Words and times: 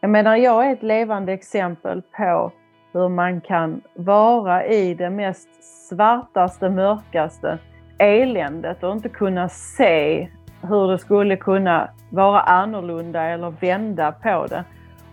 Jag 0.00 0.10
menar, 0.10 0.36
jag 0.36 0.66
är 0.66 0.72
ett 0.72 0.82
levande 0.82 1.32
exempel 1.32 2.02
på 2.16 2.52
hur 2.92 3.08
man 3.08 3.40
kan 3.40 3.80
vara 3.94 4.66
i 4.66 4.94
det 4.94 5.10
mest 5.10 5.48
svartaste, 5.88 6.70
mörkaste 6.70 7.58
eländet 7.98 8.82
och 8.82 8.92
inte 8.92 9.08
kunna 9.08 9.48
se 9.48 10.28
hur 10.62 10.88
det 10.88 10.98
skulle 10.98 11.36
kunna 11.36 11.90
vara 12.10 12.40
annorlunda 12.40 13.22
eller 13.22 13.50
vända 13.50 14.12
på 14.12 14.46
det. 14.46 14.64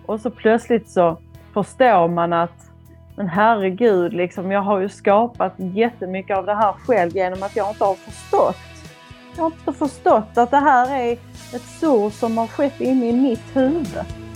Och 0.06 0.20
så 0.20 0.30
plötsligt 0.30 0.90
så 0.90 1.18
förstår 1.54 2.08
man 2.08 2.34
att 2.34 2.68
men 3.16 3.28
herregud, 3.28 4.14
liksom, 4.14 4.52
jag 4.52 4.62
har 4.62 4.80
ju 4.80 4.90
skapat 4.90 5.54
jättemycket 5.58 6.38
av 6.38 6.46
det 6.46 6.56
här 6.56 6.72
själv 6.74 7.16
genom 7.16 7.44
att 7.44 7.56
jag 7.56 7.70
inte 7.70 7.84
har 7.84 7.94
förstått. 7.94 8.58
Jag 9.36 9.44
har 9.44 9.52
inte 9.52 9.74
förstått 9.74 10.38
att 10.38 10.52
det 10.52 10.58
här 10.58 11.00
är 11.00 11.14
ett 11.54 11.62
sår 11.80 12.10
som 12.10 12.38
har 12.38 12.48
skett 12.48 12.82
inne 12.82 13.10
i 13.10 13.14
mitt 13.14 13.56
huvud. 13.56 14.27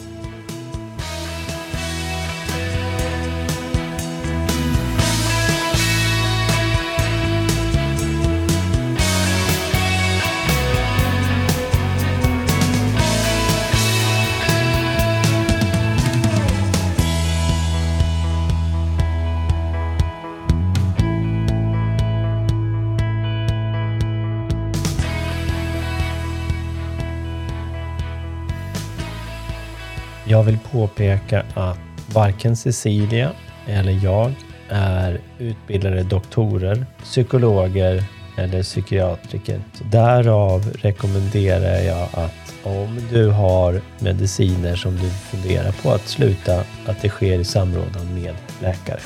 Jag 30.42 30.46
vill 30.46 30.60
påpeka 30.72 31.44
att 31.54 31.80
varken 32.14 32.56
Cecilia 32.56 33.32
eller 33.68 34.00
jag 34.04 34.34
är 34.70 35.20
utbildade 35.40 36.04
doktorer, 36.04 36.86
psykologer 37.04 38.04
eller 38.38 38.64
psykiatriker. 38.64 39.62
Så 39.74 39.84
därav 39.84 40.62
rekommenderar 40.82 41.80
jag 41.80 42.08
att 42.14 42.54
om 42.64 43.00
du 43.12 43.30
har 43.30 43.82
mediciner 44.00 44.76
som 44.76 44.96
du 44.98 45.10
funderar 45.10 45.72
på 45.72 45.92
att 45.92 46.08
sluta, 46.08 46.64
att 46.86 47.02
det 47.02 47.10
sker 47.10 47.40
i 47.40 47.44
samråd 47.44 48.10
med 48.14 48.36
läkare. 48.62 49.00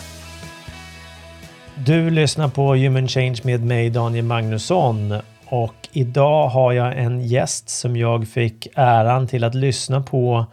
Du 1.75 2.09
lyssnar 2.09 2.47
på 2.47 2.75
Human 2.75 3.08
Change 3.08 3.39
med 3.44 3.66
mig 3.66 3.89
Daniel 3.89 4.25
Magnusson 4.25 5.20
och 5.45 5.75
idag 5.92 6.47
har 6.47 6.72
jag 6.72 6.97
en 6.97 7.22
gäst 7.22 7.70
som 7.70 7.97
jag 7.97 8.27
fick 8.27 8.67
äran 8.75 9.27
till 9.27 9.44
att 9.44 9.55
lyssna 9.55 10.02
på 10.02 10.45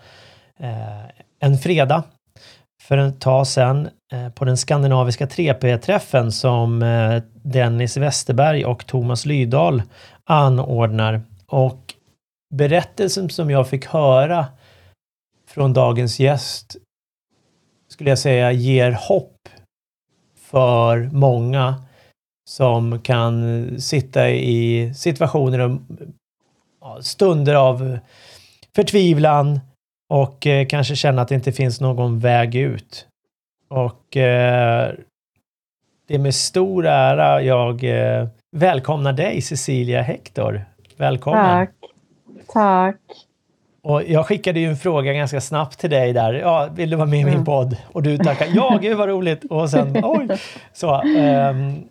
Eh, 0.62 1.05
en 1.41 1.58
fredag 1.58 2.05
för 2.82 2.98
ett 2.98 3.20
tag 3.20 3.46
sedan 3.46 3.88
eh, 4.12 4.28
på 4.28 4.44
den 4.44 4.56
skandinaviska 4.56 5.27
3P-träffen 5.27 6.32
som 6.32 6.82
eh, 6.82 7.22
Dennis 7.42 7.96
Westerberg 7.96 8.64
och 8.64 8.86
Thomas 8.86 9.27
Lydahl 9.27 9.83
anordnar. 10.24 11.22
Och 11.46 11.94
berättelsen 12.55 13.30
som 13.30 13.50
jag 13.50 13.68
fick 13.68 13.86
höra 13.86 14.46
från 15.48 15.72
dagens 15.72 16.20
gäst 16.20 16.77
skulle 17.88 18.10
jag 18.10 18.18
säga 18.18 18.52
ger 18.52 18.92
hopp 18.92 19.48
för 20.36 21.10
många 21.12 21.83
som 22.50 23.00
kan 23.00 23.80
sitta 23.80 24.30
i 24.30 24.92
situationer 24.94 25.78
och 26.80 27.05
stunder 27.05 27.55
av 27.55 27.98
förtvivlan, 28.74 29.60
och 30.12 30.46
eh, 30.46 30.66
kanske 30.66 30.96
känna 30.96 31.22
att 31.22 31.28
det 31.28 31.34
inte 31.34 31.52
finns 31.52 31.80
någon 31.80 32.18
väg 32.18 32.55
ut. 32.55 33.06
Och 33.68 34.16
eh, 34.16 34.92
det 36.08 36.14
är 36.14 36.18
med 36.18 36.34
stor 36.34 36.86
ära 36.86 37.42
jag 37.42 37.84
eh, 37.84 38.28
välkomnar 38.56 39.12
dig 39.12 39.42
Cecilia 39.42 40.02
Hector. 40.02 40.64
Välkommen! 40.96 41.67
Tack! 41.67 41.70
Tack! 42.52 42.96
Och 43.83 44.02
jag 44.02 44.27
skickade 44.27 44.61
ju 44.61 44.68
en 44.68 44.77
fråga 44.77 45.12
ganska 45.12 45.40
snabbt 45.40 45.78
till 45.78 45.90
dig 45.90 46.12
där. 46.12 46.34
Ja, 46.34 46.68
vill 46.73 46.90
du 46.90 46.96
vara 46.96 47.08
med 47.08 47.20
i 47.20 47.24
min 47.24 47.34
mm. 47.34 47.44
podd? 47.44 47.77
Och 47.92 48.02
du 48.02 48.18
tackade 48.18 48.50
ja, 48.50 48.79
gud 48.83 48.96
vad 48.96 49.08
roligt! 49.08 49.44
Och 49.44 49.70
sen 49.70 50.05
oj! 50.05 50.29
Så, 50.73 51.02
um, 51.02 51.84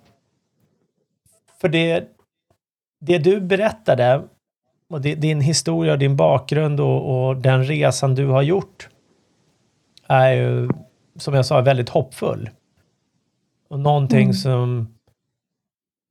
för 1.61 1.69
det, 1.69 2.03
det 2.99 3.17
du 3.17 3.41
berättade 3.41 4.21
och 4.91 5.01
din 5.01 5.41
historia 5.41 5.93
och 5.93 5.99
din 5.99 6.15
bakgrund 6.15 6.79
och, 6.79 7.27
och, 7.27 7.37
den 7.37 7.63
resan 7.63 8.15
du 8.15 8.27
har 8.27 8.41
gjort 8.41 8.89
är 10.07 10.31
ju, 10.31 10.69
som 11.15 11.33
jag 11.33 11.45
sa, 11.45 11.61
väldigt 11.61 11.89
hoppfull. 11.89 12.49
Och 13.69 13.79
någonting 13.79 14.23
mm. 14.23 14.33
som, 14.33 14.95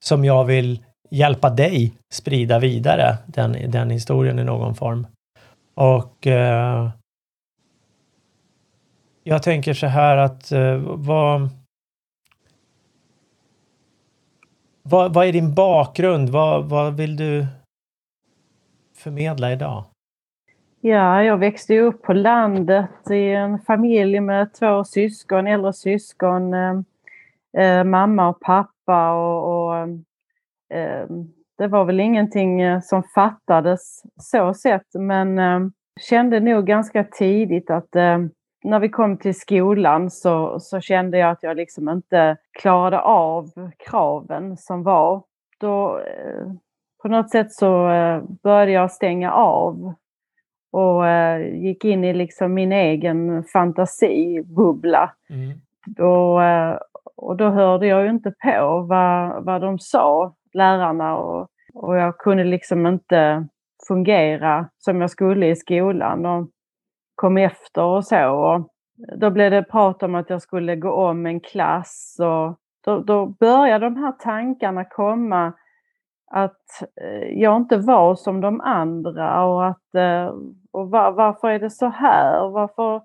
som 0.04 0.24
jag 0.24 0.44
vill 0.44 0.82
hjälpa 1.10 1.50
dig 1.50 1.94
sprida 2.12 2.58
vidare, 2.58 3.18
den, 3.26 3.70
den 3.70 3.90
historien 3.90 4.38
i 4.38 4.44
någon 4.44 4.74
form. 4.74 5.06
Och 5.74 6.26
eh, 6.26 6.90
jag 9.24 9.42
tänker 9.42 9.74
så 9.74 9.86
här 9.86 10.16
att 10.16 10.52
eh, 10.52 10.76
vad, 10.84 11.48
vad, 14.82 15.14
vad 15.14 15.26
är 15.26 15.32
din 15.32 15.54
bakgrund? 15.54 16.28
Vad, 16.28 16.64
vad 16.64 16.96
vill 16.96 17.16
du 17.16 17.46
förmedla 19.00 19.52
idag? 19.52 19.84
Ja, 20.80 21.22
jag 21.22 21.36
växte 21.36 21.78
upp 21.78 22.02
på 22.02 22.12
landet 22.12 23.10
i 23.10 23.30
en 23.30 23.58
familj 23.58 24.20
med 24.20 24.54
två 24.54 24.84
syskon, 24.84 25.46
äldre 25.46 25.72
syskon, 25.72 26.54
eh, 26.54 26.80
eh 27.58 27.84
mamma 27.84 28.28
och 28.28 28.40
pappa 28.40 29.12
och, 29.12 29.68
och 29.68 29.76
eh, 30.76 31.06
det 31.58 31.66
var 31.68 31.84
väl 31.84 32.00
ingenting 32.00 32.60
eh, 32.60 32.80
som 32.80 33.02
fattades 33.02 34.02
så 34.16 34.54
sett 34.54 34.94
men 34.94 35.38
eh, 35.38 35.60
kände 36.00 36.40
nog 36.40 36.66
ganska 36.66 37.04
tidigt 37.04 37.70
att 37.70 37.96
eh, 37.96 38.18
när 38.64 38.80
vi 38.80 38.88
kom 38.88 39.16
till 39.16 39.40
skolan 39.40 40.10
så, 40.10 40.60
så 40.60 40.80
kände 40.80 41.18
jag 41.18 41.30
att 41.30 41.42
jag 41.42 41.56
liksom 41.56 41.88
inte 41.88 42.36
klarade 42.60 43.00
av 43.00 43.50
kraven 43.78 44.56
som 44.56 44.82
var. 44.82 45.22
Då 45.58 45.98
eh, 45.98 46.52
på 47.02 47.08
något 47.08 47.30
sätt 47.30 47.52
så 47.52 47.90
eh, 47.90 48.22
började 48.42 48.72
jag 48.72 48.90
stänga 48.90 49.32
av 49.32 49.94
och 50.72 51.06
eh, 51.06 51.54
gick 51.54 51.84
in 51.84 52.04
i 52.04 52.14
liksom 52.14 52.54
min 52.54 52.72
egen 52.72 53.44
fantasibubbla. 53.44 55.12
Mm. 55.30 55.60
Och, 56.08 56.44
eh, 56.44 56.78
och 57.16 57.36
då 57.36 57.48
hörde 57.48 57.86
jag 57.86 58.02
ju 58.02 58.10
inte 58.10 58.30
på 58.30 58.86
vad, 58.88 59.44
vad 59.44 59.60
de 59.60 59.78
sa, 59.78 60.34
lärarna, 60.52 61.16
och, 61.16 61.48
och 61.74 61.96
jag 61.96 62.18
kunde 62.18 62.44
liksom 62.44 62.86
inte 62.86 63.46
fungera 63.88 64.68
som 64.78 65.00
jag 65.00 65.10
skulle 65.10 65.46
i 65.46 65.56
skolan 65.56 66.26
och 66.26 66.48
kom 67.14 67.36
efter 67.36 67.82
och 67.82 68.04
så. 68.04 68.30
Och 68.30 68.68
då 69.16 69.30
blev 69.30 69.50
det 69.50 69.62
prat 69.62 70.02
om 70.02 70.14
att 70.14 70.30
jag 70.30 70.42
skulle 70.42 70.76
gå 70.76 70.92
om 70.92 71.26
en 71.26 71.40
klass 71.40 72.16
och 72.20 72.58
då, 72.84 72.98
då 72.98 73.26
började 73.26 73.84
de 73.84 73.96
här 73.96 74.12
tankarna 74.12 74.84
komma 74.84 75.52
att 76.30 76.82
eh, 77.00 77.28
jag 77.40 77.56
inte 77.56 77.76
var 77.76 78.14
som 78.14 78.40
de 78.40 78.60
andra 78.60 79.44
och 79.44 79.66
att 79.66 79.94
eh, 79.94 80.34
och 80.70 80.90
var, 80.90 81.12
varför 81.12 81.48
är 81.48 81.58
det 81.58 81.70
så 81.70 81.86
här? 81.88 82.48
Varför, 82.48 83.02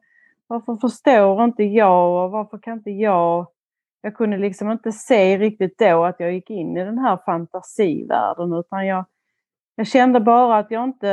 varför 0.47 0.75
förstår 0.75 1.43
inte 1.43 1.63
jag 1.63 2.25
och 2.25 2.31
varför 2.31 2.57
kan 2.57 2.77
inte 2.77 2.91
jag? 2.91 3.47
Jag 4.01 4.15
kunde 4.15 4.37
liksom 4.37 4.71
inte 4.71 4.91
se 4.91 5.37
riktigt 5.37 5.77
då 5.77 6.05
att 6.05 6.19
jag 6.19 6.33
gick 6.33 6.49
in 6.49 6.77
i 6.77 6.85
den 6.85 6.97
här 6.97 7.19
fantasivärlden 7.25 8.53
utan 8.53 8.87
jag, 8.87 9.05
jag 9.75 9.87
kände 9.87 10.19
bara 10.19 10.57
att 10.57 10.71
jag 10.71 10.83
inte 10.83 11.09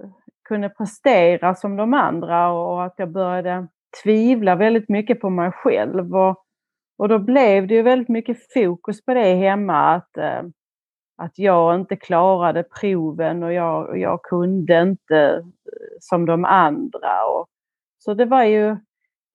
eh, 0.00 0.08
kunde 0.48 0.68
prestera 0.68 1.54
som 1.54 1.76
de 1.76 1.94
andra 1.94 2.50
och 2.52 2.84
att 2.84 2.94
jag 2.96 3.10
började 3.10 3.68
tvivla 4.02 4.54
väldigt 4.54 4.88
mycket 4.88 5.20
på 5.20 5.30
mig 5.30 5.52
själv. 5.52 6.16
Och, 6.16 6.44
och 6.98 7.08
då 7.08 7.18
blev 7.18 7.66
det 7.66 7.74
ju 7.74 7.82
väldigt 7.82 8.08
mycket 8.08 8.52
fokus 8.54 9.04
på 9.04 9.14
det 9.14 9.34
hemma 9.34 9.94
att 9.94 10.18
att 11.18 11.38
jag 11.38 11.74
inte 11.74 11.96
klarade 11.96 12.62
proven 12.62 13.42
och 13.42 13.52
jag, 13.52 13.88
och 13.88 13.98
jag 13.98 14.22
kunde 14.22 14.82
inte 14.82 15.18
eh, 15.18 15.42
som 16.00 16.26
de 16.26 16.44
andra. 16.44 17.26
Och, 17.26 17.46
så 17.98 18.14
det 18.14 18.24
var 18.24 18.44
ju 18.44 18.76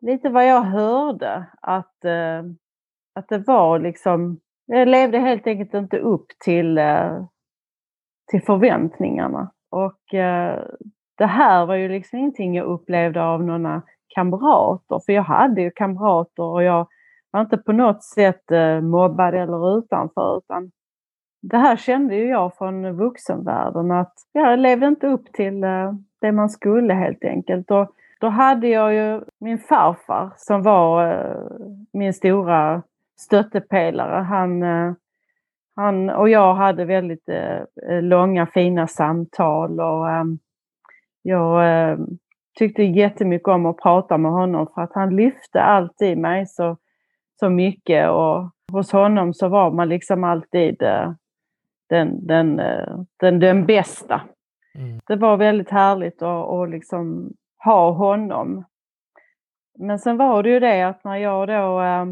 lite 0.01 0.29
vad 0.29 0.47
jag 0.47 0.61
hörde, 0.61 1.45
att, 1.61 2.05
eh, 2.05 2.43
att 3.15 3.29
det 3.29 3.37
var 3.37 3.79
liksom, 3.79 4.39
jag 4.65 4.87
levde 4.87 5.19
helt 5.19 5.47
enkelt 5.47 5.73
inte 5.73 5.97
upp 5.97 6.25
till, 6.45 6.77
eh, 6.77 7.25
till 8.31 8.41
förväntningarna. 8.41 9.51
Och 9.71 10.13
eh, 10.13 10.63
det 11.17 11.25
här 11.25 11.65
var 11.65 11.75
ju 11.75 11.89
liksom 11.89 12.19
ingenting 12.19 12.55
jag 12.55 12.65
upplevde 12.65 13.23
av 13.23 13.43
några 13.43 13.81
kamrater, 14.07 14.99
för 15.05 15.13
jag 15.13 15.23
hade 15.23 15.61
ju 15.61 15.71
kamrater 15.71 16.43
och 16.43 16.63
jag 16.63 16.87
var 17.31 17.41
inte 17.41 17.57
på 17.57 17.71
något 17.71 18.03
sätt 18.03 18.51
eh, 18.51 18.81
mobbad 18.81 19.33
eller 19.33 19.77
utanför, 19.77 20.37
utan 20.37 20.71
det 21.43 21.57
här 21.57 21.75
kände 21.75 22.15
ju 22.15 22.27
jag 22.27 22.57
från 22.57 22.97
vuxenvärlden 22.97 23.91
att 23.91 24.13
jag 24.31 24.59
levde 24.59 24.87
inte 24.87 25.07
upp 25.07 25.33
till 25.33 25.63
eh, 25.63 25.93
det 26.21 26.31
man 26.31 26.49
skulle 26.49 26.93
helt 26.93 27.23
enkelt. 27.23 27.71
Och 27.71 27.91
Då 28.19 28.27
hade 28.27 28.67
jag 28.67 28.93
ju 28.93 29.21
min 29.39 29.57
farfar 29.57 30.33
som 30.37 30.63
var 30.63 31.11
eh, 31.11 31.45
min 31.93 32.13
stora 32.13 32.83
stöttepelare. 33.19 34.23
Han, 34.23 34.63
eh, 34.63 34.93
han 35.75 36.09
och 36.09 36.29
jag 36.29 36.53
hade 36.55 36.85
väldigt 36.85 37.29
långa 38.01 38.45
fina 38.45 38.87
samtal 38.87 39.79
och 39.79 40.09
ehm, 40.09 40.39
jag 41.21 41.97
tyckte 42.59 42.83
jättemycket 42.83 43.47
om 43.47 43.65
att 43.65 43.77
prata 43.77 44.17
med 44.17 44.31
honom 44.31 44.67
för 44.75 44.81
att 44.81 44.93
han 44.93 45.15
lyfte 45.15 45.61
alltid 45.61 46.17
mig 46.17 46.47
så, 46.47 46.77
så 47.39 47.49
mycket 47.49 48.09
och 48.09 48.49
hos 48.71 48.91
honom 48.91 49.33
så 49.33 49.47
var 49.47 49.71
man 49.71 49.89
liksom 49.89 50.23
alltid 50.23 50.83
den, 51.93 52.27
den, 52.27 52.61
den, 53.19 53.39
den 53.39 53.65
bästa. 53.65 54.21
Mm. 54.75 54.99
Det 55.07 55.15
var 55.15 55.37
väldigt 55.37 55.69
härligt 55.69 56.21
att 56.21 56.47
och 56.47 56.67
liksom 56.67 57.33
ha 57.63 57.91
honom. 57.91 58.65
Men 59.79 59.99
sen 59.99 60.17
var 60.17 60.43
det 60.43 60.49
ju 60.49 60.59
det 60.59 60.81
att 60.81 61.03
när 61.03 61.17
jag 61.17 61.47
då 61.47 61.81
eh, 61.81 62.05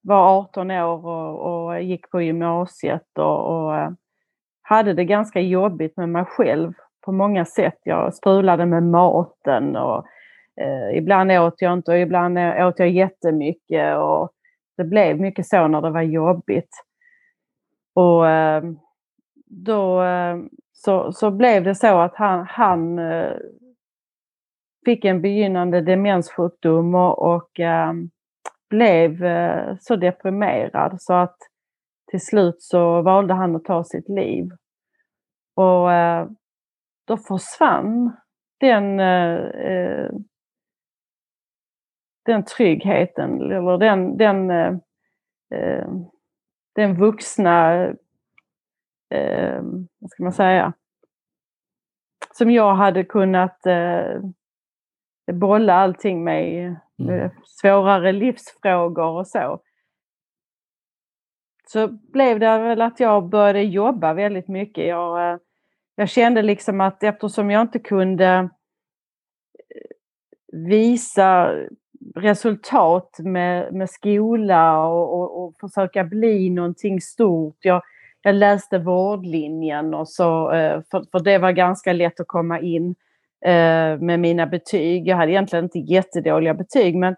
var 0.00 0.38
18 0.38 0.70
år 0.70 1.06
och, 1.06 1.66
och, 1.66 1.82
gick 1.82 2.10
på 2.10 2.22
gymnasiet 2.22 3.18
och, 3.18 3.64
och 3.64 3.76
eh, 3.76 3.90
hade 4.62 4.94
det 4.94 5.04
ganska 5.04 5.40
jobbigt 5.40 5.96
med 5.96 6.08
mig 6.08 6.24
själv 6.24 6.72
på 7.04 7.12
många 7.12 7.44
sätt. 7.44 7.78
Jag 7.82 8.14
strulade 8.14 8.66
med 8.66 8.82
maten 8.82 9.76
och 9.76 10.06
eh, 10.60 10.98
ibland 10.98 11.32
åt 11.32 11.62
jag 11.62 11.72
inte 11.72 11.90
och 11.90 11.98
ibland 11.98 12.38
åt 12.38 12.78
jag 12.78 12.90
jättemycket 12.90 13.98
och 13.98 14.30
det 14.76 14.84
blev 14.84 15.20
mycket 15.20 15.46
så 15.46 15.68
när 15.68 15.82
det 15.82 15.90
var 15.90 16.02
jobbigt. 16.02 16.84
Och 17.98 18.28
eh, 18.28 18.62
då 19.46 20.02
eh, 20.02 20.38
så, 20.72 21.12
så 21.12 21.30
blev 21.30 21.64
det 21.64 21.74
så 21.74 21.98
att 21.98 22.14
han, 22.14 22.46
han 22.48 22.98
eh, 22.98 23.36
fick 24.84 25.04
en 25.04 25.22
begynnande 25.22 25.80
demenssjukdom 25.80 26.94
och, 26.94 27.34
och 27.34 27.50
blev 28.70 29.18
så 29.80 29.96
deprimerad 29.96 31.02
så 31.02 31.14
att 31.14 31.36
till 32.10 32.20
slut 32.20 32.62
så 32.62 33.02
valde 33.02 33.34
han 33.34 33.56
att 33.56 33.64
ta 33.64 33.84
sitt 33.84 34.08
liv. 34.08 34.50
Och 35.54 35.88
då 37.04 37.16
försvann 37.16 38.16
den, 38.60 38.96
den 42.26 42.44
tryggheten, 42.44 43.40
eller 43.40 43.78
den, 43.78 44.16
den, 44.16 44.50
den 46.78 46.94
vuxna, 46.94 47.86
vad 49.98 50.10
ska 50.10 50.22
man 50.22 50.32
säga, 50.32 50.72
som 52.32 52.50
jag 52.50 52.74
hade 52.74 53.04
kunnat 53.04 53.60
bolla 55.32 55.74
allting 55.74 56.24
med, 56.24 56.76
mm. 56.98 57.30
svårare 57.44 58.12
livsfrågor 58.12 59.18
och 59.18 59.26
så. 59.26 59.60
Så 61.66 61.88
blev 61.88 62.40
det 62.40 62.58
väl 62.58 62.80
att 62.80 63.00
jag 63.00 63.28
började 63.28 63.62
jobba 63.62 64.14
väldigt 64.14 64.48
mycket. 64.48 64.86
Jag, 64.86 65.32
eh, 65.32 65.38
jag 65.94 66.08
kände 66.08 66.42
liksom 66.42 66.80
att 66.80 67.02
eftersom 67.02 67.50
jag 67.50 67.62
inte 67.62 67.78
kunde 67.78 68.26
eh, 68.26 69.90
visa 70.68 71.54
resultat 72.14 73.16
med, 73.18 73.74
med 73.74 73.90
skola 73.90 74.86
och, 74.86 75.20
och, 75.20 75.44
och 75.44 75.54
försöka 75.60 76.04
bli 76.04 76.50
någonting 76.50 77.00
stort. 77.00 77.56
Jag, 77.60 77.82
jag 78.22 78.34
läste 78.34 78.78
vårdlinjen 78.78 79.94
och 79.94 80.08
så, 80.08 80.52
eh, 80.52 80.80
för, 80.90 81.04
för 81.12 81.20
det 81.20 81.38
var 81.38 81.52
ganska 81.52 81.92
lätt 81.92 82.20
att 82.20 82.26
komma 82.26 82.60
in 82.60 82.94
eh, 83.44 83.98
med 84.00 84.20
mina 84.20 84.46
betyg. 84.46 85.08
Jag 85.08 85.16
hade 85.16 85.32
egentligen 85.32 85.64
inte 85.64 85.78
jättedåliga 85.78 86.54
betyg 86.54 86.96
men 86.96 87.16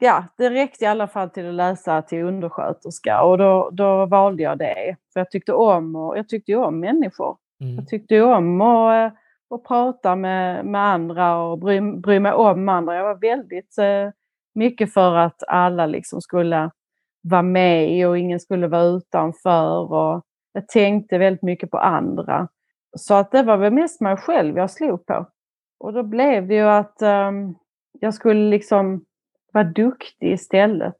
ja, 0.00 0.24
det 0.36 0.50
räckte 0.50 0.84
i 0.84 0.88
alla 0.88 1.08
fall 1.08 1.30
till 1.30 1.48
att 1.48 1.54
läsa 1.54 2.02
till 2.02 2.22
undersköterska 2.22 3.22
och 3.22 3.38
då, 3.38 3.70
då 3.72 4.06
valde 4.06 4.42
jag 4.42 4.58
det. 4.58 4.96
För 5.12 5.20
jag 5.20 5.30
tyckte 5.30 5.52
om, 5.52 5.96
och, 5.96 6.18
jag 6.18 6.28
tyckte 6.28 6.54
om 6.54 6.80
människor. 6.80 7.36
Mm. 7.60 7.74
Jag 7.74 7.88
tyckte 7.88 8.22
om 8.22 8.60
att, 8.60 9.14
och 9.48 9.66
prata 9.66 10.16
med, 10.16 10.66
med 10.66 10.80
andra 10.80 11.38
och 11.38 11.58
bry, 11.58 11.80
bry 11.80 12.20
mig 12.20 12.32
om 12.32 12.68
andra. 12.68 12.94
Jag 12.94 13.04
var 13.04 13.20
väldigt 13.20 13.78
eh, 13.78 14.10
mycket 14.54 14.92
för 14.92 15.16
att 15.16 15.42
alla 15.48 15.86
liksom 15.86 16.20
skulle 16.20 16.70
vara 17.22 17.42
med 17.42 18.08
och 18.08 18.18
ingen 18.18 18.40
skulle 18.40 18.68
vara 18.68 18.82
utanför. 18.82 19.92
Och 19.92 20.22
jag 20.52 20.68
tänkte 20.68 21.18
väldigt 21.18 21.42
mycket 21.42 21.70
på 21.70 21.78
andra. 21.78 22.48
Så 22.96 23.14
att 23.14 23.30
det 23.30 23.42
var 23.42 23.56
väl 23.56 23.72
mest 23.72 24.00
mig 24.00 24.16
själv 24.16 24.56
jag 24.56 24.70
slog 24.70 25.06
på. 25.06 25.26
Och 25.78 25.92
då 25.92 26.02
blev 26.02 26.48
det 26.48 26.54
ju 26.54 26.68
att 26.68 27.02
um, 27.02 27.54
jag 28.00 28.14
skulle 28.14 28.50
liksom 28.50 29.04
vara 29.52 29.64
duktig 29.64 30.32
istället. 30.32 30.98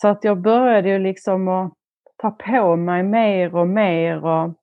Så 0.00 0.08
att 0.08 0.24
jag 0.24 0.40
började 0.40 0.88
ju 0.88 0.98
liksom 0.98 1.48
att 1.48 1.72
ta 2.16 2.30
på 2.30 2.76
mig 2.76 3.02
mer 3.02 3.54
och 3.54 3.68
mer. 3.68 4.24
Och 4.24 4.54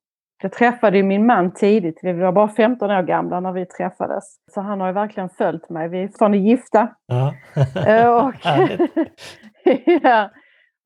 jag 0.42 0.52
träffade 0.52 0.96
ju 0.96 1.02
min 1.02 1.26
man 1.26 1.54
tidigt, 1.54 2.00
vi 2.02 2.12
var 2.12 2.32
bara 2.32 2.48
15 2.48 2.90
år 2.90 3.02
gamla 3.02 3.40
när 3.40 3.52
vi 3.52 3.66
träffades. 3.66 4.24
Så 4.54 4.60
han 4.60 4.80
har 4.80 4.86
ju 4.86 4.92
verkligen 4.92 5.28
följt 5.28 5.68
mig. 5.68 5.88
Vi 5.88 6.02
är 6.02 6.06
fortfarande 6.06 6.38
gifta. 6.38 6.88
Ja. 7.06 7.34
Eh, 7.86 8.08
och, 8.08 8.34
ja. 10.02 10.30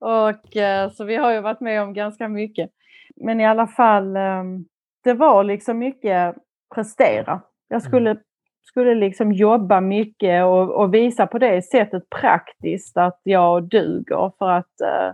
och, 0.00 0.56
eh, 0.56 0.90
så 0.90 1.04
vi 1.04 1.16
har 1.16 1.32
ju 1.32 1.40
varit 1.40 1.60
med 1.60 1.82
om 1.82 1.94
ganska 1.94 2.28
mycket. 2.28 2.70
Men 3.16 3.40
i 3.40 3.46
alla 3.46 3.66
fall, 3.66 4.16
ehm, 4.16 4.64
det 5.04 5.12
var 5.12 5.44
liksom 5.44 5.78
mycket 5.78 6.34
prestera. 6.74 7.40
Jag 7.68 7.82
skulle 7.82 8.10
mm 8.10 8.22
skulle 8.68 8.94
liksom 8.94 9.32
jobba 9.32 9.80
mycket 9.80 10.44
och, 10.44 10.70
och, 10.70 10.94
visa 10.94 11.26
på 11.26 11.38
det 11.38 11.62
sättet 11.62 12.10
praktiskt 12.10 12.96
att 12.96 13.20
jag 13.22 13.68
duger 13.68 14.32
för 14.38 14.50
att 14.50 14.80
eh, 14.80 15.12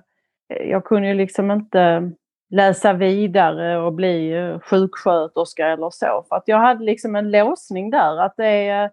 jag 0.70 0.84
kunde 0.84 1.08
ju 1.08 1.14
liksom 1.14 1.50
inte 1.50 2.12
läsa 2.52 2.92
vidare 2.92 3.78
och 3.78 3.92
bli 3.92 4.32
eh, 4.32 4.60
sjuksköterska 4.60 5.68
eller 5.68 5.90
så. 5.90 6.24
För 6.28 6.36
att 6.36 6.42
jag 6.46 6.58
hade 6.58 6.84
liksom 6.84 7.16
en 7.16 7.30
låsning 7.30 7.90
där 7.90 8.20
att 8.20 8.34
det, 8.36 8.90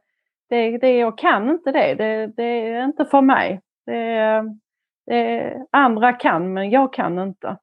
det, 0.50 0.78
det, 0.78 0.98
jag 0.98 1.18
kan 1.18 1.50
inte 1.50 1.72
det. 1.72 1.96
det. 1.96 2.28
Det 2.28 2.44
är 2.44 2.84
inte 2.84 3.06
för 3.06 3.22
mig. 3.22 3.62
Det, 3.86 4.44
det, 5.06 5.54
andra 5.72 6.14
kan 6.14 6.54
men 6.54 6.70
jag 6.70 6.94
kan 6.94 7.20
inte. 7.20 7.58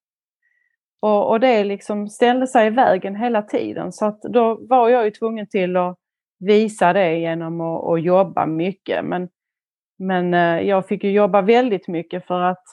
Och, 1.00 1.30
och 1.30 1.40
det 1.40 1.64
liksom 1.64 2.08
ställde 2.08 2.46
sig 2.46 2.66
i 2.66 2.70
vägen 2.70 3.16
hela 3.16 3.42
tiden 3.42 3.92
så 3.92 4.06
att 4.06 4.22
då 4.22 4.58
var 4.68 4.88
jag 4.88 5.04
ju 5.04 5.10
tvungen 5.10 5.48
till 5.48 5.76
att 5.76 5.96
visa 6.38 6.92
det 6.92 7.18
genom 7.18 7.60
att, 7.60 7.84
att 7.84 8.02
jobba 8.02 8.46
mycket. 8.46 9.04
Men, 9.04 9.28
men 9.98 10.34
eh, 10.34 10.60
jag 10.60 10.88
fick 10.88 11.04
ju 11.04 11.10
jobba 11.10 11.42
väldigt 11.42 11.88
mycket 11.88 12.26
för 12.26 12.40
att 12.40 12.64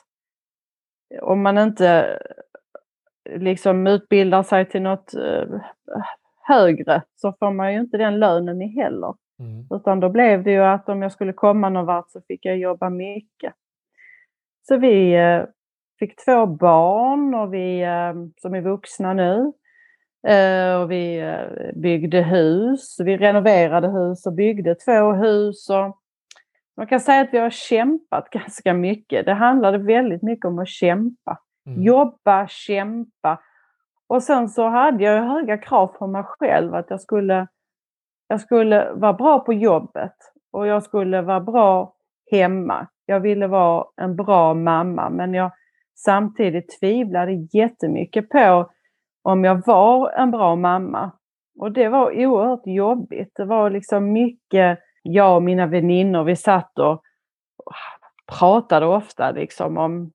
om 1.22 1.42
man 1.42 1.58
inte 1.58 2.20
liksom 3.30 3.88
utbildar 3.88 4.44
sig 4.44 4.70
till 4.70 4.82
något 4.82 5.14
eh, 5.14 5.62
högre 6.42 7.02
så 7.16 7.34
får 7.40 7.52
man 7.52 7.74
ju 7.74 7.80
inte 7.80 7.98
den 7.98 8.20
lönen 8.20 8.62
i 8.62 8.68
heller. 8.68 9.14
Mm. 9.40 9.68
Utan 9.72 10.00
då 10.00 10.10
blev 10.10 10.44
det 10.44 10.52
ju 10.52 10.64
att 10.64 10.90
om 10.90 11.02
jag 11.02 11.12
skulle 11.12 11.34
komma 11.34 11.70
någon 11.70 11.86
vart 11.86 12.12
så 12.12 12.22
fick 12.28 12.46
jag 12.46 12.58
jobba 12.58 12.90
mycket. 12.90 13.54
Så 14.68 14.78
vi 14.78 15.14
eh, 15.14 15.44
fick 16.00 16.26
två 16.26 16.46
barn 16.46 17.34
och 17.36 17.54
vi 17.54 17.86
som 18.42 18.56
är 18.56 18.62
vuxna 18.62 19.14
nu. 19.14 19.54
Eh, 20.28 20.82
och 20.82 20.92
vi 20.92 21.20
eh, 21.20 21.76
byggde 21.76 22.22
hus, 22.22 22.96
vi 23.00 23.18
renoverade 23.18 23.88
hus 23.88 24.26
och 24.26 24.34
byggde 24.34 24.76
två 24.76 25.14
hus. 25.14 25.70
Och 25.70 25.98
man 26.78 26.88
kan 26.88 27.00
säga 27.00 27.22
att 27.22 27.34
vi 27.34 27.38
har 27.38 27.50
kämpat 27.50 28.30
ganska 28.32 28.74
mycket. 28.74 29.26
Det 29.26 29.34
handlade 29.34 29.78
väldigt 29.78 30.22
mycket 30.22 30.46
om 30.46 30.60
att 30.60 30.68
kämpa. 30.68 31.38
Mm. 31.66 31.84
Jobba, 31.84 32.48
kämpa. 32.48 33.40
Och 34.08 34.24
sen 34.24 34.50
så 34.50 34.68
hade 34.68 35.04
jag 35.04 35.24
höga 35.24 35.58
krav 35.58 35.88
på 35.88 36.08
mig 36.08 36.24
själv 36.24 36.76
att 36.76 36.90
jag 36.90 37.02
skulle, 37.02 37.48
jag 38.28 38.42
skulle 38.42 38.92
vara 38.94 39.14
bra 39.14 39.40
på 39.40 39.54
jobbet 39.54 40.16
och 40.52 40.68
jag 40.68 40.84
skulle 40.84 41.22
vara 41.22 41.40
bra 41.40 41.96
hemma. 42.32 42.88
Jag 43.06 43.20
ville 43.20 43.48
vara 43.48 43.86
en 43.96 44.16
bra 44.16 44.54
mamma 44.54 45.10
men 45.10 45.34
jag 45.34 45.52
samtidigt 45.96 46.80
tvivlade 46.80 47.48
jättemycket 47.54 48.30
på 48.30 48.70
om 49.24 49.44
jag 49.44 49.66
var 49.66 50.12
en 50.12 50.32
bra 50.32 50.56
mamma. 50.56 51.12
Och 51.60 51.72
det 51.72 51.90
var 51.90 52.26
oerhört 52.26 52.66
jobbigt. 52.66 53.32
Det 53.36 53.46
var 53.46 53.70
liksom 53.70 54.12
mycket, 54.12 54.80
jag 55.02 55.36
och 55.36 55.44
mina 55.44 55.68
väninnor, 55.68 56.24
vi 56.24 56.36
satt 56.36 56.80
och 56.80 57.02
pratade 58.40 58.86
ofta 58.86 59.32
liksom 59.32 59.78
om, 59.78 60.12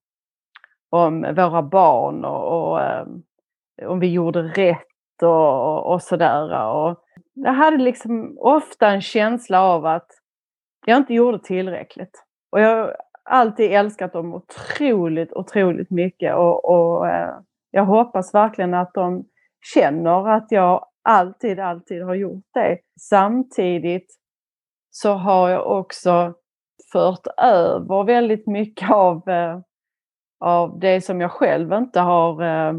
om 0.91 1.21
våra 1.21 1.63
barn 1.63 2.25
och, 2.25 2.71
och 2.71 2.83
ehm, 2.83 3.23
om 3.87 4.01
vi 4.01 4.13
gjorde 4.13 4.43
rätt 4.43 5.23
och, 5.23 5.93
och 5.93 6.03
sådär. 6.03 6.65
Och 6.67 6.99
jag 7.35 7.53
hade 7.53 7.77
liksom 7.77 8.37
ofta 8.39 8.89
en 8.89 9.01
känsla 9.01 9.63
av 9.63 9.87
att 9.87 10.09
jag 10.87 10.97
inte 10.97 11.15
gjorde 11.15 11.39
tillräckligt. 11.39 12.25
Och 12.53 12.61
jag 12.61 12.77
har 12.77 12.97
alltid 13.25 13.73
älskat 13.73 14.13
dem 14.13 14.35
otroligt, 14.35 15.33
otroligt 15.33 15.91
mycket 15.91 16.35
och, 16.35 16.65
och 16.65 17.09
eh, 17.09 17.35
jag 17.71 17.85
hoppas 17.85 18.35
verkligen 18.35 18.75
att 18.75 18.95
de 18.95 19.25
känner 19.75 20.29
att 20.29 20.47
jag 20.51 20.87
alltid, 21.03 21.59
alltid 21.59 22.03
har 22.03 22.15
gjort 22.15 22.45
det. 22.55 22.79
Samtidigt 23.01 24.07
så 24.91 25.13
har 25.13 25.49
jag 25.49 25.79
också 25.79 26.35
fört 26.93 27.27
över 27.43 28.05
väldigt 28.05 28.47
mycket 28.47 28.91
av, 28.91 29.29
eh, 29.29 29.61
av 30.41 30.79
det 30.79 31.01
som 31.01 31.21
jag 31.21 31.31
själv 31.31 31.73
inte 31.73 32.01
har 32.01 32.43
eh, 32.43 32.73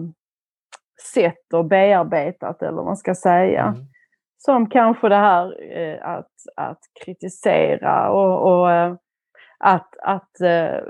sett 1.14 1.54
och 1.54 1.66
bearbetat 1.66 2.62
eller 2.62 2.72
vad 2.72 2.86
man 2.86 2.98
ska 2.98 3.16
säga. 3.16 3.64
Mm. 3.64 3.86
Som 4.38 4.70
kanske 4.70 5.10
det 5.10 5.16
här 5.16 5.74
eh, 5.78 6.08
att, 6.08 6.32
att 6.56 6.80
kritisera 7.06 8.10
och, 8.10 8.52
och 8.52 8.72
eh, 8.72 8.96
att, 9.60 9.98
att 10.02 10.42
eh, 10.42 10.84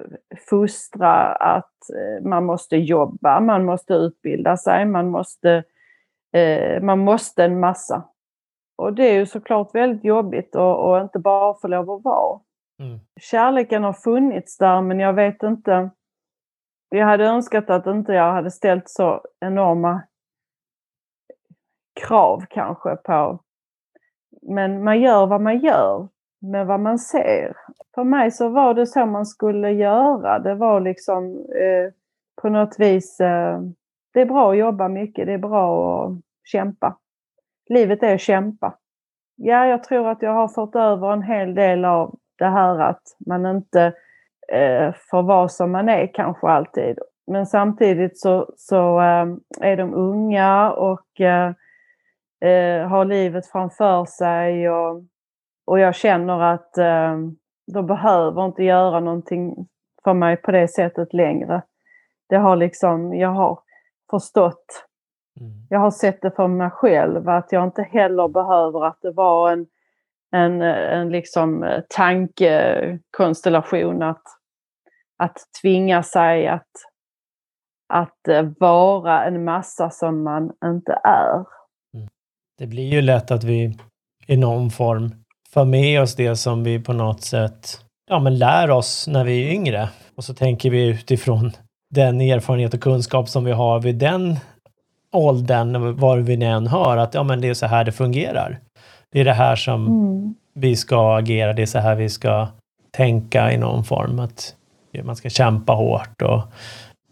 fostra, 0.49 1.13
att 1.35 1.75
eh, 1.89 2.27
man 2.27 2.45
måste 2.45 2.77
jobba, 2.77 3.39
man 3.39 3.65
måste 3.65 3.93
utbilda 3.93 4.57
sig, 4.57 4.85
man 4.85 5.09
måste, 5.09 5.63
eh, 6.33 6.81
man 6.81 6.99
måste 6.99 7.43
en 7.43 7.59
massa. 7.59 8.03
Och 8.77 8.93
det 8.93 9.09
är 9.09 9.13
ju 9.13 9.25
såklart 9.25 9.75
väldigt 9.75 10.03
jobbigt 10.03 10.55
och, 10.55 10.89
och 10.89 11.01
inte 11.01 11.19
bara 11.19 11.53
få 11.53 11.67
lov 11.67 11.91
att 11.91 12.03
vara. 12.03 12.39
Mm. 12.79 12.99
Kärleken 13.21 13.83
har 13.83 13.93
funnits 13.93 14.57
där 14.57 14.81
men 14.81 14.99
jag 14.99 15.13
vet 15.13 15.43
inte. 15.43 15.89
Jag 16.89 17.05
hade 17.05 17.25
önskat 17.25 17.69
att 17.69 17.87
inte 17.87 18.13
jag 18.13 18.33
hade 18.33 18.51
ställt 18.51 18.89
så 18.89 19.21
enorma 19.39 20.01
krav 22.07 22.45
kanske 22.49 22.95
på. 22.95 23.39
Men 24.41 24.83
man 24.83 25.01
gör 25.01 25.25
vad 25.25 25.41
man 25.41 25.59
gör 25.59 26.07
med 26.41 26.67
vad 26.67 26.79
man 26.79 26.99
ser. 26.99 27.55
För 27.95 28.03
mig 28.03 28.31
så 28.31 28.49
var 28.49 28.73
det 28.73 28.87
så 28.87 29.05
man 29.05 29.25
skulle 29.25 29.71
göra. 29.71 30.39
Det 30.39 30.55
var 30.55 30.81
liksom 30.81 31.35
eh, 31.35 31.93
på 32.41 32.49
något 32.49 32.79
vis, 32.79 33.19
eh, 33.19 33.61
det 34.13 34.21
är 34.21 34.25
bra 34.25 34.51
att 34.51 34.57
jobba 34.57 34.87
mycket, 34.87 35.25
det 35.25 35.33
är 35.33 35.37
bra 35.37 36.05
att 36.05 36.11
kämpa. 36.43 36.97
Livet 37.69 38.03
är 38.03 38.15
att 38.15 38.21
kämpa. 38.21 38.77
Ja, 39.35 39.65
jag 39.65 39.83
tror 39.83 40.07
att 40.07 40.21
jag 40.21 40.33
har 40.33 40.47
fått 40.47 40.75
över 40.75 41.13
en 41.13 41.23
hel 41.23 41.55
del 41.55 41.85
av 41.85 42.15
det 42.37 42.45
här 42.45 42.79
att 42.79 43.01
man 43.25 43.45
inte 43.45 43.93
eh, 44.51 44.93
får 45.11 45.23
vara 45.23 45.47
som 45.47 45.71
man 45.71 45.89
är 45.89 46.13
kanske 46.13 46.47
alltid. 46.47 46.99
Men 47.27 47.45
samtidigt 47.45 48.19
så, 48.19 48.53
så 48.57 48.99
eh, 48.99 49.25
är 49.61 49.77
de 49.77 49.93
unga 49.93 50.71
och 50.71 51.21
eh, 51.21 51.53
har 52.87 53.05
livet 53.05 53.47
framför 53.47 54.05
sig 54.05 54.69
och, 54.69 55.03
och 55.65 55.79
jag 55.79 55.95
känner 55.95 56.41
att 56.41 56.73
de 57.73 57.87
behöver 57.87 58.45
inte 58.45 58.63
göra 58.63 58.99
någonting 58.99 59.67
för 60.03 60.13
mig 60.13 60.37
på 60.37 60.51
det 60.51 60.67
sättet 60.67 61.13
längre. 61.13 61.61
Det 62.29 62.37
har 62.37 62.55
liksom, 62.55 63.13
jag 63.13 63.29
har 63.29 63.59
förstått, 64.09 64.85
mm. 65.39 65.51
jag 65.69 65.79
har 65.79 65.91
sett 65.91 66.21
det 66.21 66.31
för 66.31 66.47
mig 66.47 66.69
själv 66.69 67.29
att 67.29 67.51
jag 67.51 67.63
inte 67.63 67.83
heller 67.83 68.27
behöver 68.27 68.85
att 68.85 68.97
det 69.01 69.11
var 69.11 69.51
en, 69.51 69.67
en, 70.31 70.61
en 70.61 71.09
liksom 71.09 71.81
tankekonstellation 71.89 74.03
att, 74.03 74.23
att 75.23 75.37
tvinga 75.61 76.03
sig 76.03 76.47
att, 76.47 76.71
att 77.93 78.27
eh, 78.27 78.49
vara 78.59 79.25
en 79.25 79.43
massa 79.43 79.89
som 79.89 80.23
man 80.23 80.51
inte 80.65 80.99
är. 81.03 81.45
Det 82.57 82.67
blir 82.67 82.87
ju 82.87 83.01
lätt 83.01 83.31
att 83.31 83.43
vi 83.43 83.77
i 84.27 84.37
någon 84.37 84.69
form 84.69 85.11
för 85.49 85.65
med 85.65 86.01
oss 86.01 86.15
det 86.15 86.35
som 86.35 86.63
vi 86.63 86.83
på 86.83 86.93
något 86.93 87.21
sätt 87.21 87.85
ja, 88.09 88.19
men 88.19 88.37
lär 88.37 88.71
oss 88.71 89.07
när 89.07 89.23
vi 89.23 89.47
är 89.47 89.53
yngre. 89.53 89.89
Och 90.15 90.23
så 90.23 90.33
tänker 90.33 90.69
vi 90.69 90.87
utifrån 90.87 91.51
den 91.89 92.21
erfarenhet 92.21 92.73
och 92.73 92.81
kunskap 92.81 93.29
som 93.29 93.43
vi 93.43 93.51
har 93.51 93.79
vid 93.79 93.95
den 93.95 94.35
åldern, 95.11 95.97
var 95.97 96.17
vi 96.17 96.43
än 96.43 96.67
hör, 96.67 96.97
att 96.97 97.13
ja, 97.13 97.23
men 97.23 97.41
det 97.41 97.49
är 97.49 97.53
så 97.53 97.65
här 97.65 97.83
det 97.83 97.91
fungerar. 97.91 98.59
Det 99.11 99.19
är 99.19 99.25
det 99.25 99.33
här 99.33 99.55
som 99.55 99.87
mm. 99.87 100.35
vi 100.53 100.75
ska 100.75 101.17
agera, 101.17 101.53
det 101.53 101.61
är 101.61 101.65
så 101.65 101.79
här 101.79 101.95
vi 101.95 102.09
ska 102.09 102.47
tänka 102.91 103.51
i 103.51 103.57
någon 103.57 103.83
form. 103.83 104.19
Att 104.19 104.55
man 105.03 105.15
ska 105.15 105.29
kämpa 105.29 105.73
hårt 105.73 106.21
och, 106.21 106.41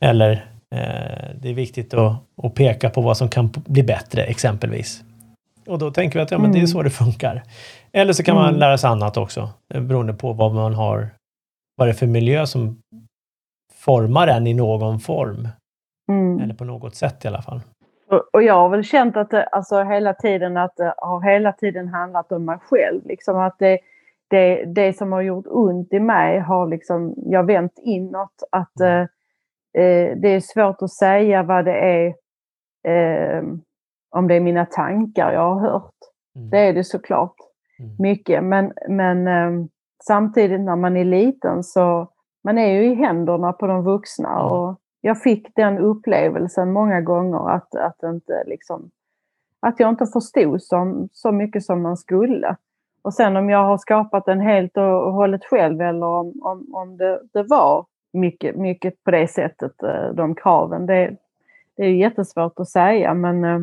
eller 0.02 0.32
eh, 0.76 1.36
det 1.42 1.50
är 1.50 1.54
viktigt 1.54 1.94
att, 1.94 2.14
att 2.44 2.56
peka 2.56 2.90
på 2.90 3.02
vad 3.02 3.18
som 3.18 3.30
kan 3.30 3.50
bli 3.66 3.84
bättre 3.84 4.24
exempelvis. 4.24 5.04
Och 5.68 5.80
då 5.80 5.92
tänker 5.92 6.20
vi 6.20 6.24
att 6.24 6.32
ja, 6.32 6.38
men 6.38 6.52
det 6.52 6.58
är 6.58 6.60
mm. 6.60 6.68
så 6.68 6.82
det 6.82 6.90
funkar. 6.90 7.44
Eller 7.92 8.14
så 8.14 8.24
kan 8.24 8.36
man 8.36 8.48
mm. 8.50 8.60
lära 8.60 8.78
sig 8.78 8.90
annat 8.90 9.18
också, 9.18 9.50
eh, 9.74 9.82
beroende 9.82 10.14
på 10.14 10.34
vad 10.34 10.54
man 10.54 10.74
har, 10.74 11.10
vad 11.78 11.88
det 11.88 11.92
är 11.92 11.94
för 11.94 12.08
miljö 12.08 12.46
som 12.46 12.82
formar 13.74 14.28
en 14.28 14.48
i 14.48 14.54
någon 14.54 15.00
form. 15.00 15.48
Mm. 16.12 16.40
Eller 16.40 16.54
på 16.54 16.66
något 16.66 16.96
sätt 16.96 17.26
i 17.26 17.28
alla 17.28 17.42
fall. 17.42 17.62
Och, 18.34 18.44
jag 18.44 18.54
har 18.54 18.70
väl 18.70 18.84
känt 18.84 19.18
att 19.18 19.30
det, 19.30 19.44
alltså 19.44 19.84
hela 19.84 20.14
tiden 20.14 20.58
att 20.58 20.76
det 20.78 20.94
har 20.98 21.22
hela 21.22 21.52
tiden 21.52 21.88
handlat 21.88 22.32
om 22.32 22.46
mig 22.46 22.58
själv. 22.62 23.06
Liksom 23.06 23.38
att 23.38 23.56
det, 23.60 23.80
det, 24.30 24.66
det 24.66 24.98
som 24.98 25.12
har 25.12 25.22
gjort 25.22 25.46
ont 25.50 25.94
i 25.94 26.00
mig 26.00 26.40
har 26.40 26.68
liksom, 26.68 27.14
jag 27.18 27.44
vänt 27.44 27.80
inåt. 27.84 28.44
Att 28.52 28.80
mm. 28.80 29.08
eh, 29.74 29.82
eh 29.84 30.18
det 30.18 30.30
är 30.30 30.40
svårt 30.40 30.82
att 30.82 30.92
säga 30.92 31.44
vad 31.44 31.66
det 31.66 31.80
är 31.80 32.08
eh, 32.88 33.44
om 34.10 34.28
det 34.28 34.36
är 34.36 34.40
mina 34.40 34.66
tankar 34.66 35.32
jag 35.32 35.56
har 35.56 35.60
hört. 35.60 35.96
Mm. 36.36 36.50
Det 36.50 36.58
är 36.58 36.74
det 36.74 36.84
såklart 36.84 37.36
mm. 37.80 37.96
mycket. 38.00 38.44
Men, 38.44 38.74
men 38.90 39.28
eh, 39.28 39.66
samtidigt 40.04 40.62
när 40.62 40.76
man 40.76 40.98
är 40.98 41.06
liten 41.06 41.64
så 41.64 42.12
man 42.44 42.58
är 42.58 42.74
ju 42.74 42.92
i 42.92 42.96
händerna 42.96 43.54
på 43.54 43.68
de 43.68 43.84
vuxna. 43.84 44.30
Mm. 44.30 44.46
Och 44.46 44.80
jag 45.02 45.22
fick 45.22 45.56
den 45.56 45.78
upplevelsen 45.78 46.72
många 46.72 47.02
gånger 47.02 47.50
att, 47.50 47.76
att, 47.76 48.04
inte 48.04 48.44
liksom, 48.46 48.90
att 49.60 49.80
jag 49.80 49.90
inte 49.90 50.06
förstod 50.06 50.62
så, 50.62 51.08
så 51.12 51.32
mycket 51.32 51.64
som 51.64 51.82
man 51.82 51.98
skulle. 51.98 52.56
Och 53.08 53.14
sen 53.14 53.38
om 53.38 53.50
jag 53.50 53.64
har 53.64 53.78
skapat 53.78 54.26
den 54.26 54.42
helt 54.42 54.78
och 54.78 55.14
hållet 55.14 55.46
själv 55.46 55.82
eller 55.82 56.06
om, 56.06 56.34
om, 56.42 56.76
om 56.76 56.98
det, 56.98 57.20
det 57.34 57.44
var 57.44 57.86
mycket, 58.14 58.56
mycket 58.56 59.04
på 59.04 59.12
det 59.12 59.28
sättet, 59.28 59.84
eh, 59.84 60.14
de 60.16 60.36
kraven. 60.36 60.86
Det, 60.86 61.16
det 61.78 61.84
är 61.84 61.90
jättesvårt 61.90 62.60
att 62.60 62.70
säga 62.70 63.14
men 63.14 63.44
eh, 63.44 63.60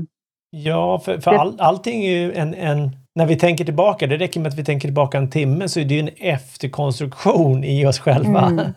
Ja, 0.50 0.98
för, 0.98 1.18
för 1.18 1.30
all, 1.30 1.60
allting 1.60 2.04
är 2.04 2.10
ju 2.10 2.32
en, 2.32 2.54
en... 2.54 2.96
När 3.14 3.26
vi 3.26 3.36
tänker 3.36 3.64
tillbaka, 3.64 4.06
det 4.06 4.16
räcker 4.16 4.40
med 4.40 4.48
att 4.48 4.58
vi 4.58 4.64
tänker 4.64 4.88
tillbaka 4.88 5.18
en 5.18 5.30
timme, 5.30 5.68
så 5.68 5.80
är 5.80 5.84
det 5.84 5.94
ju 5.94 6.00
en 6.00 6.10
efterkonstruktion 6.16 7.64
i 7.64 7.86
oss 7.86 7.98
själva. 7.98 8.46
Mm. 8.46 8.66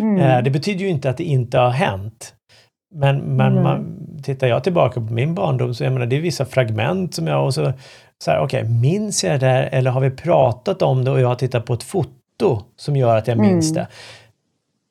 Mm. 0.00 0.18
Eh, 0.18 0.42
det 0.42 0.50
betyder 0.50 0.80
ju 0.80 0.88
inte 0.88 1.10
att 1.10 1.16
det 1.16 1.24
inte 1.24 1.58
har 1.58 1.70
hänt. 1.70 2.34
Men, 2.94 3.18
men 3.18 3.52
mm. 3.52 3.62
man, 3.62 3.98
tittar 4.22 4.46
jag 4.46 4.64
tillbaka 4.64 5.00
på 5.00 5.12
min 5.12 5.34
barndom 5.34 5.74
så 5.74 5.84
jag 5.84 5.92
menar, 5.92 6.06
det 6.06 6.16
är 6.16 6.20
vissa 6.20 6.44
fragment 6.44 7.14
som 7.14 7.26
jag... 7.26 7.44
Och 7.44 7.54
så, 7.54 7.72
så 8.24 8.30
här, 8.30 8.40
okej, 8.40 8.62
okay, 8.62 8.74
minns 8.74 9.24
jag 9.24 9.40
det 9.40 9.46
där 9.46 9.68
eller 9.72 9.90
har 9.90 10.00
vi 10.00 10.10
pratat 10.10 10.82
om 10.82 11.04
det 11.04 11.10
och 11.10 11.20
jag 11.20 11.28
har 11.28 11.34
tittat 11.34 11.66
på 11.66 11.72
ett 11.72 11.82
foto 11.82 12.62
som 12.76 12.96
gör 12.96 13.16
att 13.16 13.28
jag 13.28 13.38
minns 13.38 13.70
mm. 13.70 13.74
det? 13.74 13.88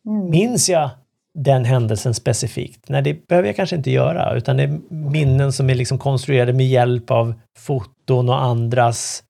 Mm. 0.10 0.30
Minns 0.30 0.70
jag 0.70 0.90
den 1.34 1.66
händelsen 1.66 2.14
specifikt. 2.14 2.90
Nej, 2.90 3.02
det 3.02 3.28
behöver 3.28 3.48
jag 3.48 3.56
kanske 3.56 3.76
inte 3.76 3.92
göra, 3.92 4.36
utan 4.36 4.58
det 4.58 4.64
är 4.64 4.80
minnen 4.90 5.52
som 5.52 5.70
är 5.70 5.76
liksom 5.76 5.98
konstruerade 5.98 6.54
med 6.54 6.68
hjälp 6.68 7.12
av 7.12 7.34
foton 7.58 8.30
och 8.30 8.42
andras 8.42 9.24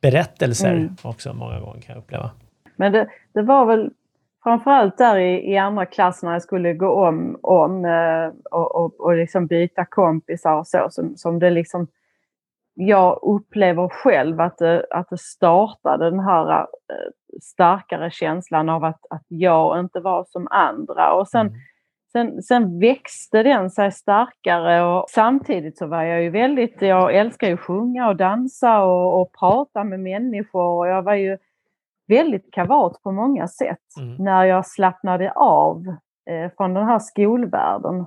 berättelser 0.00 0.72
mm. 0.72 0.96
också 1.02 1.32
många 1.32 1.60
gånger 1.60 1.80
kan 1.80 1.94
jag 1.94 2.02
uppleva. 2.02 2.30
Men 2.76 2.92
det, 2.92 3.08
det 3.34 3.42
var 3.42 3.66
väl 3.66 3.90
framförallt 4.42 4.98
där 4.98 5.16
i, 5.16 5.52
i 5.52 5.58
andra 5.58 5.86
klass 5.86 6.22
när 6.22 6.32
jag 6.32 6.42
skulle 6.42 6.74
gå 6.74 6.88
om, 6.88 7.38
om 7.42 7.84
eh, 7.84 8.52
och, 8.52 8.74
och, 8.76 9.00
och 9.00 9.16
liksom 9.16 9.46
byta 9.46 9.84
kompisar 9.84 10.54
och 10.54 10.66
så, 10.66 10.86
som, 10.90 11.16
som 11.16 11.38
det 11.38 11.50
liksom 11.50 11.86
jag 12.74 13.18
upplever 13.22 13.88
själv 13.88 14.40
att 14.40 14.58
det, 14.58 14.86
att 14.90 15.10
det 15.10 15.18
startade 15.18 16.10
den 16.10 16.20
här 16.20 16.60
äh, 16.60 16.66
starkare 17.42 18.10
känslan 18.10 18.68
av 18.68 18.84
att, 18.84 19.00
att 19.10 19.24
jag 19.28 19.80
inte 19.80 20.00
var 20.00 20.24
som 20.28 20.48
andra. 20.50 21.12
Och 21.14 21.28
sen, 21.28 21.46
mm. 21.46 21.60
sen, 22.12 22.42
sen 22.42 22.80
växte 22.80 23.42
den 23.42 23.70
sig 23.70 23.92
starkare 23.92 24.82
och 24.82 25.04
samtidigt 25.08 25.78
så 25.78 25.86
var 25.86 26.02
jag 26.02 26.22
ju 26.22 26.30
väldigt, 26.30 26.82
jag 26.82 27.14
älskar 27.14 27.48
ju 27.48 27.54
att 27.54 27.60
sjunga 27.60 28.08
och 28.08 28.16
dansa 28.16 28.82
och, 28.82 29.20
och 29.20 29.32
prata 29.38 29.84
med 29.84 30.00
människor 30.00 30.78
och 30.78 30.88
jag 30.88 31.02
var 31.02 31.14
ju 31.14 31.38
väldigt 32.08 32.52
kavat 32.52 33.02
på 33.02 33.12
många 33.12 33.48
sätt 33.48 33.96
mm. 34.00 34.16
när 34.16 34.44
jag 34.44 34.66
slappnade 34.66 35.32
av 35.32 35.86
eh, 36.30 36.50
från 36.56 36.74
den 36.74 36.86
här 36.86 36.98
skolvärlden. 36.98 38.06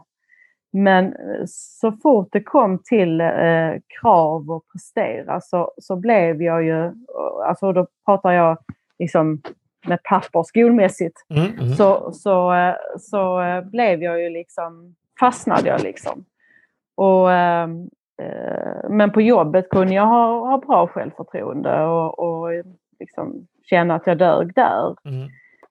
Men 0.77 1.05
eh, 1.05 1.43
så 1.47 1.91
fort 1.91 2.29
det 2.31 2.43
kom 2.43 2.79
till 2.83 3.21
eh, 3.21 3.73
krav 4.01 4.51
och 4.51 4.65
prestera 4.71 5.41
så, 5.41 5.71
så 5.77 5.95
blev 5.95 6.41
jag 6.41 6.63
ju, 6.63 6.91
alltså 7.47 7.73
då 7.73 7.87
pratar 8.05 8.31
jag 8.31 8.57
liksom 8.99 9.41
med 9.87 10.03
papper 10.03 10.43
skolmässigt, 10.43 11.25
mm, 11.29 11.51
mm. 11.59 11.69
Så, 11.69 12.11
så, 12.13 12.53
eh, 12.53 12.75
så 12.99 13.41
eh, 13.41 13.61
blev 13.61 14.03
jag 14.03 14.21
ju 14.21 14.29
liksom, 14.29 14.95
fastnade 15.19 15.69
jag 15.69 15.81
liksom. 15.81 16.25
Och, 16.95 17.31
eh, 17.31 17.69
men 18.89 19.11
på 19.11 19.21
jobbet 19.21 19.69
kunde 19.69 19.93
jag 19.93 20.05
ha, 20.05 20.49
ha 20.49 20.57
bra 20.57 20.87
självförtroende 20.87 21.83
och, 21.83 22.19
och 22.19 22.63
liksom 22.99 23.47
känna 23.63 23.95
att 23.95 24.07
jag 24.07 24.17
dög 24.17 24.53
där. 24.53 24.95
Mm 25.05 25.27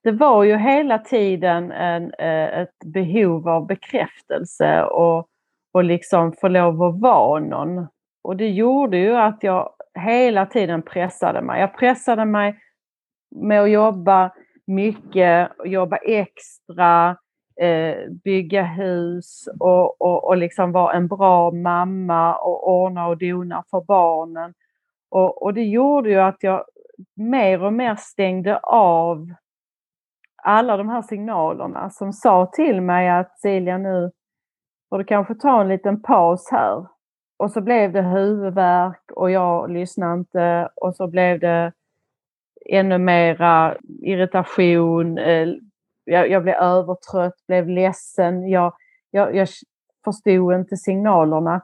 det 0.06 0.12
var 0.12 0.44
ju 0.44 0.56
hela 0.56 0.98
tiden 0.98 1.72
en, 1.72 2.14
eh, 2.18 2.60
ett 2.60 2.78
behov 2.84 3.48
av 3.48 3.66
bekräftelse 3.66 4.84
och, 4.84 5.28
och 5.72 5.84
liksom 5.84 6.32
få 6.32 6.48
lov 6.48 6.82
att 6.82 7.00
vara 7.00 7.40
någon. 7.40 7.86
Och 8.22 8.36
det 8.36 8.48
gjorde 8.48 8.96
ju 8.96 9.16
att 9.16 9.42
jag 9.42 9.70
hela 9.98 10.46
tiden 10.46 10.82
pressade 10.82 11.42
mig. 11.42 11.60
Jag 11.60 11.78
pressade 11.78 12.24
mig 12.24 12.58
med 13.36 13.62
att 13.62 13.70
jobba 13.70 14.32
mycket, 14.66 15.50
jobba 15.64 15.96
extra, 15.96 17.16
eh, 17.60 17.96
bygga 18.24 18.62
hus 18.62 19.48
och, 19.60 20.00
och, 20.00 20.24
och 20.24 20.36
liksom 20.36 20.72
vara 20.72 20.92
en 20.92 21.08
bra 21.08 21.50
mamma 21.50 22.38
och 22.38 22.68
ordna 22.68 23.06
och 23.06 23.18
dona 23.18 23.64
för 23.70 23.80
barnen. 23.80 24.54
Och, 25.10 25.42
och 25.42 25.54
det 25.54 25.64
gjorde 25.64 26.10
ju 26.10 26.20
att 26.20 26.42
jag 26.42 26.64
mer 27.16 27.62
och 27.62 27.72
mer 27.72 27.96
stängde 27.96 28.58
av 28.58 29.32
alla 30.46 30.76
de 30.76 30.88
här 30.88 31.02
signalerna 31.02 31.90
som 31.90 32.12
sa 32.12 32.46
till 32.46 32.80
mig 32.80 33.10
att 33.10 33.38
Silja 33.38 33.78
nu 33.78 34.10
får 34.88 34.98
du 34.98 35.04
kanske 35.04 35.34
ta 35.34 35.60
en 35.60 35.68
liten 35.68 36.02
paus 36.02 36.48
här. 36.50 36.86
Och 37.36 37.50
så 37.50 37.60
blev 37.60 37.92
det 37.92 38.02
huvudvärk 38.02 39.10
och 39.12 39.30
jag 39.30 39.70
lyssnade 39.70 40.14
inte 40.14 40.68
och 40.74 40.96
så 40.96 41.06
blev 41.06 41.40
det 41.40 41.72
ännu 42.70 42.98
mera 42.98 43.76
irritation. 44.02 45.18
Eh, 45.18 45.48
jag, 46.04 46.30
jag 46.30 46.42
blev 46.42 46.54
övertrött, 46.54 47.46
blev 47.48 47.68
ledsen. 47.68 48.48
Jag, 48.48 48.74
jag, 49.10 49.36
jag 49.36 49.48
förstod 50.04 50.54
inte 50.54 50.76
signalerna. 50.76 51.60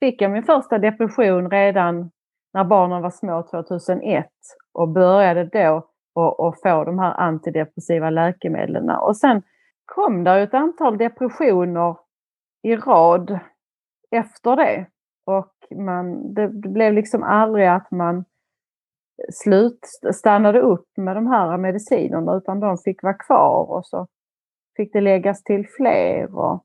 Fick 0.00 0.22
jag 0.22 0.30
min 0.30 0.42
första 0.42 0.78
depression 0.78 1.50
redan 1.50 2.10
när 2.52 2.64
barnen 2.64 3.02
var 3.02 3.10
små 3.10 3.42
2001 3.42 4.26
och 4.72 4.88
började 4.88 5.44
då 5.44 5.87
och, 6.18 6.54
få 6.62 6.84
de 6.84 6.98
här 6.98 7.20
antidepressiva 7.20 8.10
läkemedlen. 8.10 8.90
Och 8.90 9.16
sen 9.16 9.42
kom 9.84 10.24
det 10.24 10.42
ett 10.42 10.54
antal 10.54 10.98
depressioner 10.98 11.96
i 12.62 12.76
rad 12.76 13.38
efter 14.10 14.56
det. 14.56 14.86
Och 15.26 15.54
man, 15.76 16.34
det 16.34 16.48
blev 16.48 16.92
liksom 16.92 17.22
aldrig 17.22 17.66
att 17.66 17.90
man 17.90 18.24
slut, 19.32 19.80
stannade 20.14 20.60
upp 20.60 20.88
med 20.96 21.16
de 21.16 21.26
här 21.26 21.56
medicinerna 21.56 22.36
utan 22.36 22.60
de 22.60 22.78
fick 22.78 23.02
vara 23.02 23.14
kvar 23.14 23.70
och 23.70 23.86
så 23.86 24.06
fick 24.76 24.92
det 24.92 25.00
läggas 25.00 25.42
till 25.42 25.66
fler. 25.76 26.38
Och 26.38 26.64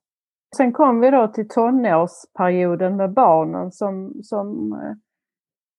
sen 0.55 0.73
kom 0.73 0.99
vi 0.99 1.11
då 1.11 1.27
till 1.27 1.47
tonårsperioden 1.47 2.95
med 2.95 3.13
barnen 3.13 3.71
som, 3.71 4.13
som 4.23 4.73
eh, 4.73 4.95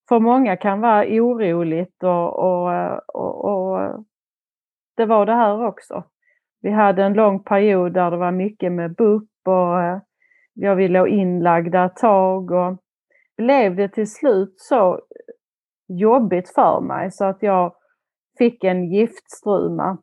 för 0.09 0.21
många 0.21 0.57
kan 0.57 0.81
vara 0.81 1.05
oroligt 1.05 2.03
och, 2.03 2.39
och, 2.39 2.71
och, 3.15 3.45
och 3.45 4.05
det 4.97 5.07
var 5.07 5.27
det 5.27 5.35
här 5.35 5.67
också. 5.67 6.05
Vi 6.61 6.71
hade 6.71 7.03
en 7.03 7.13
lång 7.13 7.43
period 7.43 7.93
där 7.93 8.11
det 8.11 8.17
var 8.17 8.33
mycket 8.33 8.73
med 8.73 8.95
BUP 8.95 9.29
och 9.45 9.83
eh, 9.83 9.99
jag 10.55 10.77
vi 10.77 10.89
låg 10.89 11.09
inlagda 11.09 11.85
ett 11.85 11.97
tag 11.97 12.51
och 12.51 12.77
blev 13.37 13.77
det 13.77 13.89
till 13.89 14.11
slut 14.11 14.55
så 14.57 15.01
jobbigt 15.89 16.49
för 16.49 16.81
mig 16.81 17.11
så 17.11 17.25
att 17.25 17.43
jag 17.43 17.75
fick 18.39 18.65
en 18.65 18.93
giftstruma. 18.93 19.99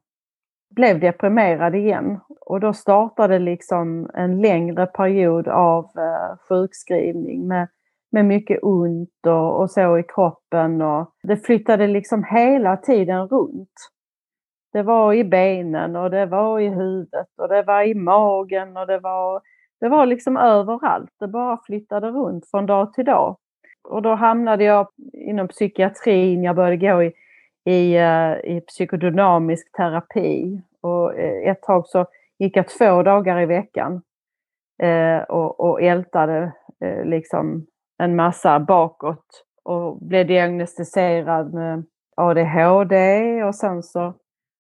Blev 0.75 0.99
deprimerad 0.99 1.75
igen 1.75 2.19
och 2.41 2.59
då 2.59 2.73
startade 2.73 3.39
liksom 3.39 4.09
en 4.13 4.41
längre 4.41 4.85
period 4.85 5.47
av 5.47 5.85
eh, 5.85 6.37
sjukskrivning 6.49 7.47
med, 7.47 7.67
med 8.11 8.25
mycket 8.25 8.59
ont 8.61 9.25
och, 9.27 9.59
och 9.61 9.71
så 9.71 9.97
i 9.97 10.03
kroppen 10.03 10.81
och 10.81 11.11
det 11.23 11.37
flyttade 11.37 11.87
liksom 11.87 12.23
hela 12.23 12.77
tiden 12.77 13.27
runt. 13.27 13.73
Det 14.73 14.83
var 14.83 15.13
i 15.13 15.23
benen 15.23 15.95
och 15.95 16.09
det 16.11 16.25
var 16.25 16.59
i 16.59 16.69
huvudet 16.69 17.27
och 17.37 17.47
det 17.47 17.63
var 17.63 17.83
i 17.83 17.93
magen 17.93 18.77
och 18.77 18.87
det 18.87 18.99
var, 18.99 19.41
det 19.79 19.89
var 19.89 20.05
liksom 20.05 20.37
överallt. 20.37 21.11
Det 21.19 21.27
bara 21.27 21.59
flyttade 21.65 22.07
runt 22.07 22.49
från 22.49 22.65
dag 22.65 22.93
till 22.93 23.05
dag 23.05 23.37
och 23.83 24.01
då 24.01 24.15
hamnade 24.15 24.63
jag 24.63 24.87
inom 25.13 25.47
psykiatrin. 25.47 26.43
Jag 26.43 26.55
började 26.55 26.77
gå 26.77 27.03
i, 27.03 27.13
i, 27.65 27.97
eh, 27.97 28.55
i 28.55 28.63
psykodynamisk 28.67 29.71
terapi. 29.71 30.61
Och 30.81 31.19
eh, 31.19 31.51
ett 31.51 31.61
tag 31.61 31.87
så 31.87 32.05
gick 32.39 32.57
jag 32.57 32.69
två 32.69 33.03
dagar 33.03 33.41
i 33.41 33.45
veckan 33.45 34.01
eh, 34.83 35.17
och, 35.17 35.59
och 35.59 35.81
ältade 35.81 36.51
eh, 36.85 37.05
liksom 37.05 37.65
en 38.01 38.15
massa 38.15 38.59
bakåt 38.59 39.43
och 39.63 39.97
blev 39.97 40.27
diagnostiserad 40.27 41.53
med 41.53 41.83
ADHD 42.15 42.95
och 43.43 43.55
sen 43.55 43.83
så 43.83 44.13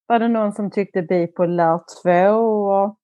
var 0.07 0.19
det 0.19 0.27
någon 0.27 0.53
som 0.53 0.71
tyckte 0.71 1.01
bipolär 1.01 1.79
2 2.03 2.11
och 2.65 2.95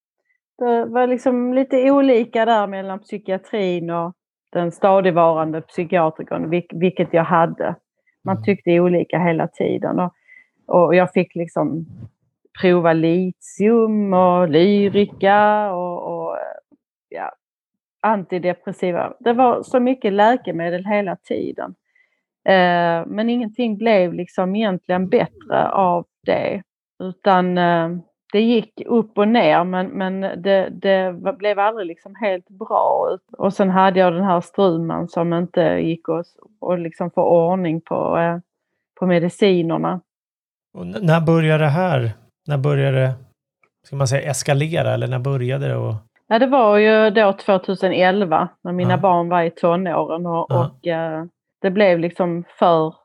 det 0.57 0.85
var 0.85 1.07
liksom 1.07 1.53
lite 1.53 1.91
olika 1.91 2.45
där 2.45 2.67
mellan 2.67 2.99
psykiatrin 2.99 3.89
och 3.89 4.13
den 4.51 4.71
stadigvarande 4.71 5.61
psykiatrikern, 5.61 6.49
vilket 6.71 7.13
jag 7.13 7.23
hade. 7.23 7.75
Man 8.23 8.35
mm. 8.35 8.43
tyckte 8.43 8.79
olika 8.79 9.19
hela 9.19 9.47
tiden. 9.47 9.99
Och, 9.99 10.13
och 10.65 10.95
jag 10.95 11.11
fick 11.11 11.35
liksom 11.35 11.85
prova 12.61 12.93
litium 12.93 14.13
och 14.13 14.49
lyrika 14.49 15.71
och, 15.71 16.13
och 16.13 16.37
ja, 17.09 17.31
antidepressiva. 18.01 19.13
Det 19.19 19.33
var 19.33 19.63
så 19.63 19.79
mycket 19.79 20.13
läkemedel 20.13 20.85
hela 20.85 21.15
tiden. 21.15 21.75
Eh, 22.49 23.05
men 23.07 23.29
ingenting 23.29 23.77
blev 23.77 24.13
liksom 24.13 24.55
egentligen 24.55 25.09
bättre 25.09 25.71
av 25.71 26.05
det. 26.25 26.61
Utan 27.03 27.57
eh, 27.57 27.89
det 28.33 28.41
gick 28.41 28.81
upp 28.85 29.17
och 29.17 29.27
ner 29.27 29.63
men, 29.63 29.87
men 29.87 30.21
det, 30.21 30.69
det 30.69 31.15
blev 31.37 31.59
aldrig 31.59 31.87
liksom 31.87 32.15
helt 32.15 32.49
bra. 32.49 33.17
Och 33.37 33.53
sen 33.53 33.69
hade 33.69 33.99
jag 33.99 34.13
den 34.13 34.23
här 34.23 34.41
struman 34.41 35.07
som 35.07 35.33
inte 35.33 35.61
gick 35.61 36.09
att 36.09 36.25
och 36.59 36.79
liksom 36.79 37.11
få 37.11 37.21
ordning 37.21 37.81
på, 37.81 38.17
eh, 38.17 38.37
på 38.99 39.05
medicinerna. 39.05 40.01
Och 40.73 40.87
när 40.87 41.21
började 41.21 41.63
det 41.63 41.69
här? 41.69 42.11
När 42.47 42.57
började 42.57 42.99
det 42.99 43.13
ska 43.87 43.95
man 43.95 44.07
säga, 44.07 44.29
eskalera 44.29 44.93
eller 44.93 45.07
när 45.07 45.19
började 45.19 45.67
det? 45.67 45.75
Och... 45.75 45.95
Ja, 46.27 46.39
det 46.39 46.47
var 46.47 46.77
ju 46.77 47.09
då 47.09 47.33
2011 47.33 48.49
när 48.63 48.71
mina 48.71 48.93
ja. 48.93 48.97
barn 48.97 49.29
var 49.29 49.43
i 49.43 49.51
tonåren 49.51 50.25
och, 50.25 50.45
ja. 50.49 50.65
och 50.65 50.87
eh, 50.87 51.25
det 51.61 51.71
blev 51.71 51.99
liksom 51.99 52.43
för, 52.59 52.95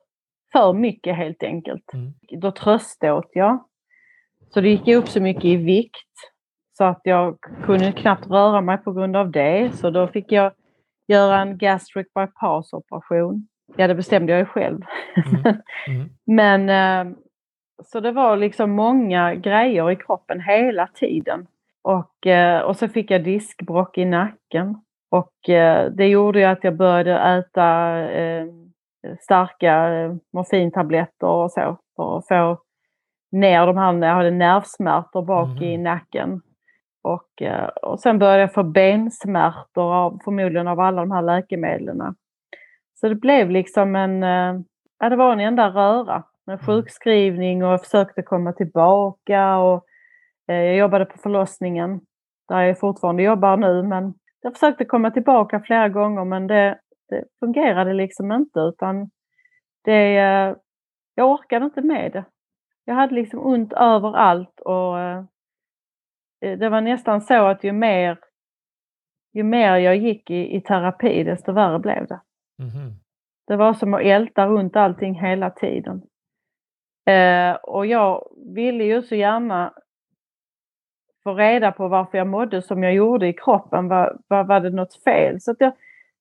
för 0.52 0.72
mycket 0.72 1.16
helt 1.16 1.42
enkelt. 1.42 1.92
Mm. 1.92 2.12
Då 2.40 2.50
tröståt 2.50 3.30
jag 3.32 3.64
så 4.54 4.60
det 4.60 4.68
gick 4.68 4.88
upp 4.88 5.08
så 5.08 5.20
mycket 5.20 5.44
i 5.44 5.56
vikt 5.56 6.32
så 6.72 6.84
att 6.84 7.00
jag 7.04 7.38
kunde 7.64 7.92
knappt 7.92 8.26
röra 8.26 8.60
mig 8.60 8.78
på 8.78 8.92
grund 8.92 9.16
av 9.16 9.30
det. 9.30 9.76
Så 9.76 9.90
då 9.90 10.08
fick 10.08 10.32
jag 10.32 10.52
göra 11.08 11.40
en 11.40 11.58
gastric 11.58 12.06
bypass 12.14 12.72
operation. 12.72 13.48
Ja, 13.76 13.86
det 13.86 13.94
bestämde 13.94 14.32
jag 14.32 14.38
ju 14.38 14.46
själv. 14.46 14.80
Mm. 15.16 15.56
Mm. 15.88 16.08
Men 16.26 16.68
eh, 16.68 17.16
så 17.84 18.00
det 18.00 18.12
var 18.12 18.36
liksom 18.36 18.70
många 18.70 19.34
grejer 19.34 19.90
i 19.90 19.96
kroppen 19.96 20.40
hela 20.40 20.86
tiden. 20.86 21.46
Och, 21.82 22.26
eh, 22.26 22.60
och 22.60 22.76
så 22.76 22.88
fick 22.88 23.10
jag 23.10 23.24
diskbrock 23.24 23.98
i 23.98 24.04
nacken. 24.04 24.76
Och 25.10 25.48
eh, 25.48 25.90
det 25.90 26.06
gjorde 26.06 26.38
ju 26.38 26.44
att 26.44 26.64
jag 26.64 26.76
började 26.76 27.18
äta 27.18 27.96
starka 29.20 29.88
morfintabletter 30.32 31.26
och 31.26 31.50
så 31.52 31.78
för 31.96 32.18
att 32.18 32.28
få 32.28 32.58
ner 33.32 33.66
de 33.66 33.76
här, 33.76 34.06
jag 34.06 34.14
hade 34.14 34.30
nervsmärtor 34.30 35.22
bak 35.22 35.48
mm. 35.48 35.62
i 35.62 35.78
nacken. 35.78 36.40
Och, 37.02 37.42
eh, 37.42 37.66
och 37.66 38.00
sen 38.00 38.18
började 38.18 38.40
jag 38.40 38.54
få 38.54 38.62
bensmärtor, 38.62 39.94
av, 39.94 40.18
förmodligen 40.24 40.68
av 40.68 40.80
alla 40.80 41.00
de 41.00 41.10
här 41.10 41.22
läkemedlen. 41.22 42.14
Så 42.94 43.08
det 43.08 43.14
blev 43.14 43.50
liksom 43.50 43.96
en, 43.96 44.22
eh, 44.22 44.60
ja 44.98 45.08
det 45.08 45.16
var 45.16 45.32
en 45.32 45.40
enda 45.40 45.68
röra 45.68 46.22
med 46.46 46.54
mm. 46.54 46.66
sjukskrivning 46.66 47.64
och 47.64 47.72
jag 47.72 47.84
försökte 47.84 48.22
komma 48.22 48.52
tillbaka 48.52 49.56
och 49.56 49.80
eh, 49.80 49.91
jag 50.46 50.76
jobbade 50.76 51.04
på 51.04 51.18
förlossningen 51.18 52.00
där 52.48 52.62
jag 52.62 52.80
fortfarande 52.80 53.22
jobbar 53.22 53.56
nu 53.56 53.82
men 53.82 54.14
jag 54.40 54.52
försökte 54.52 54.84
komma 54.84 55.10
tillbaka 55.10 55.60
flera 55.60 55.88
gånger 55.88 56.24
men 56.24 56.46
det, 56.46 56.78
det 57.08 57.24
fungerade 57.40 57.92
liksom 57.92 58.32
inte 58.32 58.60
utan 58.60 59.10
det, 59.84 60.12
jag 61.14 61.30
orkade 61.30 61.64
inte 61.64 61.82
med 61.82 62.12
det. 62.12 62.24
Jag 62.84 62.94
hade 62.94 63.14
liksom 63.14 63.46
ont 63.46 63.72
överallt 63.72 64.60
och 64.60 64.98
eh, 64.98 65.24
det 66.40 66.68
var 66.68 66.80
nästan 66.80 67.20
så 67.20 67.46
att 67.46 67.64
ju 67.64 67.72
mer, 67.72 68.18
ju 69.32 69.42
mer 69.42 69.76
jag 69.76 69.96
gick 69.96 70.30
i, 70.30 70.56
i 70.56 70.60
terapi 70.60 71.24
desto 71.24 71.52
värre 71.52 71.78
blev 71.78 72.06
det. 72.06 72.20
Mm. 72.58 72.92
Det 73.46 73.56
var 73.56 73.74
som 73.74 73.94
att 73.94 74.02
älta 74.02 74.46
runt 74.46 74.76
allting 74.76 75.14
hela 75.14 75.50
tiden. 75.50 76.02
Eh, 77.06 77.54
och 77.54 77.86
jag 77.86 78.28
ville 78.54 78.84
ju 78.84 79.02
så 79.02 79.14
gärna 79.14 79.74
få 81.24 81.34
reda 81.34 81.72
på 81.72 81.88
varför 81.88 82.18
jag 82.18 82.26
mådde 82.26 82.62
som 82.62 82.82
jag 82.82 82.94
gjorde 82.94 83.28
i 83.28 83.32
kroppen. 83.32 83.88
Var, 83.88 84.16
var, 84.28 84.44
var 84.44 84.60
det 84.60 84.70
något 84.70 85.02
fel? 85.04 85.40
Så 85.40 85.50
att 85.50 85.56
jag, 85.60 85.72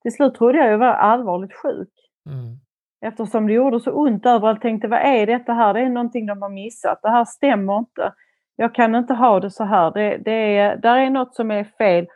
till 0.02 0.12
slut 0.12 0.36
trodde 0.36 0.58
jag 0.58 0.72
jag 0.72 0.78
var 0.78 0.88
allvarligt 0.88 1.54
sjuk. 1.54 1.90
Mm. 2.30 2.58
Eftersom 3.06 3.48
det 3.48 3.54
gjorde 3.54 3.80
så 3.80 3.92
ont 3.92 4.26
överallt. 4.26 4.62
Tänkte 4.62 4.88
vad 4.88 5.00
är 5.00 5.26
detta 5.26 5.54
här? 5.54 5.74
Det 5.74 5.80
är 5.80 5.90
någonting 5.90 6.26
de 6.26 6.42
har 6.42 6.50
missat. 6.50 7.00
Det 7.02 7.10
här 7.10 7.26
stämmer 7.26 7.78
inte. 7.78 8.14
Jag 8.56 8.76
kan 8.76 8.96
inte 8.96 9.14
ha 9.14 9.40
det 9.40 9.52
så 9.52 9.64
här. 9.64 9.92
Det, 9.92 10.18
det 10.18 10.58
är, 10.58 10.78
där 10.78 10.98
är 10.98 11.10
något 11.10 11.36
som 11.36 11.52
är 11.52 11.64
fel. 11.64 12.08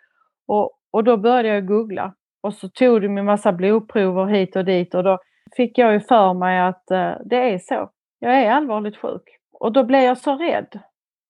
Och, 0.47 0.71
och 0.91 1.03
då 1.03 1.17
började 1.17 1.47
jag 1.47 1.67
googla. 1.67 2.13
Och 2.43 2.53
så 2.53 2.69
tog 2.69 3.01
de 3.01 3.17
en 3.17 3.25
massa 3.25 3.51
blodprover 3.51 4.25
hit 4.25 4.55
och 4.55 4.65
dit 4.65 4.95
och 4.95 5.03
då 5.03 5.19
fick 5.55 5.77
jag 5.77 5.93
ju 5.93 5.99
för 5.99 6.33
mig 6.33 6.59
att 6.59 6.83
uh, 6.91 7.13
det 7.25 7.53
är 7.53 7.59
så. 7.59 7.89
Jag 8.19 8.43
är 8.43 8.51
allvarligt 8.51 8.97
sjuk. 8.97 9.23
och 9.59 9.71
då 9.71 9.83
blev 9.83 10.01
jag 10.01 10.17
så 10.17 10.35
rädd. 10.35 10.79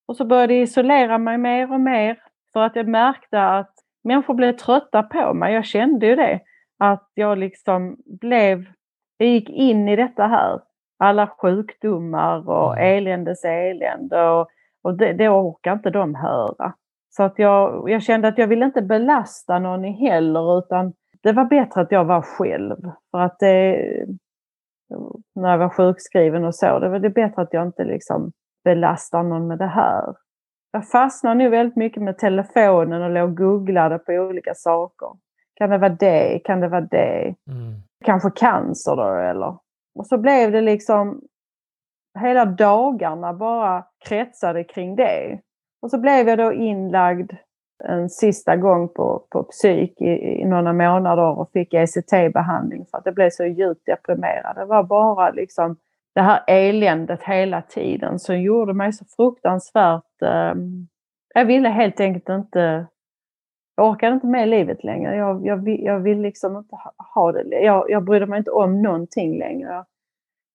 Och 0.07 0.15
så 0.17 0.25
började 0.25 0.53
jag 0.53 0.63
isolera 0.63 1.17
mig 1.17 1.37
mer 1.37 1.73
och 1.73 1.79
mer 1.79 2.19
för 2.53 2.61
att 2.61 2.75
jag 2.75 2.87
märkte 2.87 3.43
att 3.43 3.73
människor 4.03 4.33
blev 4.33 4.51
trötta 4.51 5.03
på 5.03 5.33
mig. 5.33 5.53
Jag 5.53 5.65
kände 5.65 6.05
ju 6.05 6.15
det. 6.15 6.39
Att 6.79 7.11
jag 7.13 7.37
liksom 7.37 7.97
blev, 8.05 8.65
jag 9.17 9.29
gick 9.29 9.49
in 9.49 9.87
i 9.87 9.95
detta 9.95 10.27
här. 10.27 10.61
Alla 10.97 11.27
sjukdomar 11.27 12.49
och 12.49 12.77
mm. 12.77 12.97
eländes 12.97 13.45
elände 13.45 14.29
och, 14.29 14.47
och 14.83 14.97
det, 14.97 15.13
det 15.13 15.29
orkar 15.29 15.73
inte 15.73 15.89
de 15.89 16.15
höra. 16.15 16.73
Så 17.09 17.23
att 17.23 17.39
jag, 17.39 17.89
jag 17.89 18.03
kände 18.03 18.27
att 18.27 18.37
jag 18.37 18.47
ville 18.47 18.65
inte 18.65 18.81
belasta 18.81 19.59
någon 19.59 19.83
heller 19.83 20.59
utan 20.59 20.93
det 21.23 21.31
var 21.31 21.45
bättre 21.45 21.81
att 21.81 21.91
jag 21.91 22.05
var 22.05 22.21
själv. 22.21 22.91
För 23.11 23.19
att 23.19 23.39
det, 23.39 23.87
när 25.35 25.51
jag 25.51 25.57
var 25.57 25.69
sjukskriven 25.69 26.43
och 26.43 26.55
så, 26.55 26.79
det 26.79 26.89
var 26.89 26.99
det 26.99 27.09
bättre 27.09 27.41
att 27.41 27.53
jag 27.53 27.67
inte 27.67 27.83
liksom 27.83 28.31
belastar 28.65 29.23
någon 29.23 29.47
med 29.47 29.57
det 29.57 29.67
här. 29.67 30.15
Jag 30.71 30.89
fastnade 30.89 31.35
nu 31.35 31.49
väldigt 31.49 31.75
mycket 31.75 32.03
med 32.03 32.17
telefonen 32.17 33.01
och 33.01 33.09
låg 33.09 33.29
och 33.29 33.37
googlade 33.37 33.99
på 33.99 34.13
olika 34.13 34.53
saker. 34.53 35.09
Kan 35.53 35.69
det 35.69 35.77
vara 35.77 35.89
det? 35.89 36.39
Kan 36.45 36.59
det 36.59 36.67
vara 36.67 36.81
det? 36.81 37.35
Mm. 37.51 37.73
Kanske 38.05 38.29
cancer 38.31 38.95
då 38.95 39.15
eller? 39.15 39.57
Och 39.95 40.07
så 40.07 40.17
blev 40.17 40.51
det 40.51 40.61
liksom 40.61 41.21
hela 42.19 42.45
dagarna 42.45 43.33
bara 43.33 43.85
kretsade 44.07 44.63
kring 44.63 44.95
det. 44.95 45.39
Och 45.81 45.91
så 45.91 45.99
blev 45.99 46.29
jag 46.29 46.37
då 46.37 46.53
inlagd 46.53 47.31
en 47.83 48.09
sista 48.09 48.55
gång 48.55 48.89
på, 48.89 49.27
på 49.29 49.43
psyk 49.43 50.01
i, 50.01 50.41
i 50.41 50.45
några 50.45 50.73
månader 50.73 51.39
och 51.39 51.51
fick 51.51 51.73
ECT-behandling 51.73 52.85
för 52.91 52.97
att 52.97 53.05
jag 53.05 53.15
blev 53.15 53.29
så 53.29 53.45
djupt 53.45 53.85
deprimerad. 53.85 54.55
Det 54.55 54.65
var 54.65 54.83
bara 54.83 55.31
liksom 55.31 55.77
det 56.15 56.21
här 56.21 56.43
eländet 56.47 57.23
hela 57.23 57.61
tiden 57.61 58.19
som 58.19 58.41
gjorde 58.41 58.73
mig 58.73 58.93
så 58.93 59.05
fruktansvärt... 59.05 60.21
Eh, 60.21 60.53
jag 61.33 61.45
ville 61.45 61.69
helt 61.69 61.99
enkelt 61.99 62.29
inte... 62.29 62.87
Jag 63.75 63.89
orkade 63.89 64.13
inte 64.13 64.27
med 64.27 64.47
livet 64.47 64.83
längre. 64.83 65.15
Jag, 65.15 65.45
jag, 65.45 65.69
jag 65.69 65.99
vill 65.99 66.21
liksom 66.21 66.57
inte 66.57 66.75
ha 67.15 67.31
det. 67.31 67.59
Jag, 67.59 67.89
jag 67.89 68.03
brydde 68.03 68.25
mig 68.25 68.37
inte 68.37 68.51
om 68.51 68.81
någonting 68.81 69.39
längre. 69.39 69.85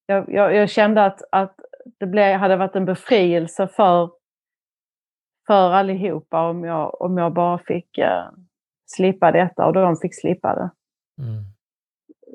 Jag, 0.07 0.33
jag, 0.33 0.55
jag 0.55 0.71
kände 0.71 1.05
att, 1.05 1.23
att 1.33 1.55
det 1.99 2.07
blev, 2.07 2.39
hade 2.39 2.57
varit 2.57 2.77
en 2.77 2.85
befrielse 2.85 3.69
för 3.69 4.11
för 5.47 5.73
allihopa 5.73 6.49
om 6.49 6.65
jag, 6.65 7.03
om 7.03 7.19
jag 7.19 7.33
bara 7.33 7.59
fick 7.59 7.99
uh, 7.99 8.31
slippa 8.87 9.33
detta 9.33 9.67
och 9.67 9.73
de 9.73 9.97
fick 9.97 10.21
slippa 10.21 10.55
det. 10.55 10.71
Mm. 11.23 11.45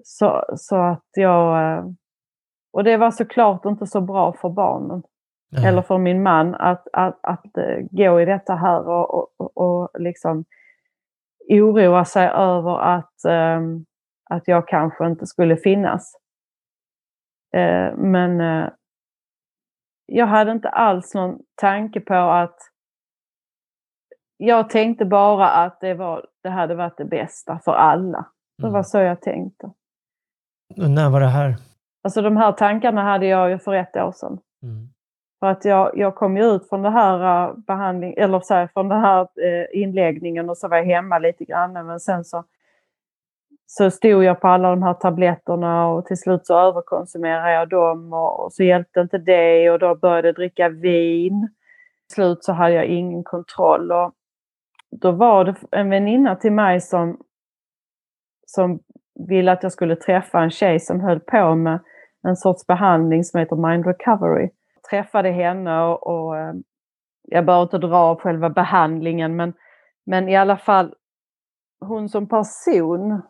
Så, 0.03 0.43
så 0.55 0.75
att 0.75 1.07
jag... 1.15 1.77
Uh, 1.79 1.91
och 2.75 2.83
det 2.83 2.97
var 2.97 3.11
såklart 3.11 3.65
inte 3.65 3.87
så 3.87 4.01
bra 4.01 4.33
för 4.33 4.49
barnen. 4.49 5.03
Mm. 5.57 5.65
Eller 5.65 5.81
för 5.81 5.97
min 5.97 6.23
man 6.23 6.55
att, 6.55 6.87
att, 6.93 7.19
att 7.21 7.45
uh, 7.57 7.87
gå 7.91 8.21
i 8.21 8.25
detta 8.25 8.55
här 8.55 8.87
och, 8.87 9.13
och, 9.39 9.57
och 9.57 9.89
liksom 9.99 10.45
oroa 11.49 12.05
sig 12.05 12.27
över 12.27 12.79
att, 12.79 13.13
um, 13.57 13.85
att 14.29 14.47
jag 14.47 14.67
kanske 14.67 15.07
inte 15.07 15.25
skulle 15.25 15.57
finnas. 15.57 16.15
men 17.95 18.39
jag 20.05 20.27
hade 20.27 20.51
inte 20.51 20.69
alls 20.69 21.13
någon 21.13 21.39
tanke 21.55 21.99
på 21.99 22.13
att 22.13 22.57
jag 24.37 24.69
tänkte 24.69 25.05
bara 25.05 25.49
att 25.49 25.79
det, 25.81 25.93
var, 25.93 26.25
det 26.43 26.49
hade 26.49 26.75
varit 26.75 26.97
det 26.97 27.05
bästa 27.05 27.59
för 27.65 27.71
alla. 27.71 28.25
Det 28.57 28.63
var 28.63 28.69
mm. 28.69 28.83
så 28.83 28.97
jag 28.97 29.21
tänkte. 29.21 29.71
när 30.75 31.09
var 31.09 31.19
det 31.19 31.27
här? 31.27 31.55
Alltså 32.05 32.21
de 32.21 32.37
här 32.37 32.51
tankarna 32.51 33.03
hade 33.03 33.25
jag 33.25 33.49
ju 33.49 33.59
för 33.59 33.73
ett 33.73 33.95
år 33.95 34.11
sedan. 34.11 34.39
Mm. 34.63 34.87
För 35.39 35.47
att 35.47 35.65
jag, 35.65 35.97
jag 35.97 36.15
kom 36.15 36.37
ju 36.37 36.43
ut 36.43 36.69
från 36.69 36.81
det 36.81 36.89
här 36.89 37.47
uh, 37.49 37.57
behandling, 37.57 38.13
eller 38.17 38.39
så 38.39 38.53
här, 38.53 38.67
från 38.73 38.89
den 38.89 39.01
här 39.01 39.21
uh, 39.21 39.65
inläggningen 39.81 40.49
och 40.49 40.57
så 40.57 40.67
var 40.67 40.77
jag 40.77 40.85
hemma 40.85 41.19
lite 41.19 41.45
grann. 41.45 41.73
Men 41.73 41.99
sen 41.99 42.23
så, 42.25 42.43
så 43.65 43.91
stod 43.91 44.23
jag 44.23 44.41
på 44.41 44.47
alla 44.47 44.69
de 44.69 44.83
här 44.83 44.93
tabletterna 44.93 45.87
och 45.87 46.05
till 46.05 46.17
slut 46.17 46.45
så 46.45 46.59
överkonsumerade 46.59 47.53
jag 47.53 47.69
dem 47.69 48.13
och, 48.13 48.45
och 48.45 48.53
så 48.53 48.63
hjälpte 48.63 49.01
inte 49.01 49.17
det 49.17 49.69
och 49.71 49.79
då 49.79 49.95
började 49.95 50.27
jag 50.27 50.35
dricka 50.35 50.69
vin. 50.69 51.49
Till 52.07 52.15
slut 52.15 52.43
så 52.43 52.53
hade 52.53 52.73
jag 52.73 52.85
ingen 52.85 53.23
kontroll. 53.23 53.91
Och 53.91 54.11
då 54.91 55.11
var 55.11 55.45
det 55.45 55.55
en 55.71 55.89
väninna 55.89 56.35
till 56.35 56.51
mig 56.51 56.81
som, 56.81 57.17
som 58.45 58.79
ville 59.29 59.51
att 59.51 59.63
jag 59.63 59.71
skulle 59.71 59.95
träffa 59.95 60.39
en 60.39 60.51
tjej 60.51 60.79
som 60.79 61.01
höll 61.01 61.19
på 61.19 61.55
med 61.55 61.79
en 62.27 62.35
sorts 62.35 62.67
behandling 62.67 63.23
som 63.23 63.39
heter 63.39 63.55
Mind 63.55 63.85
Recovery. 63.85 64.49
Jag 64.75 64.83
träffade 64.89 65.29
henne 65.29 65.81
och, 65.81 66.07
och 66.07 66.37
eh, 66.37 66.53
jag 67.21 67.45
behöver 67.45 67.63
inte 67.63 67.77
dra 67.77 67.97
av 67.97 68.19
själva 68.19 68.49
behandlingen 68.49 69.35
men, 69.35 69.53
men 70.05 70.29
i 70.29 70.35
alla 70.35 70.57
fall 70.57 70.95
hon 71.79 72.09
som 72.09 72.27
person 72.27 73.21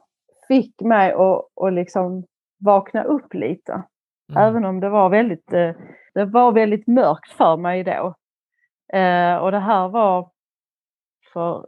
fick 0.48 0.82
mig 0.82 1.12
att, 1.12 1.46
att 1.62 1.74
liksom 1.74 2.24
vakna 2.60 3.04
upp 3.04 3.34
lite. 3.34 3.84
Mm. 4.30 4.44
Även 4.44 4.66
om 4.66 4.80
det 4.80 4.90
var 4.90 5.10
väldigt, 5.10 5.54
eh, 5.54 5.72
det 6.14 6.26
var 6.26 6.52
väldigt 6.52 6.88
mörkt 6.88 7.32
för 7.32 7.58
mig 7.58 7.84
då. 7.84 8.16
Eh, 8.94 9.36
och 9.36 9.52
det 9.52 9.60
här 9.60 9.88
var 9.88 10.30
för 11.34 11.68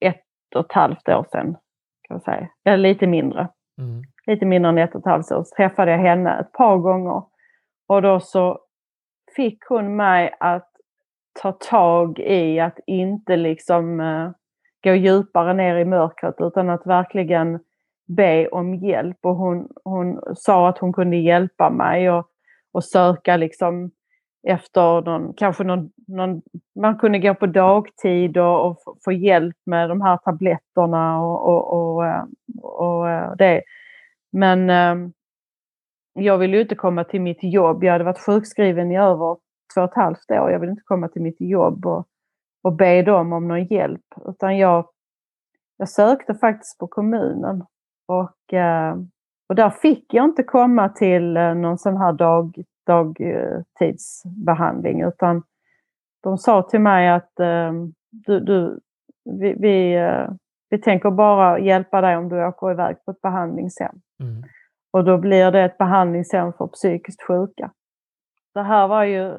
ett 0.00 0.24
och 0.54 0.64
ett 0.64 0.72
halvt 0.72 1.08
år 1.08 1.26
sedan. 1.32 1.56
Kan 2.02 2.16
jag 2.16 2.22
säga. 2.22 2.48
Eller 2.64 2.88
lite 2.88 3.06
mindre. 3.06 3.48
Mm. 3.78 4.02
Lite 4.26 4.46
mindre 4.46 4.68
än 4.68 4.78
ett 4.78 4.94
och 4.94 5.00
ett 5.00 5.06
halvt 5.06 5.32
år. 5.32 5.44
Så 5.44 5.54
träffade 5.56 5.90
jag 5.90 5.98
henne 5.98 6.40
ett 6.40 6.52
par 6.52 6.76
gånger. 6.76 7.22
Och 7.86 8.02
då 8.02 8.20
så 8.20 8.58
fick 9.36 9.64
hon 9.68 9.96
mig 9.96 10.34
att 10.40 10.68
ta 11.42 11.52
tag 11.52 12.18
i 12.18 12.60
att 12.60 12.78
inte 12.86 13.36
liksom 13.36 14.00
eh, 14.00 14.30
gå 14.84 14.94
djupare 14.94 15.54
ner 15.54 15.76
i 15.76 15.84
mörkret 15.84 16.34
utan 16.38 16.70
att 16.70 16.86
verkligen 16.86 17.60
be 18.06 18.48
om 18.48 18.74
hjälp. 18.74 19.18
Och 19.22 19.36
hon, 19.36 19.68
hon 19.84 20.20
sa 20.36 20.68
att 20.68 20.78
hon 20.78 20.92
kunde 20.92 21.16
hjälpa 21.16 21.70
mig 21.70 22.10
och, 22.10 22.26
och 22.72 22.84
söka 22.84 23.36
liksom 23.36 23.90
efter 24.42 25.02
någon, 25.02 25.34
kanske 25.34 25.64
någon, 25.64 25.90
någon, 26.08 26.42
man 26.74 26.98
kunde 26.98 27.18
gå 27.18 27.34
på 27.34 27.46
dagtid 27.46 28.36
och, 28.36 28.66
och 28.66 28.78
få 29.04 29.12
hjälp 29.12 29.56
med 29.66 29.88
de 29.88 30.00
här 30.00 30.16
tabletterna 30.16 31.22
och, 31.22 31.48
och, 31.48 31.72
och, 31.72 32.06
eh, 32.06 32.24
och 32.62 33.10
eh, 33.10 33.36
det. 33.36 33.62
Men 34.32 34.70
eh, 34.70 34.96
jag 36.14 36.38
ville 36.38 36.56
ju 36.56 36.62
inte 36.62 36.74
komma 36.74 37.04
till 37.04 37.20
mitt 37.20 37.42
jobb. 37.42 37.84
Jag 37.84 37.92
hade 37.92 38.04
varit 38.04 38.26
sjukskriven 38.26 38.92
i 38.92 38.98
över 38.98 39.36
två 39.74 39.80
och 39.80 39.84
ett 39.84 39.94
halvt 39.94 40.30
år. 40.30 40.50
Jag 40.50 40.60
ville 40.60 40.70
inte 40.70 40.82
komma 40.84 41.08
till 41.08 41.22
mitt 41.22 41.40
jobb 41.40 41.86
och, 41.86 42.06
och 42.62 42.76
be 42.76 43.02
dem 43.02 43.32
om 43.32 43.48
någon 43.48 43.64
hjälp. 43.64 44.04
Utan 44.26 44.58
jag, 44.58 44.88
jag 45.76 45.88
sökte 45.88 46.34
faktiskt 46.34 46.78
på 46.78 46.86
kommunen. 46.86 47.64
Och, 48.06 48.52
ehm, 48.52 49.10
och 49.48 49.54
där 49.54 49.70
fick 49.70 50.14
jag 50.14 50.24
inte 50.24 50.42
komma 50.42 50.88
till 50.88 51.36
eh, 51.36 51.54
någon 51.54 51.78
sån 51.78 51.96
här 51.96 52.12
dag, 52.12 52.62
dagtidsbehandling 52.86 55.02
utan 55.02 55.42
de 56.22 56.38
sa 56.38 56.62
till 56.62 56.80
mig 56.80 57.08
att 57.08 57.40
eh, 57.40 57.72
du, 58.10 58.40
du, 58.40 58.80
vi, 59.24 59.54
vi, 59.58 59.94
eh, 59.94 60.28
vi 60.72 60.78
tänker 60.78 61.10
bara 61.10 61.58
hjälpa 61.58 62.00
dig 62.00 62.16
om 62.16 62.28
du 62.28 62.46
åker 62.46 62.70
iväg 62.70 63.04
på 63.04 63.10
ett 63.10 63.20
behandlingshem. 63.20 64.00
Mm. 64.20 64.42
Och 64.90 65.04
då 65.04 65.18
blir 65.18 65.50
det 65.50 65.62
ett 65.62 65.78
behandlingshem 65.78 66.52
för 66.52 66.66
psykiskt 66.66 67.22
sjuka. 67.22 67.70
Det 68.54 68.62
här 68.62 68.88
var 68.88 69.04
ju 69.04 69.34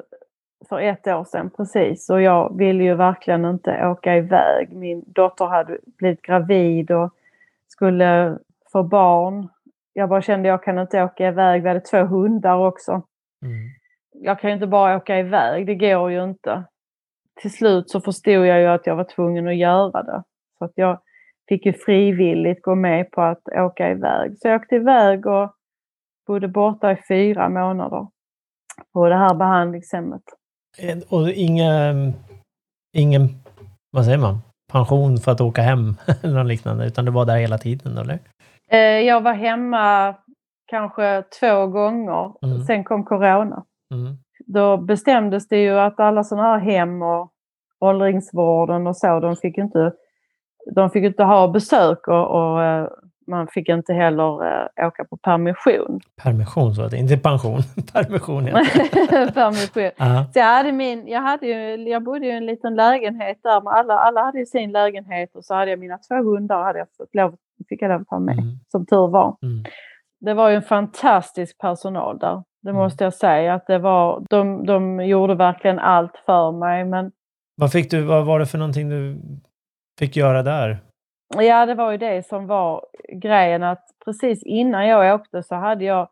för 0.68 0.80
ett 0.80 1.06
år 1.06 1.24
sedan 1.24 1.50
precis 1.56 2.10
och 2.10 2.22
jag 2.22 2.56
ville 2.58 2.84
ju 2.84 2.94
verkligen 2.94 3.44
inte 3.44 3.86
åka 3.86 4.16
iväg. 4.16 4.72
Min 4.72 5.04
dotter 5.06 5.46
hade 5.46 5.78
blivit 5.98 6.22
gravid 6.22 6.90
och 6.90 7.10
skulle 7.68 8.38
få 8.72 8.82
barn. 8.82 9.48
Jag 9.92 10.08
bara 10.08 10.22
kände 10.22 10.48
att 10.48 10.52
jag 10.52 10.62
kan 10.62 10.78
inte 10.78 11.02
åka 11.02 11.28
iväg. 11.28 11.62
Vi 11.62 11.68
hade 11.68 11.80
två 11.80 12.04
hundar 12.04 12.66
också. 12.66 12.92
Mm. 13.42 13.68
Jag 14.12 14.40
kan 14.40 14.50
ju 14.50 14.54
inte 14.54 14.66
bara 14.66 14.96
åka 14.96 15.18
iväg, 15.18 15.66
det 15.66 15.74
går 15.74 16.10
ju 16.10 16.24
inte. 16.24 16.64
Till 17.40 17.52
slut 17.52 17.90
så 17.90 18.00
förstod 18.00 18.46
jag 18.46 18.60
ju 18.60 18.66
att 18.66 18.86
jag 18.86 18.96
var 18.96 19.04
tvungen 19.04 19.48
att 19.48 19.56
göra 19.56 20.02
det. 20.02 20.22
Så 20.58 20.64
att 20.64 20.72
jag 20.74 20.98
fick 21.48 21.66
ju 21.66 21.72
frivilligt 21.72 22.62
gå 22.62 22.74
med 22.74 23.10
på 23.10 23.22
att 23.22 23.48
åka 23.48 23.90
iväg. 23.90 24.38
Så 24.38 24.48
jag 24.48 24.60
åkte 24.60 24.74
iväg 24.74 25.26
och 25.26 25.54
bodde 26.26 26.48
borta 26.48 26.92
i 26.92 26.96
fyra 27.08 27.48
månader 27.48 28.06
på 28.92 29.08
det 29.08 29.16
här 29.16 29.34
behandlingshemmet. 29.34 30.22
Och 31.08 31.30
ingen, 31.30 32.12
ingen, 32.96 33.28
vad 33.90 34.04
säger 34.04 34.18
man, 34.18 34.38
pension 34.72 35.18
för 35.18 35.32
att 35.32 35.40
åka 35.40 35.62
hem 35.62 35.96
eller 36.22 36.34
något 36.34 36.46
liknande, 36.46 36.86
utan 36.86 37.04
du 37.04 37.12
var 37.12 37.24
där 37.26 37.36
hela 37.36 37.58
tiden 37.58 37.98
eller? 37.98 38.18
Eh, 38.70 38.78
jag 38.78 39.20
var 39.20 39.32
hemma 39.32 40.14
kanske 40.66 41.24
två 41.40 41.66
gånger. 41.66 42.32
Mm. 42.42 42.64
Sen 42.64 42.84
kom 42.84 43.04
corona. 43.04 43.64
Mm. 43.94 44.16
Då 44.46 44.76
bestämdes 44.76 45.48
det 45.48 45.62
ju 45.62 45.78
att 45.78 46.00
alla 46.00 46.24
sådana 46.24 46.48
här 46.48 46.58
hem 46.58 47.02
och 47.02 47.32
åldringsvården 47.80 48.86
och 48.86 48.96
så, 48.96 49.20
de 49.20 49.36
fick 49.36 49.58
inte, 49.58 49.92
de 50.74 50.90
fick 50.90 51.04
inte 51.04 51.24
ha 51.24 51.48
besök 51.48 52.08
och, 52.08 52.30
och, 52.30 52.88
man 53.26 53.48
fick 53.48 53.68
inte 53.68 53.92
heller 53.92 54.46
eh, 54.46 54.86
åka 54.86 55.04
på 55.04 55.16
permission. 55.16 56.00
Permission, 56.22 56.74
så 56.74 56.82
att 56.82 56.92
inte 56.92 57.16
pension. 57.16 57.60
permission 57.92 58.44
permission. 59.34 59.82
Uh-huh. 59.82 60.32
Så 60.32 60.38
jag, 60.38 60.44
hade 60.44 60.72
min, 60.72 61.08
jag, 61.08 61.20
hade 61.20 61.46
ju, 61.46 61.88
jag 61.88 62.02
bodde 62.02 62.26
i 62.26 62.30
en 62.30 62.46
liten 62.46 62.74
lägenhet 62.74 63.38
där, 63.42 63.60
men 63.60 63.72
alla, 63.72 63.98
alla 63.98 64.24
hade 64.24 64.46
sin 64.46 64.72
lägenhet 64.72 65.36
och 65.36 65.44
så 65.44 65.54
hade 65.54 65.70
jag 65.70 65.80
mina 65.80 65.98
två 65.98 66.14
hundar 66.14 66.62
hade 66.62 66.78
jag 66.78 66.88
fått 66.96 67.14
lov, 67.14 67.36
fick 67.68 67.82
jag 67.82 67.88
lov 67.88 68.00
att 68.00 68.08
ta 68.08 68.18
med, 68.18 68.38
mm. 68.38 68.58
som 68.68 68.86
tur 68.86 69.08
var. 69.08 69.36
Mm. 69.42 69.64
Det 70.20 70.34
var 70.34 70.50
ju 70.50 70.56
en 70.56 70.62
fantastisk 70.62 71.58
personal 71.58 72.18
där, 72.18 72.42
det 72.62 72.70
mm. 72.70 72.82
måste 72.82 73.04
jag 73.04 73.14
säga. 73.14 73.54
Att 73.54 73.66
det 73.66 73.78
var, 73.78 74.24
de, 74.30 74.66
de 74.66 75.06
gjorde 75.06 75.34
verkligen 75.34 75.78
allt 75.78 76.22
för 76.26 76.52
mig. 76.52 76.84
Men... 76.84 77.12
Vad, 77.56 77.72
fick 77.72 77.90
du, 77.90 78.02
vad 78.02 78.26
var 78.26 78.38
det 78.38 78.46
för 78.46 78.58
någonting 78.58 78.88
du 78.88 79.20
fick 79.98 80.16
göra 80.16 80.42
där? 80.42 80.78
Ja, 81.36 81.66
det 81.66 81.74
var 81.74 81.92
ju 81.92 81.98
det 81.98 82.26
som 82.26 82.46
var 82.46 82.86
grejen 83.12 83.62
att 83.62 83.84
precis 84.04 84.42
innan 84.42 84.86
jag 84.86 85.14
åkte 85.14 85.42
så 85.42 85.54
hade 85.54 85.84
jag 85.84 86.08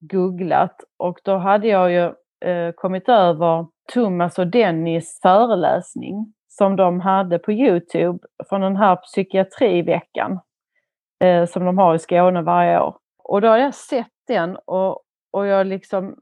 googlat 0.00 0.80
och 0.96 1.18
då 1.24 1.36
hade 1.36 1.68
jag 1.68 1.92
ju 1.92 2.04
eh, 2.50 2.72
kommit 2.72 3.08
över 3.08 3.66
Thomas 3.92 4.38
och 4.38 4.46
Dennis 4.46 5.18
föreläsning 5.22 6.34
som 6.48 6.76
de 6.76 7.00
hade 7.00 7.38
på 7.38 7.52
Youtube 7.52 8.18
från 8.48 8.60
den 8.60 8.76
här 8.76 8.96
psykiatriveckan 8.96 10.40
eh, 11.24 11.46
som 11.46 11.64
de 11.64 11.78
har 11.78 11.94
i 11.94 11.98
Skåne 11.98 12.42
varje 12.42 12.80
år. 12.80 12.96
Och 13.24 13.40
då 13.40 13.48
har 13.48 13.58
jag 13.58 13.74
sett 13.74 14.06
den 14.26 14.56
och, 14.56 15.00
och 15.30 15.46
jag 15.46 15.66
liksom, 15.66 16.16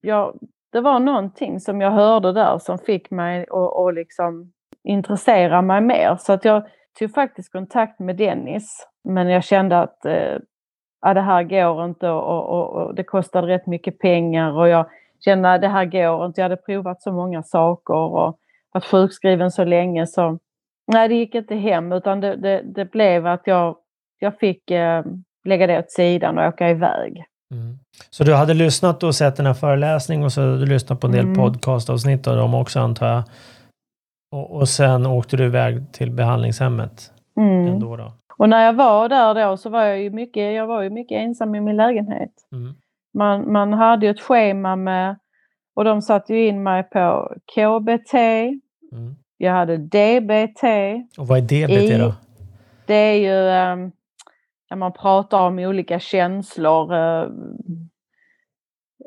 jag, 0.00 0.38
det 0.72 0.80
var 0.80 0.98
någonting 0.98 1.60
som 1.60 1.80
jag 1.80 1.90
hörde 1.90 2.32
där 2.32 2.58
som 2.58 2.78
fick 2.78 3.10
mig 3.10 3.46
att 3.50 3.94
liksom 3.94 4.52
intressera 4.84 5.62
mig 5.62 5.80
mer. 5.80 6.16
Så 6.20 6.32
att 6.32 6.44
jag 6.44 6.62
tog 6.98 7.14
faktiskt 7.14 7.52
kontakt 7.52 7.98
med 7.98 8.16
Dennis. 8.16 8.86
Men 9.04 9.28
jag 9.28 9.44
kände 9.44 9.80
att 9.80 10.04
eh, 10.04 10.36
ja, 11.02 11.14
det 11.14 11.20
här 11.20 11.42
går 11.42 11.84
inte 11.84 12.10
och, 12.10 12.48
och, 12.48 12.82
och, 12.82 12.94
det 12.94 13.04
kostade 13.04 13.46
rätt 13.46 13.66
mycket 13.66 13.98
pengar 13.98 14.58
och 14.58 14.68
jag 14.68 14.86
kände 15.24 15.52
att 15.52 15.60
det 15.60 15.68
här 15.68 15.84
går 15.84 16.26
inte. 16.26 16.40
Jag 16.40 16.44
hade 16.44 16.56
provat 16.56 17.02
så 17.02 17.12
många 17.12 17.42
saker 17.42 17.94
och 17.94 18.38
varit 18.72 18.84
sjukskriven 18.84 19.50
så 19.50 19.64
länge 19.64 20.06
så 20.06 20.38
nej, 20.86 21.08
det 21.08 21.14
gick 21.14 21.34
inte 21.34 21.54
hem 21.54 21.92
utan 21.92 22.20
det, 22.20 22.36
det, 22.36 22.62
det 22.64 22.84
blev 22.84 23.26
att 23.26 23.42
jag, 23.44 23.76
jag 24.18 24.38
fick 24.38 24.70
eh, 24.70 25.04
lägga 25.44 25.66
det 25.66 25.78
åt 25.78 25.90
sidan 25.90 26.38
och 26.38 26.44
åka 26.44 26.70
iväg. 26.70 27.24
Mm. 27.50 27.78
Så 28.10 28.24
du 28.24 28.34
hade 28.34 28.54
lyssnat 28.54 29.02
och 29.02 29.14
sett 29.14 29.36
den 29.36 29.46
här 29.46 29.54
föreläsningen 29.54 30.24
och 30.24 30.32
så 30.32 30.40
hade 30.40 30.58
du 30.58 30.66
lyssnat 30.66 31.00
på 31.00 31.06
en 31.06 31.12
del 31.12 31.24
mm. 31.24 31.36
podcastavsnitt 31.36 32.26
av 32.26 32.36
dem 32.36 32.54
också 32.54 32.80
antar 32.80 33.06
jag? 33.06 33.22
Och, 34.34 34.50
och 34.50 34.68
sen 34.68 35.06
åkte 35.06 35.36
du 35.36 35.44
iväg 35.44 35.92
till 35.92 36.10
behandlingshemmet? 36.10 37.12
Mm. 37.36 37.66
Ändå 37.66 37.96
då. 37.96 38.12
Och 38.38 38.48
när 38.48 38.66
jag 38.66 38.72
var 38.72 39.08
där 39.08 39.34
då 39.34 39.56
så 39.56 39.70
var 39.70 39.82
jag 39.82 40.00
ju 40.00 40.10
mycket, 40.10 40.54
jag 40.54 40.66
var 40.66 40.82
ju 40.82 40.90
mycket 40.90 41.16
ensam 41.16 41.54
i 41.54 41.60
min 41.60 41.76
lägenhet. 41.76 42.30
Mm. 42.52 42.74
Man, 43.14 43.52
man 43.52 43.72
hade 43.72 44.06
ju 44.06 44.10
ett 44.10 44.20
schema 44.20 44.76
med, 44.76 45.16
och 45.76 45.84
de 45.84 46.02
satte 46.02 46.34
ju 46.34 46.46
in 46.46 46.62
mig 46.62 46.82
på 46.82 47.34
KBT, 47.54 48.14
mm. 48.14 49.16
jag 49.36 49.52
hade 49.52 49.76
DBT. 49.76 50.62
Och 51.18 51.28
vad 51.28 51.38
är 51.38 51.42
DBT 51.42 51.98
då? 51.98 52.14
Det 52.86 52.94
är 52.94 53.16
ju 53.16 53.72
um, 53.72 53.92
när 54.70 54.76
man 54.76 54.92
pratar 54.92 55.40
om 55.40 55.58
olika 55.58 55.98
känslor. 55.98 56.94
Uh, 56.94 57.30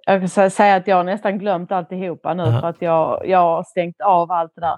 jag 0.05 0.19
kan 0.21 0.49
säga 0.49 0.75
att 0.75 0.87
jag 0.87 0.95
har 0.95 1.03
nästan 1.03 1.39
glömt 1.39 1.71
alltihopa 1.71 2.33
nu 2.33 2.43
uh 2.43 2.49
-huh. 2.49 2.61
för 2.61 2.67
att 2.67 2.81
jag, 2.81 3.27
jag 3.27 3.39
har 3.39 3.63
stängt 3.63 4.01
av 4.01 4.31
allt 4.31 4.51
det 4.55 4.61
där. 4.61 4.77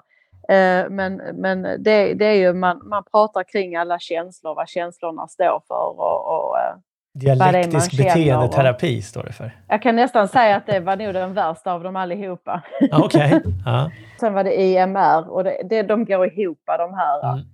Eh, 0.50 0.90
men, 0.90 1.16
men 1.34 1.62
det, 1.62 2.14
det 2.14 2.24
är 2.24 2.34
ju, 2.34 2.52
man, 2.52 2.88
man 2.88 3.04
pratar 3.04 3.44
kring 3.44 3.76
alla 3.76 3.98
känslor, 3.98 4.54
vad 4.54 4.68
känslorna 4.68 5.28
står 5.28 5.62
för 5.68 6.00
och, 6.00 6.26
och 6.26 6.58
eh, 6.58 6.76
Dialektisk 7.14 7.96
beteendeterapi 7.96 9.02
står 9.02 9.22
det 9.22 9.32
för. 9.32 9.52
Jag 9.68 9.82
kan 9.82 9.96
nästan 9.96 10.28
säga 10.28 10.56
att 10.56 10.66
det 10.66 10.80
var 10.80 10.96
nog 10.96 11.14
den 11.14 11.34
värsta 11.34 11.72
av 11.72 11.82
dem 11.82 11.96
allihopa. 11.96 12.62
Okej. 12.92 13.36
Okay. 13.36 13.52
Ja. 13.66 13.90
Sen 14.20 14.34
var 14.34 14.44
det 14.44 14.60
IMR 14.60 15.30
och 15.30 15.44
det, 15.44 15.62
det, 15.70 15.82
de 15.82 16.04
går 16.04 16.40
ihop 16.40 16.58
de 16.66 16.94
här. 16.94 17.32
Mm. 17.32 17.44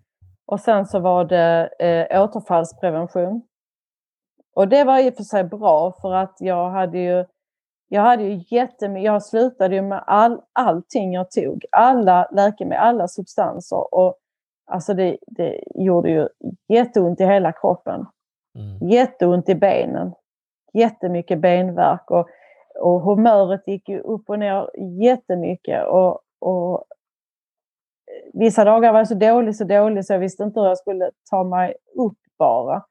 Och 0.46 0.60
sen 0.60 0.86
så 0.86 0.98
var 0.98 1.24
det 1.24 1.68
eh, 1.78 2.22
återfallsprevention. 2.22 3.42
Och 4.54 4.68
det 4.68 4.84
var 4.84 4.98
i 4.98 5.10
och 5.10 5.14
för 5.14 5.22
sig 5.22 5.44
bra 5.44 5.92
för 6.00 6.14
att 6.14 6.36
jag 6.38 6.70
hade 6.70 6.98
ju 6.98 7.24
jag 7.88 8.02
hade 8.02 8.22
ju 8.22 8.44
jättemycket, 8.56 9.04
jag 9.04 9.22
slutade 9.22 9.74
ju 9.74 9.82
med 9.82 10.04
all, 10.06 10.40
allting 10.52 11.12
jag 11.12 11.30
tog. 11.30 11.64
Alla 11.72 12.28
läkemedel, 12.32 12.84
alla 12.84 13.08
substanser. 13.08 13.94
Och 13.94 14.16
alltså 14.66 14.94
det, 14.94 15.18
det 15.26 15.64
gjorde 15.74 16.10
ju 16.10 16.28
jätteont 16.68 17.20
i 17.20 17.24
hela 17.24 17.52
kroppen. 17.52 18.06
Mm. 18.54 18.88
Jätteont 18.88 19.48
i 19.48 19.54
benen. 19.54 20.12
Jättemycket 20.72 21.38
benvärk 21.38 22.10
och, 22.10 22.28
och 22.80 23.00
humöret 23.02 23.68
gick 23.68 23.88
ju 23.88 24.00
upp 24.00 24.30
och 24.30 24.38
ner 24.38 24.70
jättemycket. 25.02 25.86
Och, 25.86 26.20
och 26.38 26.84
vissa 28.32 28.64
dagar 28.64 28.92
var 28.92 29.00
jag 29.00 29.08
så 29.08 29.14
dålig, 29.14 29.56
så 29.56 29.64
dålig 29.64 30.06
så 30.06 30.12
jag 30.12 30.20
visste 30.20 30.42
inte 30.42 30.60
hur 30.60 30.66
jag 30.66 30.78
skulle 30.78 31.10
ta 31.30 31.44
mig 31.44 31.76
upp 31.94 32.18
bara. 32.38 32.84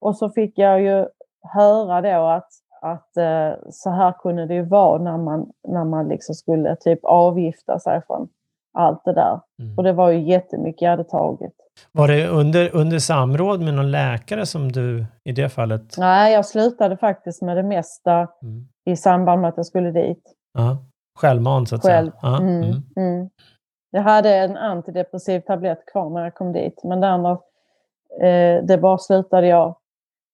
Och 0.00 0.16
så 0.16 0.30
fick 0.30 0.58
jag 0.58 0.82
ju 0.82 1.06
höra 1.54 2.00
då 2.00 2.26
att 2.26 2.48
att 2.82 3.16
eh, 3.16 3.52
så 3.70 3.90
här 3.90 4.12
kunde 4.12 4.46
det 4.46 4.54
ju 4.54 4.62
vara 4.62 5.02
när 5.02 5.18
man, 5.18 5.50
när 5.68 5.84
man 5.84 6.08
liksom 6.08 6.34
skulle 6.34 6.76
typ 6.76 7.00
avgifta 7.02 7.78
sig 7.78 8.02
från 8.06 8.28
allt 8.76 9.04
det 9.04 9.12
där. 9.12 9.40
Mm. 9.62 9.74
Och 9.76 9.82
det 9.82 9.92
var 9.92 10.10
ju 10.10 10.20
jättemycket 10.20 10.82
jag 10.82 10.90
hade 10.90 11.04
tagit. 11.04 11.54
Var 11.92 12.08
det 12.08 12.28
under, 12.28 12.76
under 12.76 12.98
samråd 12.98 13.60
med 13.60 13.74
någon 13.74 13.90
läkare 13.90 14.46
som 14.46 14.72
du 14.72 15.06
i 15.24 15.32
det 15.32 15.48
fallet? 15.48 15.94
Nej, 15.98 16.32
jag 16.32 16.46
slutade 16.46 16.96
faktiskt 16.96 17.42
med 17.42 17.56
det 17.56 17.62
mesta 17.62 18.28
mm. 18.42 18.68
i 18.84 18.96
samband 18.96 19.40
med 19.40 19.48
att 19.48 19.56
jag 19.56 19.66
skulle 19.66 19.90
dit. 19.90 20.34
Ja. 20.52 20.76
Självmant 21.18 21.68
så 21.68 21.76
att 21.76 21.82
Själv. 21.82 22.10
säga? 22.10 22.20
Ja. 22.22 22.40
Mm. 22.40 22.62
mm. 22.62 22.82
Mm. 22.96 23.30
Jag 23.90 24.02
hade 24.02 24.36
en 24.36 24.56
antidepressiv 24.56 25.40
tablett 25.40 25.86
kvar 25.92 26.10
när 26.10 26.24
jag 26.24 26.34
kom 26.34 26.52
dit, 26.52 26.80
men 26.84 27.00
det 27.00 27.08
andra, 27.08 27.30
eh, 28.20 28.64
det 28.64 28.78
bara 28.82 28.98
slutade 28.98 29.46
jag. 29.46 29.76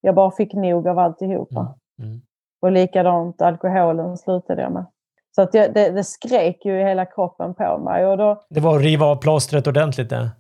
Jag 0.01 0.15
bara 0.15 0.31
fick 0.31 0.55
nog 0.55 0.89
av 0.89 0.99
alltihopa. 0.99 1.75
Mm. 2.03 2.21
Och 2.63 2.73
likadant 2.73 3.43
alkoholen 3.43 4.17
slutade 4.17 4.63
jag 4.63 4.73
med. 4.73 4.87
Så 5.35 5.43
att 5.43 5.55
jag, 5.55 5.75
det, 5.75 5.91
det 5.91 6.05
skrek 6.05 6.65
ju 6.65 6.81
i 6.81 6.85
hela 6.85 7.07
kroppen 7.07 7.55
på 7.55 7.79
mig. 7.79 8.07
Och 8.07 8.19
då, 8.19 8.43
det 8.49 8.61
var 8.61 8.77
att 8.77 8.83
riva 8.83 9.07
av 9.07 9.17
plåstret 9.17 9.67
ordentligt 9.67 10.11
det? 10.11 10.31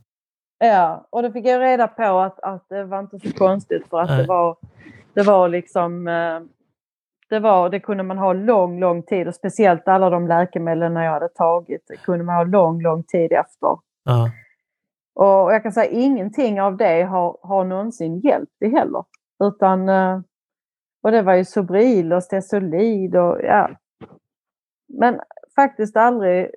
Ja, 0.58 1.06
och 1.10 1.22
då 1.22 1.32
fick 1.32 1.46
jag 1.46 1.60
reda 1.60 1.88
på 1.88 2.18
att, 2.18 2.40
att 2.40 2.68
det 2.68 2.84
var 2.84 3.00
inte 3.00 3.18
så 3.18 3.32
konstigt 3.32 3.88
för 3.90 4.00
att 4.00 4.08
det 4.08 4.24
var, 4.26 4.56
det 5.14 5.22
var 5.22 5.48
liksom 5.48 6.08
eh, 6.08 6.40
det, 7.28 7.40
var, 7.40 7.70
det 7.70 7.80
kunde 7.80 8.02
man 8.02 8.18
ha 8.18 8.32
lång, 8.32 8.80
lång 8.80 9.02
tid 9.02 9.28
och 9.28 9.34
speciellt 9.34 9.88
alla 9.88 10.10
de 10.10 10.28
läkemedlen 10.28 10.96
jag 10.96 11.12
hade 11.12 11.28
tagit 11.28 11.90
kunde 12.04 12.24
man 12.24 12.36
ha 12.36 12.44
lång, 12.44 12.82
lång 12.82 13.04
tid 13.04 13.32
efter. 13.32 13.72
Uh. 14.10 14.28
Och 15.14 15.52
jag 15.52 15.62
kan 15.62 15.72
säga 15.72 15.90
ingenting 15.90 16.60
av 16.60 16.76
det 16.76 17.02
har, 17.02 17.38
har 17.42 17.64
någonsin 17.64 18.20
hjälpt 18.20 18.52
det 18.60 18.68
heller. 18.68 19.04
Utan 19.44 19.88
eh, 19.88 20.20
och 21.02 21.12
det 21.12 21.22
var 21.22 21.34
ju 21.34 21.44
Sobril 21.44 22.12
och 22.12 22.22
Stesolid 22.22 23.16
och 23.16 23.40
ja. 23.42 23.70
Men 24.88 25.20
faktiskt 25.54 25.96
aldrig, 25.96 26.50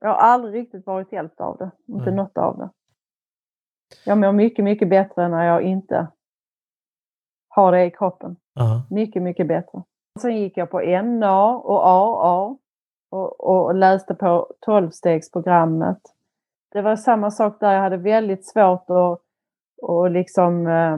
jag 0.00 0.08
har 0.08 0.16
aldrig 0.16 0.54
riktigt 0.54 0.86
varit 0.86 1.12
hjälpt 1.12 1.40
av 1.40 1.56
det. 1.56 1.70
Inte 1.86 2.10
mm. 2.10 2.16
något 2.16 2.38
av 2.38 2.58
det. 2.58 2.70
Jag 4.04 4.18
mår 4.18 4.32
mycket, 4.32 4.64
mycket 4.64 4.88
bättre 4.88 5.28
när 5.28 5.44
jag 5.44 5.62
inte 5.62 6.06
har 7.48 7.72
det 7.72 7.84
i 7.84 7.90
kroppen. 7.90 8.36
Uh-huh. 8.60 8.80
Mycket, 8.90 9.22
mycket 9.22 9.48
bättre. 9.48 9.82
Sen 10.20 10.36
gick 10.36 10.56
jag 10.56 10.70
på 10.70 10.80
NA 10.80 11.56
och 11.56 11.86
AA 11.86 12.56
och, 13.10 13.40
och 13.40 13.74
läste 13.74 14.14
på 14.14 14.52
12-stegsprogrammet. 14.66 16.00
Det 16.72 16.82
var 16.82 16.96
samma 16.96 17.30
sak 17.30 17.60
där. 17.60 17.72
Jag 17.72 17.80
hade 17.80 17.96
väldigt 17.96 18.46
svårt 18.46 18.90
att 18.90 19.20
och 19.82 20.10
liksom 20.10 20.66
eh, 20.66 20.96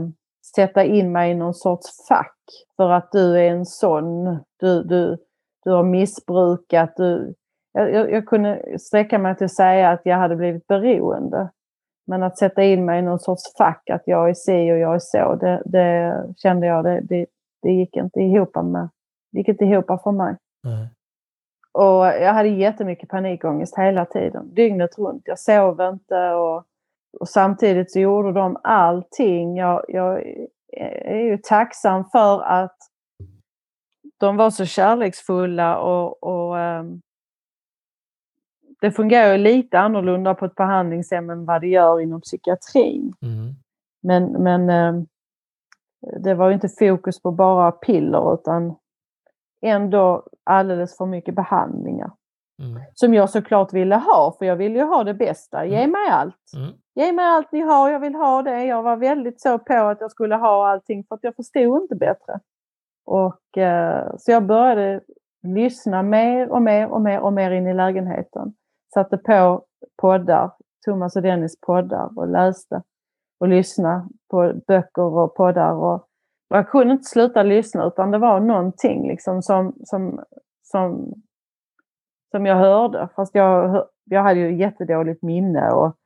sätta 0.55 0.85
in 0.85 1.13
mig 1.13 1.31
i 1.31 1.35
någon 1.35 1.55
sorts 1.55 2.07
fack 2.09 2.37
för 2.77 2.91
att 2.91 3.13
du 3.13 3.39
är 3.39 3.51
en 3.51 3.67
sån, 3.67 4.25
du, 4.61 4.83
du, 4.83 5.19
du 5.65 5.71
har 5.71 5.83
missbrukat, 5.83 6.97
du, 6.97 7.35
jag, 7.73 7.93
jag, 7.93 8.13
jag 8.13 8.27
kunde 8.27 8.79
sträcka 8.79 9.19
mig 9.19 9.37
till 9.37 9.45
att 9.45 9.55
säga 9.55 9.91
att 9.91 10.01
jag 10.05 10.17
hade 10.17 10.37
blivit 10.37 10.67
beroende. 10.67 11.51
Men 12.07 12.23
att 12.23 12.39
sätta 12.39 12.63
in 12.63 12.85
mig 12.85 12.99
i 12.99 13.03
någon 13.03 13.19
sorts 13.19 13.57
fack, 13.59 13.91
att 13.91 14.03
jag 14.07 14.31
är 14.31 14.35
si 14.35 14.73
och 14.73 14.79
jag 14.79 14.95
är 14.95 14.99
så, 14.99 15.35
det, 15.35 15.63
det 15.65 16.25
kände 16.37 16.67
jag, 16.67 16.85
det, 16.85 17.01
det, 17.01 17.27
det, 17.63 17.73
gick 17.73 17.97
inte 17.97 18.21
ihop 18.21 18.55
med, 18.55 18.89
det 19.33 19.39
gick 19.39 19.49
inte 19.49 19.65
ihop 19.65 19.87
för 19.87 20.13
mig. 20.13 20.37
Mm. 20.67 20.87
Och 21.73 22.07
jag 22.07 22.35
hade 22.35 22.49
jättemycket 22.49 23.09
panikångest 23.09 23.79
hela 23.79 24.05
tiden, 24.05 24.55
dygnet 24.55 24.99
runt. 24.99 25.23
Jag 25.25 25.39
sov 25.39 25.81
inte 25.81 26.31
och 26.31 26.65
och 27.21 27.29
samtidigt 27.29 27.93
så 27.93 28.01
gjorde 28.01 28.33
de 28.33 28.57
allting. 28.63 29.57
Jag, 29.57 29.85
jag 29.89 30.23
är 31.05 31.25
ju 31.25 31.39
tacksam 31.39 32.05
för 32.05 32.43
att 32.43 32.77
de 34.19 34.37
var 34.37 34.51
så 34.51 34.65
kärleksfulla 34.65 35.79
och, 35.79 36.23
och 36.23 36.57
um, 36.57 37.03
det 38.81 38.91
fungerar 38.91 39.33
ju 39.33 39.39
lite 39.39 39.79
annorlunda 39.79 40.35
på 40.35 40.45
ett 40.45 40.55
behandlingshem 40.55 41.31
än 41.31 41.45
vad 41.45 41.61
det 41.61 41.69
gör 41.69 42.01
inom 42.01 42.21
psykiatrin. 42.21 43.13
Mm. 43.23 43.55
Men, 44.03 44.43
men 44.43 44.71
um, 44.71 45.07
det 46.23 46.35
var 46.35 46.51
inte 46.51 46.69
fokus 46.69 47.23
på 47.23 47.31
bara 47.31 47.73
piller 47.73 48.35
utan 48.35 48.75
ändå 49.63 50.27
alldeles 50.45 50.97
för 50.97 51.07
mycket 51.07 51.35
behandlingar. 51.35 52.11
Mm. 52.63 52.83
Som 52.95 53.15
jag 53.15 53.31
såklart 53.31 53.73
ville 53.73 53.95
ha, 53.95 54.37
för 54.39 54.47
jag 54.47 54.57
ville 54.57 54.79
ju 54.79 54.85
ha 54.85 55.05
det 55.05 55.15
bästa. 55.15 55.67
Ge 55.67 55.77
mm. 55.77 55.91
mig 55.91 56.09
allt. 56.11 56.53
Mm. 56.57 56.75
Ge 56.95 57.13
mig 57.13 57.25
allt 57.25 57.53
ni 57.53 57.61
har, 57.61 57.91
jag 57.91 58.01
vill 58.01 58.15
ha 58.15 58.43
det. 58.43 58.65
Jag 58.65 58.83
var 58.83 58.97
väldigt 58.97 59.41
så 59.41 59.59
på 59.59 59.75
att 59.75 60.01
jag 60.01 60.11
skulle 60.11 60.37
ha 60.37 60.71
allting 60.71 61.05
för 61.05 61.15
att 61.15 61.25
jag 61.25 61.37
förstod 61.37 61.83
inte 61.83 61.95
bättre. 61.95 62.41
Och, 63.07 63.59
eh, 63.59 64.15
så 64.19 64.31
jag 64.31 64.47
började 64.47 65.01
lyssna 65.43 66.03
mer 66.03 66.51
och 66.51 66.63
mer 66.63 66.89
och 66.89 67.01
mer 67.01 67.21
och 67.21 67.33
mer 67.33 67.51
in 67.51 67.67
i 67.67 67.75
lägenheten. 67.75 68.55
Satte 68.95 69.19
på 69.19 69.65
poddar, 70.03 70.51
Thomas 70.85 71.17
och 71.17 71.23
Dennis 71.23 71.61
poddar 71.61 72.19
och 72.19 72.29
läste 72.29 72.83
och 73.41 73.49
lyssnade 73.49 74.09
på 74.31 74.53
böcker 74.67 75.03
och 75.03 75.35
poddar. 75.35 75.73
Och, 75.73 76.07
jag 76.49 76.69
kunde 76.69 76.93
inte 76.93 77.05
sluta 77.05 77.43
lyssna 77.43 77.87
utan 77.87 78.11
det 78.11 78.19
var 78.19 78.41
någonting 78.41 79.09
liksom 79.09 79.43
som, 79.43 79.75
som, 79.85 80.25
som, 80.63 81.15
som 82.31 82.47
jag 82.47 82.57
hörde. 82.57 83.09
Fast 83.17 83.35
jag, 83.35 83.87
jag 84.05 84.23
hade 84.23 84.41
ju 84.41 84.57
jättedåligt 84.57 85.23
minne 85.23 85.71
och, 85.71 85.97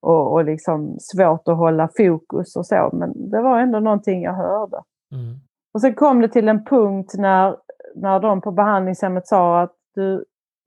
och, 0.00 0.32
och 0.32 0.44
liksom 0.44 0.96
svårt 0.98 1.48
att 1.48 1.56
hålla 1.56 1.88
fokus 1.96 2.56
och 2.56 2.66
så. 2.66 2.90
Men 2.92 3.30
det 3.30 3.42
var 3.42 3.60
ändå 3.60 3.80
någonting 3.80 4.22
jag 4.22 4.34
hörde. 4.34 4.82
Mm. 5.12 5.34
Och 5.74 5.80
sen 5.80 5.94
kom 5.94 6.20
det 6.20 6.28
till 6.28 6.48
en 6.48 6.64
punkt 6.64 7.14
när, 7.18 7.56
när 7.94 8.20
de 8.20 8.40
på 8.40 8.50
behandlingshemmet 8.50 9.26
sa 9.26 9.60
att 9.60 9.74
du 9.94 10.24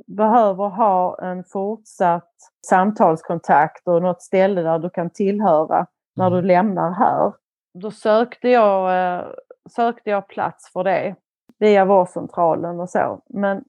behöver 0.07 0.69
ha 0.69 1.19
en 1.21 1.43
fortsatt 1.43 2.33
samtalskontakt 2.69 3.87
och 3.87 4.01
något 4.01 4.21
ställe 4.21 4.61
där 4.61 4.79
du 4.79 4.89
kan 4.89 5.09
tillhöra 5.09 5.85
när 6.15 6.29
du 6.29 6.37
mm. 6.37 6.45
lämnar 6.45 6.91
här. 6.91 7.33
Då 7.73 7.91
sökte 7.91 8.49
jag, 8.49 9.15
eh, 9.17 9.25
sökte 9.69 10.09
jag 10.09 10.27
plats 10.27 10.73
för 10.73 10.83
det 10.83 11.15
via 11.59 11.85
vårdcentralen 11.85 12.79
och 12.79 12.89
så. 12.89 13.21
Men, 13.29 13.63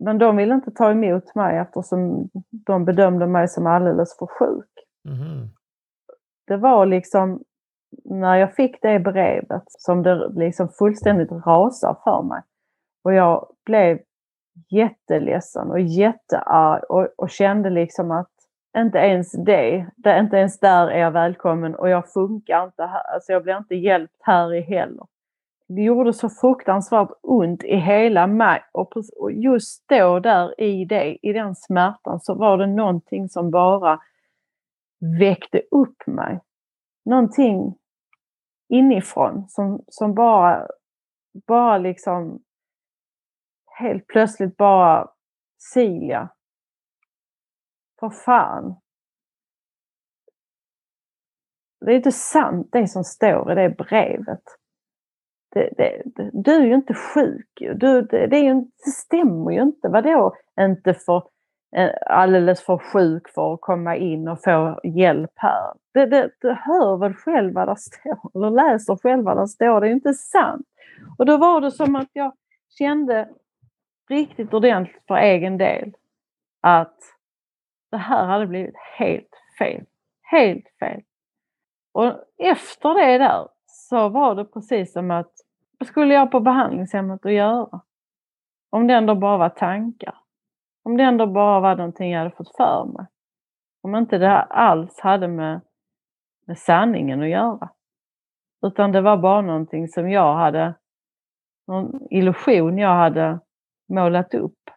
men 0.00 0.18
de 0.18 0.36
ville 0.36 0.54
inte 0.54 0.70
ta 0.70 0.90
emot 0.90 1.34
mig 1.34 1.58
eftersom 1.58 2.28
de 2.50 2.84
bedömde 2.84 3.26
mig 3.26 3.48
som 3.48 3.66
alldeles 3.66 4.18
för 4.18 4.26
sjuk. 4.26 4.70
Mm. 5.08 5.48
Det 6.46 6.56
var 6.56 6.86
liksom 6.86 7.42
när 8.04 8.36
jag 8.36 8.54
fick 8.54 8.82
det 8.82 9.00
brevet 9.00 9.62
som 9.66 10.02
det 10.02 10.28
liksom 10.28 10.68
fullständigt 10.68 11.32
rasade 11.46 11.98
för 12.04 12.22
mig. 12.22 12.42
Och 13.04 13.14
jag 13.14 13.46
blev 13.64 13.98
jätteledsen 14.70 15.70
och 15.70 15.80
jättearg 15.80 16.82
och, 16.88 17.08
och 17.16 17.30
kände 17.30 17.70
liksom 17.70 18.10
att 18.10 18.30
inte 18.78 18.98
ens 18.98 19.32
det, 19.32 19.86
det, 19.96 20.18
inte 20.18 20.36
ens 20.36 20.60
där 20.60 20.88
är 20.88 20.98
jag 20.98 21.10
välkommen 21.10 21.74
och 21.74 21.88
jag 21.88 22.12
funkar 22.12 22.64
inte 22.64 22.82
här, 22.82 23.14
alltså 23.14 23.32
jag 23.32 23.42
blir 23.42 23.56
inte 23.56 23.74
hjälpt 23.74 24.16
här 24.20 24.54
i 24.54 24.60
heller. 24.60 25.06
Det 25.76 25.82
gjorde 25.82 26.12
så 26.12 26.28
fruktansvärt 26.28 27.10
ont 27.22 27.64
i 27.64 27.76
hela 27.76 28.26
mig 28.26 28.62
och, 28.72 28.92
just 29.32 29.88
då 29.88 30.20
där 30.20 30.60
i 30.60 30.84
det, 30.84 31.18
i 31.22 31.32
den 31.32 31.54
smärtan 31.54 32.20
så 32.20 32.34
var 32.34 32.58
det 32.58 32.66
någonting 32.66 33.28
som 33.28 33.50
bara 33.50 34.00
väckte 35.20 35.62
upp 35.70 36.06
mig. 36.06 36.40
Någonting 37.04 37.78
inifrån 38.68 39.48
som, 39.48 39.84
som 39.88 40.14
bara, 40.14 40.66
bara 41.46 41.78
liksom 41.78 42.42
helt 43.78 44.06
plötsligt 44.06 44.56
bara 44.56 45.08
Silja. 45.58 46.28
För 48.00 48.10
fan. 48.10 48.80
Det 51.80 51.92
är 51.92 51.96
inte 51.96 52.12
sant 52.12 52.68
det 52.72 52.88
som 52.88 53.04
står 53.04 53.52
i 53.52 53.54
det 53.54 53.70
brevet. 53.70 54.59
Det, 55.52 55.70
det, 55.76 56.02
du 56.32 56.54
är 56.54 56.66
ju 56.66 56.74
inte 56.74 56.94
sjuk. 56.94 57.48
Du, 57.58 58.02
det, 58.02 58.26
det, 58.26 58.36
är 58.36 58.42
ju, 58.42 58.54
det 58.54 58.90
stämmer 58.90 59.50
ju 59.50 59.62
inte. 59.62 59.88
Vadå 59.88 60.34
inte 60.60 60.94
för 60.94 61.22
eh, 61.76 61.90
alldeles 62.06 62.62
för 62.62 62.78
sjuk 62.78 63.28
för 63.28 63.54
att 63.54 63.60
komma 63.60 63.96
in 63.96 64.28
och 64.28 64.42
få 64.42 64.80
hjälp 64.84 65.32
här. 65.34 65.72
Det, 65.94 66.06
det, 66.06 66.30
du 66.40 66.52
hör 66.52 66.96
väl 66.96 67.14
själv 67.14 67.54
vad 67.54 67.68
det 67.68 67.76
står, 67.76 68.30
eller 68.34 68.50
läser 68.50 68.96
själv 68.96 69.24
vad 69.24 69.36
det 69.36 69.48
står. 69.48 69.80
Det 69.80 69.88
är 69.88 69.92
inte 69.92 70.14
sant. 70.14 70.66
Och 71.18 71.26
då 71.26 71.36
var 71.36 71.60
det 71.60 71.70
som 71.70 71.96
att 71.96 72.08
jag 72.12 72.32
kände 72.78 73.28
riktigt 74.10 74.54
ordentligt 74.54 75.02
för 75.08 75.16
egen 75.16 75.58
del 75.58 75.92
att 76.60 76.96
det 77.90 77.96
här 77.96 78.26
hade 78.26 78.46
blivit 78.46 78.76
helt 78.98 79.36
fel. 79.58 79.84
Helt 80.22 80.68
fel. 80.80 81.02
Och 81.92 82.14
efter 82.38 82.94
det 82.94 83.18
där 83.18 83.48
så 83.90 84.08
var 84.08 84.34
det 84.34 84.44
precis 84.44 84.92
som 84.92 85.10
att 85.10 85.32
vad 85.78 85.88
skulle 85.88 86.14
jag 86.14 86.30
på 86.30 86.40
behandlingshemmet 86.40 87.26
att 87.26 87.32
göra? 87.32 87.80
Om 88.70 88.86
det 88.86 88.94
ändå 88.94 89.14
bara 89.14 89.38
var 89.38 89.48
tankar. 89.48 90.18
Om 90.82 90.96
det 90.96 91.04
ändå 91.04 91.26
bara 91.26 91.60
var 91.60 91.76
någonting 91.76 92.10
jag 92.10 92.18
hade 92.18 92.36
fått 92.36 92.56
för 92.56 92.84
mig. 92.84 93.06
Om 93.82 93.94
inte 93.94 94.18
det 94.18 94.42
alls 94.42 95.00
hade 95.00 95.28
med, 95.28 95.60
med 96.46 96.58
sanningen 96.58 97.22
att 97.22 97.28
göra. 97.28 97.70
Utan 98.66 98.92
det 98.92 99.00
var 99.00 99.16
bara 99.16 99.40
någonting 99.40 99.88
som 99.88 100.10
jag 100.10 100.34
hade, 100.34 100.74
någon 101.66 102.06
illusion 102.10 102.78
jag 102.78 102.94
hade 102.94 103.40
målat 103.88 104.34
upp. 104.34 104.70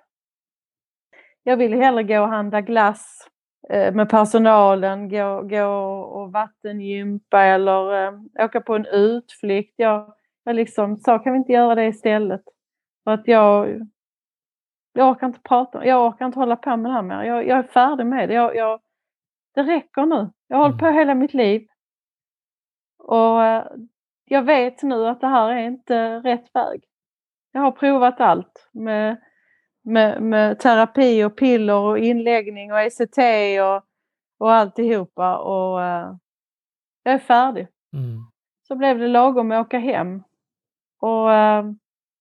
Jag 1.44 1.58
ville 1.58 1.78
hellre 1.78 2.04
gå 2.04 2.22
och 2.22 2.28
handla 2.28 2.62
glass 2.62 3.28
med 3.70 4.10
personalen, 4.10 5.10
gå, 5.10 5.42
gå 5.42 5.66
och 6.02 6.32
vattengympa 6.32 7.44
eller 7.44 8.08
eh, 8.08 8.46
åka 8.46 8.62
på 8.62 8.76
en 8.76 8.86
utflykt. 8.86 9.74
Jag, 9.76 10.14
jag 10.44 10.56
liksom 10.56 10.98
sa, 10.98 11.20
kan 11.20 11.34
vi 11.34 11.38
inte 11.38 11.52
göra 11.52 11.76
det 11.76 11.86
istället? 11.86 12.42
För 13.04 13.12
att 13.12 13.28
jag, 13.28 13.82
jag 14.94 15.12
orkar 15.12 15.28
inte 15.28 15.40
prata, 15.40 15.86
jag 15.86 16.08
orkar 16.08 16.26
inte 16.26 16.40
hålla 16.40 16.56
på 16.56 16.78
med 16.78 16.92
det 16.92 16.94
här 16.94 17.02
mer. 17.02 17.24
Jag, 17.24 17.48
jag 17.48 17.58
är 17.58 17.64
färdig 17.64 18.06
med 18.06 18.30
det. 18.30 18.36
Jag, 18.36 18.56
jag, 18.56 18.82
det 19.56 19.64
räcker 19.64 20.06
nu. 20.06 20.30
Jag 20.48 20.58
har 20.58 20.64
hållit 20.64 20.80
på 20.80 20.86
mm. 20.86 20.98
hela 20.98 21.16
mitt 21.16 21.34
liv. 21.34 21.68
Och 23.00 23.44
eh, 23.44 23.66
jag 24.26 24.44
vet 24.44 24.84
nu 24.84 25.08
att 25.08 25.22
det 25.22 25.28
här 25.28 25.50
är 25.50 25.68
inte 25.68 26.20
rätt 26.20 26.56
väg. 26.56 26.84
Jag 27.52 27.62
har 27.62 27.72
provat 27.72 28.22
allt 28.22 28.70
med, 28.72 29.18
med, 29.84 30.22
med 30.22 30.60
terapi 30.60 31.24
och 31.24 31.38
piller 31.38 31.76
och 31.76 32.00
inläggning 32.00 32.72
och 32.72 32.80
ECT 32.80 33.18
och, 33.62 33.84
och 34.40 34.54
alltihopa. 34.54 35.38
Och 35.38 35.80
uh, 35.80 36.16
jag 37.04 37.14
är 37.14 37.20
färdig. 37.20 37.68
Mm. 37.94 38.26
Så 38.68 38.76
blev 38.76 39.00
det 39.00 39.08
lagom 39.08 39.52
att 39.52 39.66
åka 39.66 39.80
hem. 39.80 40.24
Och 41.02 41.28
uh, 41.28 41.74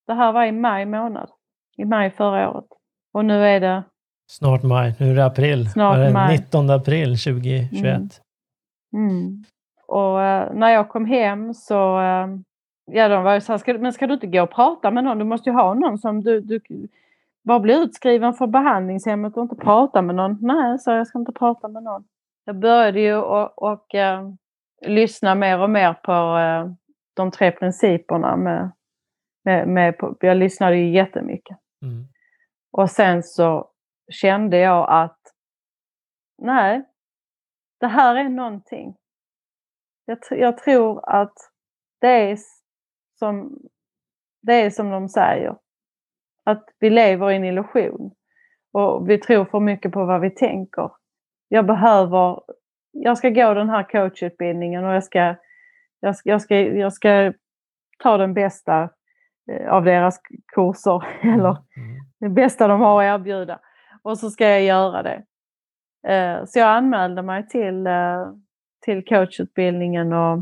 det 0.06 0.14
här 0.14 0.32
var 0.32 0.44
i 0.44 0.52
maj 0.52 0.86
månad 0.86 1.30
i 1.76 1.84
maj 1.84 2.10
förra 2.10 2.50
året. 2.50 2.66
Och 3.12 3.24
nu 3.24 3.46
är 3.46 3.60
det... 3.60 3.82
Snart 4.30 4.62
maj, 4.62 4.94
nu 5.00 5.10
är 5.10 5.14
det 5.14 5.24
april. 5.24 5.70
Snart 5.70 5.96
det 5.96 6.12
maj. 6.12 6.38
19 6.38 6.70
april 6.70 7.18
2021. 7.18 7.84
Mm. 7.84 8.08
Mm. 8.94 9.44
Och 9.86 10.22
äh, 10.22 10.54
när 10.54 10.70
jag 10.70 10.88
kom 10.88 11.06
hem 11.06 11.54
så, 11.54 12.00
ja 12.92 13.08
de 13.08 13.24
var 13.24 13.34
ju 13.34 13.40
så 13.40 13.52
här, 13.52 13.58
ska, 13.58 13.74
men 13.74 13.92
ska 13.92 14.06
du 14.06 14.14
inte 14.14 14.26
gå 14.26 14.42
och 14.42 14.50
prata 14.50 14.90
med 14.90 15.04
någon? 15.04 15.18
Du 15.18 15.24
måste 15.24 15.50
ju 15.50 15.56
ha 15.56 15.74
någon 15.74 15.98
som 15.98 16.20
du, 16.20 16.40
du 16.40 16.60
bara 17.44 17.60
blir 17.60 17.82
utskriven 17.82 18.34
för 18.34 18.46
behandlingshemmet 18.46 19.36
och 19.36 19.42
inte 19.42 19.56
prata 19.56 20.02
med 20.02 20.14
någon. 20.14 20.38
Nej, 20.40 20.78
så 20.78 20.90
jag 20.90 21.06
ska 21.06 21.18
inte 21.18 21.32
prata 21.32 21.68
med 21.68 21.82
någon. 21.82 22.04
Jag 22.44 22.58
började 22.58 23.00
ju 23.00 23.16
och, 23.16 23.62
och 23.62 23.94
äh, 23.94 24.28
lyssna 24.86 25.34
mer 25.34 25.60
och 25.60 25.70
mer 25.70 25.94
på 25.94 26.38
de 27.14 27.30
tre 27.30 27.52
principerna 27.52 28.36
med 28.36 28.72
med, 29.44 29.68
med, 29.68 29.94
jag 30.20 30.36
lyssnade 30.36 30.76
ju 30.76 30.94
jättemycket. 30.94 31.58
Mm. 31.82 32.04
Och 32.70 32.90
sen 32.90 33.22
så 33.22 33.70
kände 34.10 34.58
jag 34.58 34.90
att 34.90 35.18
nej, 36.38 36.84
det 37.80 37.86
här 37.86 38.16
är 38.16 38.28
någonting. 38.28 38.96
Jag, 40.04 40.18
jag 40.30 40.58
tror 40.58 41.10
att 41.10 41.34
det 42.00 42.30
är, 42.30 42.38
som, 43.18 43.58
det 44.42 44.54
är 44.54 44.70
som 44.70 44.90
de 44.90 45.08
säger. 45.08 45.56
Att 46.44 46.64
vi 46.78 46.90
lever 46.90 47.30
i 47.30 47.36
en 47.36 47.44
illusion. 47.44 48.14
Och 48.72 49.10
vi 49.10 49.18
tror 49.18 49.44
för 49.44 49.60
mycket 49.60 49.92
på 49.92 50.04
vad 50.04 50.20
vi 50.20 50.30
tänker. 50.30 50.90
Jag 51.48 51.66
behöver, 51.66 52.40
jag 52.90 53.18
ska 53.18 53.28
gå 53.28 53.54
den 53.54 53.70
här 53.70 53.82
coachutbildningen 53.82 54.84
och 54.84 54.94
jag 54.94 55.04
ska, 55.04 55.34
jag 56.00 56.16
ska, 56.16 56.30
jag 56.30 56.42
ska, 56.42 56.56
jag 56.56 56.92
ska 56.92 57.32
ta 57.98 58.16
den 58.16 58.34
bästa 58.34 58.90
Eh, 59.50 59.72
av 59.72 59.84
deras 59.84 60.20
kurser 60.54 61.04
eller 61.34 61.56
mm. 61.76 62.00
det 62.20 62.28
bästa 62.28 62.68
de 62.68 62.80
har 62.80 63.02
att 63.02 63.20
erbjuda. 63.20 63.60
Och 64.02 64.18
så 64.18 64.30
ska 64.30 64.48
jag 64.48 64.62
göra 64.62 65.02
det. 65.02 65.22
Eh, 66.12 66.44
så 66.44 66.58
jag 66.58 66.68
anmälde 66.68 67.22
mig 67.22 67.48
till, 67.48 67.86
eh, 67.86 68.32
till 68.84 69.04
coachutbildningen 69.04 70.12
och, 70.12 70.38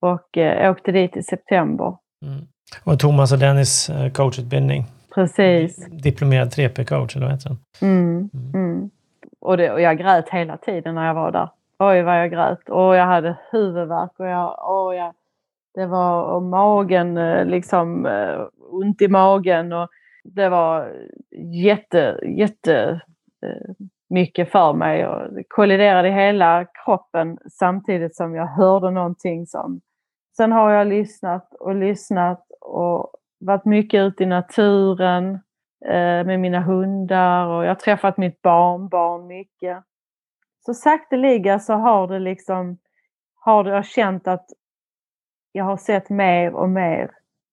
och 0.00 0.38
åkte 0.70 0.92
dit 0.92 1.16
i 1.16 1.22
september. 1.22 1.98
Mm. 2.22 2.46
Och 2.84 2.98
Thomas 2.98 3.32
och 3.32 3.38
Dennis 3.38 3.90
coachutbildning? 4.14 4.84
Precis. 5.14 5.86
Diplomerad 5.90 6.48
3P-coach, 6.48 7.16
eller 7.16 7.26
vad 7.26 7.34
heter 7.34 7.48
den? 7.48 7.58
Mm. 7.90 8.30
Mm. 8.32 8.54
mm. 8.54 8.90
Och, 9.40 9.56
det, 9.56 9.72
och 9.72 9.80
jag 9.80 9.98
grät 9.98 10.28
hela 10.28 10.56
tiden 10.56 10.94
när 10.94 11.06
jag 11.06 11.14
var 11.14 11.32
där. 11.32 11.48
Oj 11.78 12.02
vad 12.02 12.20
jag 12.20 12.30
grät 12.30 12.68
och 12.68 12.96
jag 12.96 13.06
hade 13.06 13.36
huvudvärk 13.50 14.10
och 14.16 14.26
jag, 14.26 14.70
och 14.70 14.94
jag 14.94 15.12
Det 15.74 15.86
var 15.86 16.40
magen, 16.40 17.16
eh, 17.16 17.44
liksom 17.44 18.06
eh, 18.06 18.40
ont 18.70 19.02
i 19.02 19.08
magen 19.08 19.72
och 19.72 19.88
det 20.24 20.48
var 20.48 20.92
jätte, 21.52 22.20
jätte 22.22 23.00
mycket 24.10 24.52
för 24.52 24.72
mig 24.72 25.06
och 25.06 25.30
kolliderade 25.48 26.10
hela 26.10 26.66
kroppen 26.84 27.38
samtidigt 27.50 28.16
som 28.16 28.34
jag 28.34 28.46
hörde 28.46 28.90
någonting 28.90 29.46
som... 29.46 29.80
Sen 30.36 30.52
har 30.52 30.70
jag 30.70 30.86
lyssnat 30.86 31.54
och 31.54 31.74
lyssnat 31.74 32.43
och 32.64 33.12
varit 33.38 33.64
mycket 33.64 33.98
ute 33.98 34.22
i 34.22 34.26
naturen 34.26 35.34
eh, 35.86 36.24
med 36.26 36.40
mina 36.40 36.60
hundar 36.60 37.46
och 37.46 37.64
jag 37.64 37.70
har 37.70 37.74
träffat 37.74 38.16
mitt 38.16 38.42
barnbarn 38.42 39.26
mycket. 39.26 39.84
Så 40.66 40.74
sakteliga 40.74 41.58
så 41.58 41.72
har 41.72 42.08
det 42.08 42.18
liksom, 42.18 42.78
har 43.34 43.64
jag 43.64 43.86
känt 43.86 44.28
att 44.28 44.46
jag 45.52 45.64
har 45.64 45.76
sett 45.76 46.10
mer 46.10 46.54
och 46.54 46.68
mer 46.68 47.10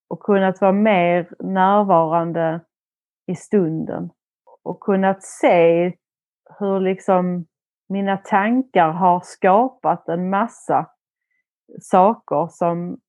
och 0.07 0.19
kunnat 0.19 0.61
vara 0.61 0.71
mer 0.71 1.29
närvarande 1.39 2.61
i 3.27 3.35
stunden 3.35 4.09
och 4.63 4.79
kunnat 4.79 5.23
se 5.23 5.93
hur 6.59 6.79
liksom 6.79 7.45
mina 7.89 8.17
tankar 8.17 8.89
har 8.89 9.21
skapat 9.23 10.09
en 10.09 10.29
massa 10.29 10.89
saker 11.81 12.47
som 12.51 12.99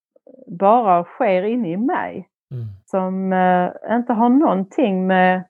bara 0.46 1.04
sker 1.04 1.42
inne 1.42 1.70
i 1.70 1.76
mig. 1.76 2.28
Mm. 2.50 2.64
Som 2.84 3.32
eh, 3.32 3.96
inte 3.96 4.12
har 4.12 4.28
någonting 4.28 5.06
med 5.06 5.44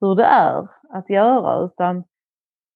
hur 0.00 0.14
det 0.14 0.24
är 0.24 0.68
att 0.90 1.10
göra 1.10 1.64
utan 1.64 2.04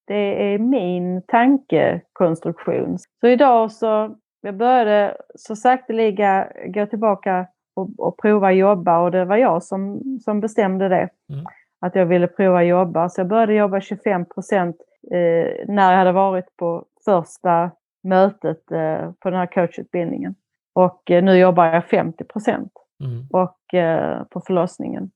det 0.06 0.54
är 0.54 0.58
min 0.58 1.22
tankekonstruktion. 1.22 2.98
Så 3.20 3.26
idag 3.26 3.72
så 3.72 4.16
jag 4.40 4.56
började 4.56 5.16
så 5.34 5.56
sakteliga 5.56 6.48
gå 6.66 6.86
tillbaka 6.86 7.46
och, 7.76 7.90
och 7.98 8.18
prova 8.18 8.52
jobba 8.52 8.98
och 8.98 9.10
det 9.10 9.24
var 9.24 9.36
jag 9.36 9.62
som, 9.62 10.00
som 10.24 10.40
bestämde 10.40 10.88
det. 10.88 11.08
Mm 11.32 11.46
att 11.80 11.94
jag 11.94 12.06
ville 12.06 12.26
prova 12.26 12.62
jobba. 12.62 13.08
Så 13.08 13.20
jag 13.20 13.28
började 13.28 13.54
jobba 13.54 13.80
25 13.80 14.24
procent 14.24 14.76
eh, 15.10 15.66
när 15.68 15.90
jag 15.90 15.98
hade 15.98 16.12
varit 16.12 16.56
på 16.56 16.84
första 17.04 17.70
mötet 18.02 18.70
eh, 18.70 19.12
på 19.12 19.30
den 19.30 19.38
här 19.38 19.46
coachutbildningen. 19.46 20.34
Och 20.76 21.10
eh, 21.10 21.24
nu 21.24 21.38
jobbar 21.38 21.66
jag 21.66 21.84
50 21.84 22.24
procent 22.24 22.72
mm. 23.00 23.26
eh, 23.72 24.24
på 24.24 24.40
förlossningen. 24.40 25.10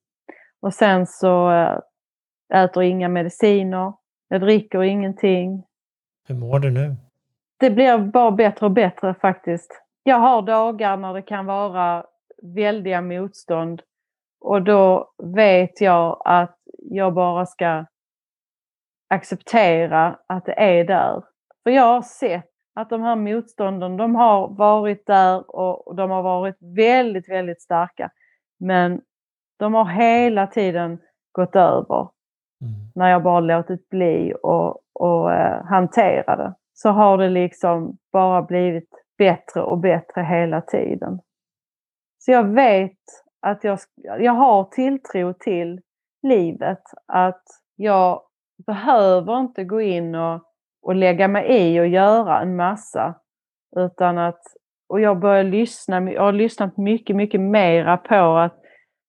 Och 0.60 0.74
sen 0.74 1.06
så 1.06 1.50
eh, 1.52 1.78
äter 2.54 2.82
inga 2.82 3.08
mediciner, 3.08 3.92
jag 4.28 4.40
dricker 4.40 4.82
ingenting. 4.82 5.64
Hur 6.28 6.34
mår 6.34 6.58
du 6.58 6.70
nu? 6.70 6.96
Det 7.56 7.70
blir 7.70 7.98
bara 7.98 8.30
bättre 8.30 8.66
och 8.66 8.72
bättre 8.72 9.14
faktiskt. 9.14 9.82
Jag 10.02 10.16
har 10.16 10.42
dagar 10.42 10.96
när 10.96 11.14
det 11.14 11.22
kan 11.22 11.46
vara 11.46 12.04
väldiga 12.42 13.02
motstånd 13.02 13.82
och 14.40 14.62
då 14.62 15.12
vet 15.22 15.80
jag 15.80 16.22
att 16.24 16.56
jag 16.78 17.14
bara 17.14 17.46
ska 17.46 17.86
acceptera 19.08 20.18
att 20.26 20.46
det 20.46 20.60
är 20.60 20.84
där. 20.84 21.22
För 21.62 21.70
jag 21.70 21.82
har 21.82 22.02
sett 22.02 22.50
att 22.80 22.90
de 22.90 23.02
här 23.02 23.16
motstånden, 23.16 23.96
de 23.96 24.14
har 24.14 24.48
varit 24.48 25.06
där 25.06 25.56
och 25.56 25.96
de 25.96 26.10
har 26.10 26.22
varit 26.22 26.56
väldigt, 26.60 27.28
väldigt 27.28 27.62
starka. 27.62 28.10
Men 28.60 29.00
de 29.58 29.74
har 29.74 29.84
hela 29.84 30.46
tiden 30.46 30.98
gått 31.32 31.56
över. 31.56 32.08
Mm. 32.62 32.74
När 32.94 33.10
jag 33.10 33.22
bara 33.22 33.40
låtit 33.40 33.88
bli 33.88 34.34
och, 34.42 34.78
och 34.92 35.32
eh, 35.32 35.64
hantera 35.64 36.36
det. 36.36 36.54
Så 36.72 36.88
har 36.88 37.18
det 37.18 37.28
liksom 37.28 37.98
bara 38.12 38.42
blivit 38.42 38.88
bättre 39.18 39.62
och 39.62 39.78
bättre 39.78 40.22
hela 40.22 40.60
tiden. 40.60 41.20
Så 42.18 42.30
jag 42.30 42.44
vet 42.44 42.98
att 43.40 43.64
jag, 43.64 43.78
jag 43.96 44.32
har 44.32 44.64
tilltro 44.64 45.32
till 45.32 45.80
livet. 46.22 46.82
Att 47.06 47.42
jag 47.76 48.22
behöver 48.66 49.40
inte 49.40 49.64
gå 49.64 49.80
in 49.80 50.14
och, 50.14 50.49
och 50.82 50.94
lägga 50.94 51.28
mig 51.28 51.46
i 51.48 51.80
och 51.80 51.86
göra 51.86 52.40
en 52.40 52.56
massa. 52.56 53.14
Utan 53.76 54.18
att, 54.18 54.42
och 54.88 55.00
jag 55.00 55.20
börjar 55.20 55.44
lyssna, 55.44 56.12
jag 56.12 56.22
har 56.22 56.32
lyssnat 56.32 56.76
mycket, 56.76 57.16
mycket 57.16 57.40
mera 57.40 57.96
på 57.96 58.36
att, 58.36 58.56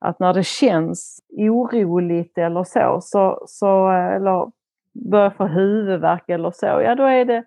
att 0.05 0.19
när 0.19 0.33
det 0.33 0.43
känns 0.43 1.19
oroligt 1.37 2.37
eller 2.37 2.63
så, 2.63 2.97
så, 3.01 3.43
så 3.47 3.89
eller 3.89 4.51
börjar 5.09 5.29
få 5.29 5.45
huvudvärk 5.45 6.29
eller 6.29 6.51
så, 6.51 6.65
ja 6.65 6.95
då 6.95 7.03
är 7.03 7.25
det, 7.25 7.43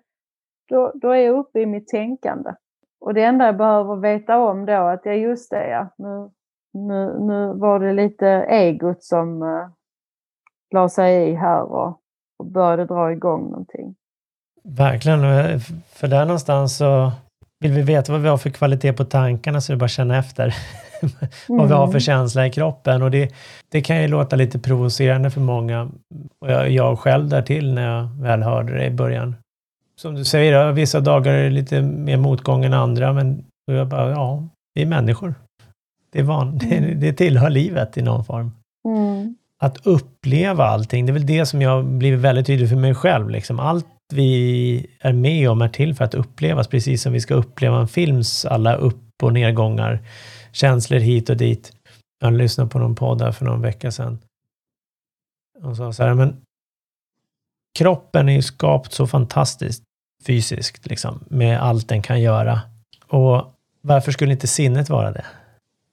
då, 0.69 0.91
då 0.95 1.09
är 1.09 1.19
jag 1.19 1.35
uppe 1.35 1.59
i 1.59 1.65
mitt 1.65 1.87
tänkande. 1.87 2.51
Och 2.99 3.13
det 3.13 3.23
enda 3.23 3.45
jag 3.45 3.57
behöver 3.57 3.95
veta 3.95 4.37
om 4.37 4.65
då 4.65 4.73
att 4.73 5.05
ja 5.05 5.13
just 5.13 5.51
det 5.51 5.69
ja, 5.69 5.89
nu, 5.97 6.31
nu, 6.73 7.19
nu 7.19 7.53
var 7.53 7.79
det 7.79 7.93
lite 7.93 8.27
egot 8.49 9.03
som 9.03 9.41
uh, 9.41 9.69
la 10.71 10.89
sig 10.89 11.29
i 11.29 11.33
här 11.33 11.63
och, 11.63 12.01
och 12.37 12.45
började 12.45 12.85
dra 12.85 13.11
igång 13.11 13.49
någonting. 13.49 13.95
Verkligen, 14.67 15.21
för 15.93 16.07
där 16.07 16.25
någonstans 16.25 16.77
så 16.77 17.11
vill 17.59 17.71
vi 17.71 17.81
veta 17.81 18.11
vad 18.11 18.21
vi 18.21 18.27
har 18.27 18.37
för 18.37 18.49
kvalitet 18.49 18.93
på 18.93 19.03
tankarna 19.03 19.61
så 19.61 19.73
vi 19.73 19.77
bara 19.77 19.87
känna 19.87 20.17
efter 20.17 20.55
vad 21.47 21.59
mm. 21.59 21.67
vi 21.67 21.73
har 21.73 21.85
för 21.85 21.91
mm. 21.91 21.99
känsla 21.99 22.47
i 22.47 22.51
kroppen. 22.51 23.01
Och 23.01 23.11
det, 23.11 23.33
det 23.69 23.81
kan 23.81 24.01
ju 24.01 24.07
låta 24.07 24.35
lite 24.35 24.59
provocerande 24.59 25.31
för 25.31 25.41
många. 25.41 25.89
Och 26.41 26.51
jag, 26.51 26.71
jag 26.71 26.99
själv 26.99 27.29
där 27.29 27.41
till 27.41 27.73
när 27.73 27.97
jag 27.97 28.09
väl 28.21 28.43
hörde 28.43 28.77
det 28.77 28.85
i 28.85 28.91
början. 28.91 29.35
Som 29.95 30.15
du 30.15 30.25
säger, 30.25 30.71
vissa 30.71 30.99
dagar 30.99 31.33
är 31.33 31.43
det 31.43 31.49
lite 31.49 31.81
mer 31.81 32.17
motgång 32.17 32.65
än 32.65 32.73
andra, 32.73 33.13
men 33.13 33.45
jag 33.65 33.87
bara, 33.87 34.09
ja, 34.09 34.43
vi 34.73 34.81
är 34.81 34.85
människor. 34.85 35.35
Det, 36.11 36.19
är 36.19 36.23
van, 36.23 36.57
det, 36.57 36.77
mm. 36.77 36.99
det 36.99 37.13
tillhör 37.13 37.49
livet 37.49 37.97
i 37.97 38.01
någon 38.01 38.25
form. 38.25 38.51
Mm. 38.87 39.35
Att 39.59 39.87
uppleva 39.87 40.65
allting, 40.65 41.05
det 41.05 41.11
är 41.11 41.13
väl 41.13 41.25
det 41.25 41.45
som 41.45 41.61
jag 41.61 41.85
blivit 41.85 42.19
väldigt 42.19 42.47
tydlig 42.47 42.69
för 42.69 42.75
mig 42.75 42.95
själv. 42.95 43.29
Liksom. 43.29 43.59
Allt 43.59 43.85
vi 44.13 44.87
är 44.99 45.13
med 45.13 45.49
om 45.49 45.61
är 45.61 45.69
till 45.69 45.95
för 45.95 46.05
att 46.05 46.13
upplevas, 46.13 46.67
precis 46.67 47.01
som 47.01 47.13
vi 47.13 47.21
ska 47.21 47.33
uppleva 47.33 47.79
en 47.79 47.87
films 47.87 48.45
alla 48.45 48.75
upp 48.75 49.23
och 49.23 49.33
nedgångar, 49.33 49.99
känslor 50.51 50.99
hit 50.99 51.29
och 51.29 51.37
dit. 51.37 51.71
Jag 52.19 52.33
lyssnade 52.33 52.69
på 52.69 52.79
någon 52.79 52.95
podd 52.95 53.21
här 53.21 53.31
för 53.31 53.45
någon 53.45 53.61
vecka 53.61 53.91
sedan. 53.91 54.19
Och 55.63 55.77
sa 55.77 55.93
så 55.93 56.03
här, 56.03 56.13
men 56.13 56.41
kroppen 57.77 58.29
är 58.29 58.33
ju 58.33 58.41
skapt 58.41 58.93
så 58.93 59.07
fantastiskt 59.07 59.83
fysiskt, 60.25 60.87
liksom, 60.87 61.23
med 61.29 61.61
allt 61.61 61.89
den 61.89 62.01
kan 62.01 62.21
göra. 62.21 62.61
Och 63.07 63.53
varför 63.81 64.11
skulle 64.11 64.33
inte 64.33 64.47
sinnet 64.47 64.89
vara 64.89 65.11
det? 65.11 65.25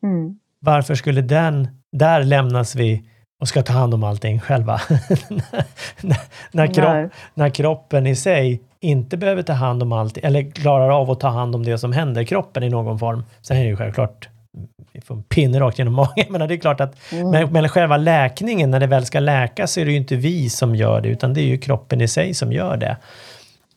Mm. 0.03 0.39
Varför 0.59 0.95
skulle 0.95 1.23
den, 1.23 1.69
där 1.93 2.25
lämnas 2.25 2.75
vi 2.75 3.09
och 3.43 3.49
ska 3.49 3.63
ta 3.63 3.73
hand 3.73 3.95
om 3.95 4.05
allting 4.05 4.41
själva. 4.41 4.81
när, 6.53 6.75
kropp, 6.75 7.13
när 7.35 7.51
kroppen 7.51 8.07
i 8.07 8.17
sig 8.17 8.63
inte 8.81 9.17
behöver 9.17 9.43
ta 9.43 9.53
hand 9.53 9.83
om 9.83 9.93
allt, 9.93 10.17
eller 10.17 10.51
klarar 10.51 10.91
av 10.91 11.11
att 11.11 11.21
ta 11.21 11.29
hand 11.29 11.55
om 11.55 11.65
det 11.65 11.79
som 11.79 11.93
händer 11.93 12.25
kroppen 12.25 12.63
i 12.63 12.69
någon 12.69 12.99
form. 12.99 13.25
Sen 13.41 13.57
är 13.57 13.63
det 13.63 13.69
ju 13.69 13.77
självklart, 13.77 14.29
vi 14.93 15.01
får 15.01 15.15
en 15.15 15.23
pinne 15.23 15.61
rakt 15.61 15.79
genom 15.79 15.95
magen, 16.17 16.27
men 16.31 16.49
det 16.49 16.55
är 16.55 16.59
klart 16.59 16.81
att 16.81 17.13
mm. 17.13 17.31
men, 17.31 17.53
men 17.53 17.69
själva 17.69 17.97
läkningen, 17.97 18.71
när 18.71 18.81
det 18.81 18.87
väl 18.87 19.07
ska 19.07 19.21
läkas, 19.21 19.73
så 19.73 19.81
är 19.81 19.85
det 19.85 19.91
ju 19.91 19.97
inte 19.97 20.17
vi 20.17 20.51
som 20.51 20.75
gör 20.75 21.01
det, 21.01 21.09
utan 21.09 21.35
det 21.35 21.41
är 21.41 21.47
ju 21.47 21.59
kroppen 21.59 22.01
i 22.01 22.09
sig 22.09 22.35
som 22.35 22.53
gör 22.53 22.77
det. 22.77 22.97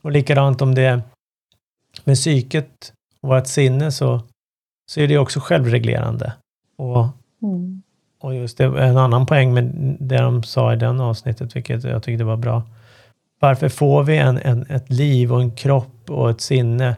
Och 0.01 0.11
likadant 0.11 0.61
om 0.61 0.75
det 0.75 1.01
med 2.03 2.15
psyket 2.15 2.93
och 3.21 3.29
vårt 3.29 3.47
sinne 3.47 3.91
så, 3.91 4.21
så 4.91 5.01
är 5.01 5.07
det 5.07 5.17
också 5.17 5.39
självreglerande. 5.39 6.33
Och, 6.77 7.07
mm. 7.43 7.81
Och 8.19 8.35
just 8.35 8.57
det, 8.57 8.63
en 8.63 8.97
annan 8.97 9.25
poäng 9.25 9.53
med 9.53 9.95
det 9.99 10.17
de 10.17 10.43
sa 10.43 10.73
i 10.73 10.75
den 10.75 10.99
avsnittet, 10.99 11.55
vilket 11.55 11.83
jag 11.83 12.03
tyckte 12.03 12.23
var 12.23 12.37
bra. 12.37 12.63
Varför 13.39 13.69
får 13.69 14.03
vi 14.03 14.17
en, 14.17 14.37
en, 14.37 14.65
ett 14.69 14.89
liv 14.89 15.33
och 15.33 15.41
en 15.41 15.51
kropp 15.51 16.09
och 16.09 16.29
ett 16.29 16.41
sinne 16.41 16.95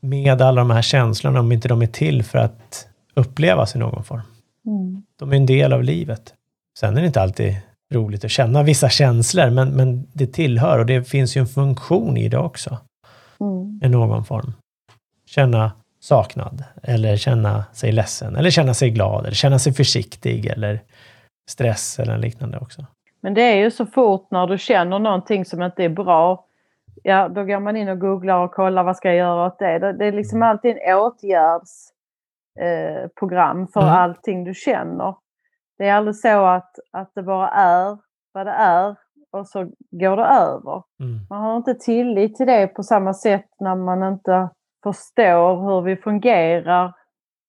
med 0.00 0.42
alla 0.42 0.60
de 0.60 0.70
här 0.70 0.82
känslorna 0.82 1.40
om 1.40 1.52
inte 1.52 1.68
de 1.68 1.82
är 1.82 1.86
till 1.86 2.22
för 2.22 2.38
att 2.38 2.88
upplevas 3.14 3.76
i 3.76 3.78
någon 3.78 4.04
form? 4.04 4.22
Mm. 4.66 5.02
De 5.18 5.32
är 5.32 5.36
en 5.36 5.46
del 5.46 5.72
av 5.72 5.82
livet. 5.82 6.34
Sen 6.78 6.96
är 6.96 7.00
det 7.00 7.06
inte 7.06 7.22
alltid 7.22 7.56
roligt 7.94 8.24
att 8.24 8.30
känna 8.30 8.62
vissa 8.62 8.88
känslor, 8.88 9.50
men, 9.50 9.68
men 9.68 10.06
det 10.12 10.26
tillhör 10.26 10.78
och 10.78 10.86
det 10.86 11.04
finns 11.04 11.36
ju 11.36 11.40
en 11.40 11.46
funktion 11.46 12.16
i 12.16 12.28
det 12.28 12.38
också. 12.38 12.78
Mm. 13.40 13.80
I 13.82 13.88
någon 13.88 14.24
form. 14.24 14.52
Känna 15.26 15.72
saknad 16.04 16.64
eller 16.82 17.16
känna 17.16 17.64
sig 17.72 17.92
ledsen 17.92 18.36
eller 18.36 18.50
känna 18.50 18.74
sig 18.74 18.90
glad 18.90 19.24
eller 19.24 19.34
känna 19.34 19.58
sig 19.58 19.72
försiktig 19.72 20.46
eller 20.46 20.80
stress 21.50 21.98
eller 21.98 22.18
liknande 22.18 22.58
också. 22.58 22.86
Men 23.20 23.34
det 23.34 23.42
är 23.42 23.56
ju 23.56 23.70
så 23.70 23.86
fort 23.86 24.30
när 24.30 24.46
du 24.46 24.58
känner 24.58 24.98
någonting 24.98 25.44
som 25.44 25.62
inte 25.62 25.84
är 25.84 25.88
bra, 25.88 26.46
ja 27.02 27.28
då 27.28 27.44
går 27.44 27.60
man 27.60 27.76
in 27.76 27.88
och 27.88 27.98
googlar 27.98 28.38
och 28.38 28.52
kollar 28.52 28.84
vad 28.84 28.96
ska 28.96 29.08
jag 29.08 29.16
göra 29.16 29.46
åt 29.46 29.58
det. 29.58 29.92
Det 29.92 30.06
är 30.06 30.12
liksom 30.12 30.38
mm. 30.38 30.48
alltid 30.48 30.76
en 30.76 30.98
åtgärdsprogram 30.98 33.62
eh, 33.62 33.68
för 33.72 33.80
mm. 33.80 33.94
allting 33.94 34.44
du 34.44 34.54
känner. 34.54 35.14
Det 35.78 35.88
är 35.88 35.94
aldrig 35.94 36.16
så 36.16 36.46
att, 36.46 36.74
att 36.92 37.12
det 37.14 37.22
bara 37.22 37.48
är 37.48 37.98
vad 38.32 38.46
det 38.46 38.52
är 38.52 38.96
och 39.32 39.46
så 39.46 39.70
går 39.90 40.16
det 40.16 40.24
över. 40.24 40.82
Mm. 41.00 41.26
Man 41.30 41.42
har 41.42 41.56
inte 41.56 41.74
tillit 41.74 42.36
till 42.36 42.46
det 42.46 42.66
på 42.66 42.82
samma 42.82 43.14
sätt 43.14 43.46
när 43.60 43.74
man 43.74 44.12
inte 44.12 44.48
förstår 44.84 45.60
hur 45.60 45.82
vi 45.82 45.96
fungerar 45.96 46.94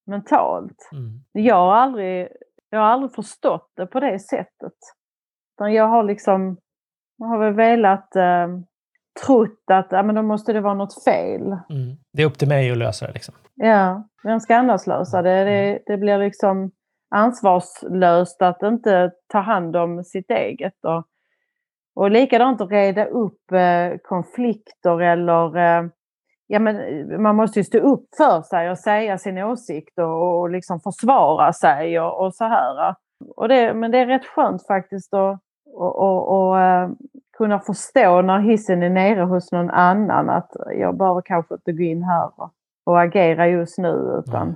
mentalt. 0.05 0.89
Mm. 0.91 1.23
Jag 1.31 1.55
har 1.55 1.75
aldrig, 1.75 2.27
jag 2.69 2.79
har 2.79 2.85
aldrig 2.85 3.15
förstått 3.15 3.71
det 3.75 3.85
på 3.85 3.99
det 3.99 4.19
sättet. 4.19 4.73
Jag 5.57 5.87
har 5.87 6.03
liksom, 6.03 6.57
jag 7.17 7.27
har 7.27 7.39
väl 7.39 7.53
velat 7.53 8.15
eh, 8.15 8.47
trott 9.25 9.63
att 9.71 9.87
ja, 9.89 10.03
men 10.03 10.15
då 10.15 10.21
måste 10.21 10.53
det 10.53 10.61
vara 10.61 10.73
något 10.73 11.03
fel. 11.03 11.41
Mm. 11.41 11.97
Det 12.13 12.21
är 12.21 12.25
upp 12.25 12.37
till 12.37 12.47
mig 12.47 12.71
att 12.71 12.77
lösa 12.77 13.07
det 13.07 13.13
liksom. 13.13 13.35
Ja, 13.55 14.07
vem 14.23 14.39
ska 14.39 14.55
annars 14.55 14.87
lösa 14.87 15.21
det? 15.21 15.43
Det, 15.43 15.79
det 15.85 15.97
blir 15.97 16.17
liksom 16.17 16.71
ansvarslöst 17.15 18.41
att 18.41 18.63
inte 18.63 19.11
ta 19.27 19.39
hand 19.39 19.75
om 19.75 20.03
sitt 20.03 20.31
eget. 20.31 20.85
Och, 20.85 21.05
och 21.95 22.11
likadant 22.11 22.61
att 22.61 22.71
reda 22.71 23.05
upp 23.05 23.51
eh, 23.51 23.97
konflikter 24.03 25.01
eller 25.01 25.57
eh, 25.57 25.89
ja, 26.47 26.59
men 26.59 27.21
man 27.21 27.35
måste 27.35 27.59
ju 27.59 27.63
stå 27.63 27.77
upp 27.77 28.05
för 28.17 28.41
sig 28.41 28.71
och 28.71 28.77
säga 28.77 29.17
sin 29.17 29.37
åsikt 29.37 29.99
och, 29.99 30.39
och 30.39 30.49
liksom 30.49 30.79
försvara 30.79 31.53
sig 31.53 31.99
och, 31.99 32.25
och 32.25 32.35
så 32.35 32.43
här. 32.43 32.95
Och 33.35 33.47
det, 33.47 33.73
men 33.73 33.91
det 33.91 33.97
är 33.97 34.05
rätt 34.05 34.25
skönt 34.25 34.67
faktiskt 34.67 35.13
att 35.13 35.39
och, 35.77 36.55
uh, 36.55 36.89
kunna 37.37 37.59
förstå 37.59 38.21
när 38.21 38.39
hissen 38.39 38.83
är 38.83 38.89
nere 38.89 39.21
hos 39.21 39.51
någon 39.51 39.69
annan 39.69 40.29
att 40.29 40.51
jag 40.79 40.97
behöver 40.97 41.21
kanske 41.21 41.53
inte 41.53 41.71
gå 41.71 41.83
in 41.83 42.03
här 42.03 42.31
och, 42.37 42.51
och 42.85 43.01
agera 43.01 43.47
just 43.47 43.77
nu 43.77 44.21
utan 44.25 44.41
mm. 44.41 44.55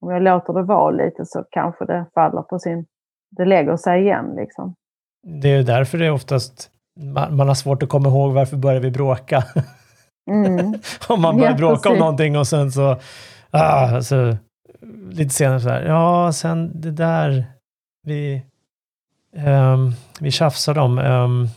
om 0.00 0.10
jag 0.10 0.22
låter 0.22 0.52
det 0.52 0.62
vara 0.62 0.90
lite 0.90 1.24
så 1.24 1.44
kanske 1.50 1.84
det 1.84 2.06
faller 2.14 2.42
på 2.42 2.58
sin... 2.58 2.86
Det 3.30 3.44
lägger 3.44 3.76
sig 3.76 4.02
igen 4.02 4.34
liksom. 4.36 4.74
Det 5.22 5.48
är 5.48 5.62
därför 5.62 5.98
det 5.98 6.06
är 6.06 6.12
oftast 6.12 6.70
man, 7.14 7.36
man 7.36 7.48
har 7.48 7.54
svårt 7.54 7.82
att 7.82 7.88
komma 7.88 8.08
ihåg 8.08 8.32
varför 8.32 8.56
börjar 8.56 8.80
vi 8.80 8.90
bråka. 8.90 9.44
Mm. 10.30 10.74
om 11.08 11.20
man 11.20 11.36
börjar 11.36 11.50
ja, 11.50 11.56
bråka 11.56 11.76
precis. 11.76 11.92
om 11.92 11.98
någonting 11.98 12.38
och 12.38 12.46
sen 12.46 12.72
så, 12.72 12.96
ah, 13.50 14.02
så 14.02 14.36
lite 15.10 15.34
senare 15.34 15.60
så 15.60 15.68
här, 15.68 15.82
ja, 15.82 16.32
sen 16.32 16.80
det 16.80 16.90
där 16.90 17.44
vi, 18.02 18.42
um, 19.36 19.92
vi 20.20 20.30
tjafsade 20.30 20.80
om, 20.80 20.98
um, 20.98 21.48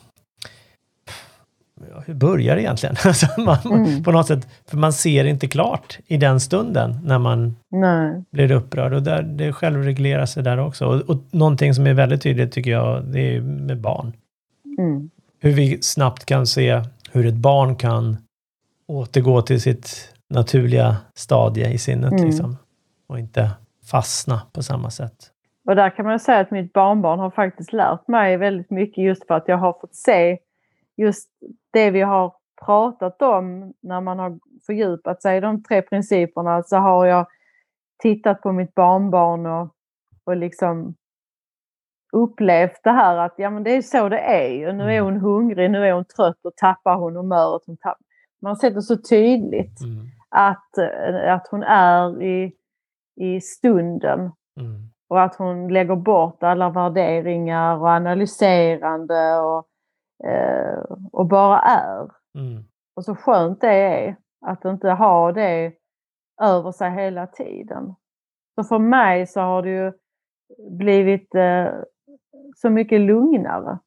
hur 2.06 2.14
börjar 2.14 2.56
det 2.56 2.62
egentligen? 2.62 2.96
Alltså, 3.06 3.42
man, 3.42 3.58
mm. 3.66 4.04
På 4.04 4.12
något 4.12 4.28
sätt, 4.28 4.48
för 4.68 4.78
man 4.78 4.94
ser 4.94 5.26
inte 5.26 5.48
klart 5.48 6.00
i 6.08 6.18
den 6.18 6.40
stunden 6.40 7.00
när 7.04 7.20
man 7.20 7.56
Nej. 7.72 8.24
blir 8.32 8.52
upprörd. 8.52 8.94
Och 8.94 9.04
där, 9.04 9.22
det 9.22 9.54
självreglerar 9.54 10.26
sig 10.26 10.44
där 10.44 10.60
också. 10.60 10.86
Och, 10.86 11.02
och 11.02 11.18
någonting 11.32 11.74
som 11.74 11.88
är 11.88 11.94
väldigt 11.94 12.22
tydligt 12.22 12.52
tycker 12.52 12.72
jag, 12.72 13.04
det 13.06 13.36
är 13.36 13.42
med 13.42 13.78
barn. 13.78 14.14
Mm. 14.80 15.10
Hur 15.40 15.52
vi 15.52 15.78
snabbt 15.82 16.26
kan 16.26 16.48
se 16.48 16.82
hur 17.12 17.26
ett 17.26 17.34
barn 17.34 17.76
kan 17.76 18.18
återgå 18.90 19.42
till 19.42 19.62
sitt 19.62 20.14
naturliga 20.30 20.98
stadie 21.14 21.70
i 21.70 21.78
sinnet 21.78 22.12
mm. 22.12 22.26
liksom, 22.26 22.58
och 23.08 23.20
inte 23.20 23.52
fastna 23.92 24.42
på 24.54 24.64
samma 24.64 24.90
sätt. 24.90 25.32
Och 25.68 25.76
där 25.76 25.90
kan 25.90 26.06
man 26.06 26.20
säga 26.20 26.40
att 26.40 26.52
mitt 26.52 26.74
barnbarn 26.74 27.20
har 27.20 27.30
faktiskt 27.30 27.74
lärt 27.74 28.08
mig 28.08 28.38
väldigt 28.38 28.70
mycket 28.70 29.04
just 29.04 29.28
för 29.28 29.34
att 29.34 29.48
jag 29.48 29.58
har 29.58 29.74
fått 29.82 29.96
se 29.96 30.38
just 30.98 31.30
det 31.74 31.92
vi 31.92 32.02
har 32.02 32.34
pratat 32.66 33.22
om 33.22 33.74
när 33.82 34.02
man 34.02 34.20
har 34.20 34.40
fördjupat 34.66 35.22
sig 35.22 35.38
i 35.38 35.40
de 35.40 35.64
tre 35.64 35.82
principerna 35.82 36.64
så 36.64 36.78
har 36.78 37.06
jag 37.06 37.28
tittat 38.02 38.42
på 38.42 38.52
mitt 38.52 38.76
barnbarn 38.76 39.46
och, 39.46 39.74
och 40.24 40.38
liksom 40.38 40.96
upplevt 42.14 42.84
det 42.84 42.92
här 42.92 43.18
att 43.18 43.34
ja 43.38 43.50
men 43.50 43.64
det 43.64 43.76
är 43.76 43.82
så 43.82 44.10
det 44.10 44.20
är. 44.20 44.74
Nu 44.74 44.84
är 44.84 44.98
mm. 44.98 45.06
hon 45.06 45.18
hungrig, 45.18 45.72
nu 45.72 45.88
är 45.88 45.94
hon 45.94 46.06
trött 46.06 46.46
och 46.46 46.56
tappar 46.56 46.96
hon 46.96 47.16
humöret. 47.16 47.62
Hon 47.66 47.78
tappar 47.78 48.09
man 48.42 48.56
det 48.76 48.82
så 48.82 48.98
tydligt 48.98 49.82
mm. 49.82 50.08
att, 50.30 50.78
eh, 50.78 51.34
att 51.34 51.48
hon 51.52 51.64
är 51.64 52.24
i, 52.24 52.52
i 53.16 53.42
stunden. 53.42 54.20
Mm. 54.60 54.90
Och 55.10 55.22
att 55.22 55.36
hon 55.36 55.74
lägger 55.74 55.96
bort 55.96 56.44
alla 56.44 56.70
värderingar 56.70 57.78
och 57.78 57.90
analyserande 57.90 59.40
och, 59.40 59.68
eh, 60.28 60.80
och 61.12 61.26
bara 61.26 61.60
är. 61.60 62.10
Mm. 62.36 62.64
Och 62.96 63.06
så 63.06 63.16
skönt 63.16 63.62
det 63.62 63.74
är 63.74 64.16
att 64.46 64.66
inte 64.66 64.90
ha 64.90 65.32
det 65.32 65.74
över 66.42 66.72
sig 66.72 66.92
hela 66.92 67.28
tiden. 67.28 67.96
Så 68.56 68.64
för 68.64 68.80
mig 68.80 69.28
så 69.28 69.42
har 69.42 69.62
det 69.62 69.70
ju 69.70 69.92
blivit 70.70 71.36
eh, 71.36 71.68
så 72.56 72.70
mycket 72.70 73.02
lugnare. 73.02 73.80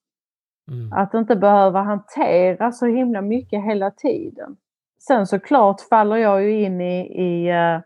Mm. 0.70 0.92
Att 0.92 1.14
inte 1.14 1.36
behöva 1.36 1.82
hantera 1.82 2.72
så 2.72 2.86
himla 2.86 3.22
mycket 3.22 3.64
hela 3.64 3.90
tiden. 3.90 4.56
Sen 5.06 5.26
såklart 5.26 5.80
faller 5.80 6.16
jag 6.16 6.42
ju 6.42 6.62
in 6.62 6.80
i, 6.80 7.00
i, 7.22 7.48
eh, 7.50 7.80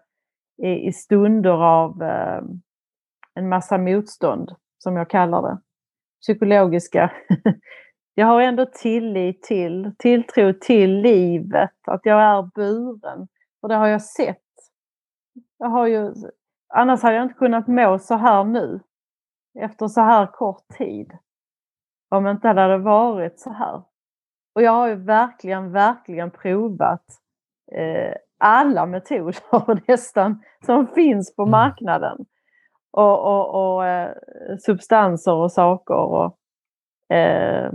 i, 0.68 0.86
i 0.88 0.92
stunder 0.92 1.64
av 1.64 2.02
eh, 2.02 2.42
en 3.34 3.48
massa 3.48 3.78
motstånd, 3.78 4.54
som 4.78 4.96
jag 4.96 5.10
kallar 5.10 5.42
det. 5.42 5.58
Psykologiska. 6.20 7.12
jag 8.14 8.26
har 8.26 8.40
ändå 8.40 8.66
tillit 8.66 9.42
till, 9.42 9.92
tilltro 9.98 10.52
till 10.60 11.00
livet, 11.00 11.74
att 11.86 12.00
jag 12.04 12.22
är 12.22 12.50
buren. 12.54 13.28
Och 13.62 13.68
det 13.68 13.74
har 13.74 13.86
jag 13.86 14.02
sett. 14.02 14.42
Jag 15.58 15.68
har 15.68 15.86
ju, 15.86 16.12
annars 16.74 17.02
hade 17.02 17.16
jag 17.16 17.24
inte 17.24 17.34
kunnat 17.34 17.66
må 17.66 17.98
så 17.98 18.14
här 18.14 18.44
nu, 18.44 18.80
efter 19.58 19.88
så 19.88 20.00
här 20.00 20.26
kort 20.26 20.68
tid 20.78 21.12
om 22.08 22.26
inte 22.26 22.52
det 22.52 22.60
hade 22.60 22.78
varit 22.78 23.40
så 23.40 23.52
här. 23.52 23.82
Och 24.54 24.62
jag 24.62 24.72
har 24.72 24.88
ju 24.88 24.94
verkligen, 24.94 25.72
verkligen 25.72 26.30
provat 26.30 27.04
eh, 27.72 28.14
alla 28.38 28.86
metoder 28.86 29.80
nästan 29.88 30.42
som 30.66 30.86
finns 30.86 31.36
på 31.36 31.42
mm. 31.42 31.50
marknaden. 31.50 32.26
Och, 32.90 33.24
och, 33.24 33.74
och 33.74 33.86
eh, 33.86 34.16
substanser 34.58 35.34
och 35.34 35.52
saker 35.52 35.94
och, 35.94 36.38
eh, 37.16 37.72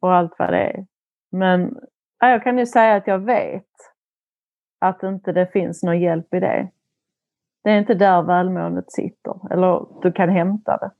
och 0.00 0.14
allt 0.14 0.34
vad 0.38 0.52
det 0.52 0.58
är. 0.58 0.86
Men 1.32 1.76
ja, 2.20 2.28
jag 2.28 2.44
kan 2.44 2.58
ju 2.58 2.66
säga 2.66 2.96
att 2.96 3.06
jag 3.06 3.18
vet 3.18 3.64
att 4.80 5.02
inte 5.02 5.32
det 5.32 5.46
finns 5.46 5.82
någon 5.82 6.00
hjälp 6.00 6.34
i 6.34 6.40
det. 6.40 6.68
Det 7.64 7.70
är 7.70 7.78
inte 7.78 7.94
där 7.94 8.22
välmåendet 8.22 8.92
sitter, 8.92 9.52
eller 9.52 9.86
du 10.02 10.12
kan 10.12 10.28
hämta 10.28 10.76
det. 10.76 10.90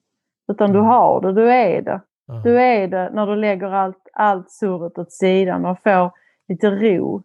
Utan 0.52 0.72
du 0.72 0.78
mm. 0.78 0.90
har 0.90 1.20
det, 1.20 1.32
du 1.32 1.52
är 1.52 1.82
det. 1.82 2.00
Du 2.26 2.60
är 2.60 2.88
det 2.88 3.10
när 3.10 3.26
du 3.26 3.36
lägger 3.36 3.66
allt, 3.66 4.08
allt 4.12 4.50
surret 4.50 4.98
åt 4.98 5.12
sidan 5.12 5.64
och 5.64 5.82
får 5.82 6.12
lite 6.48 6.70
ro. 6.70 7.22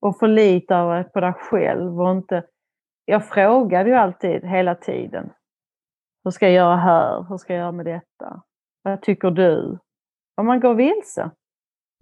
Och 0.00 0.18
förlitar 0.18 0.94
dig 0.94 1.04
på 1.04 1.20
dig 1.20 1.32
själv 1.32 2.00
och 2.00 2.10
inte... 2.10 2.44
Jag 3.04 3.28
frågade 3.28 3.90
ju 3.90 3.96
alltid, 3.96 4.44
hela 4.44 4.74
tiden. 4.74 5.30
Hur 6.24 6.30
ska 6.30 6.46
jag 6.46 6.54
göra 6.54 6.76
här? 6.76 7.26
Hur 7.28 7.36
ska 7.36 7.52
jag 7.52 7.60
göra 7.60 7.72
med 7.72 7.86
detta? 7.86 8.42
Vad 8.82 9.02
tycker 9.02 9.30
du? 9.30 9.78
Om 10.36 10.46
man 10.46 10.60
går 10.60 10.74
vilse. 10.74 11.30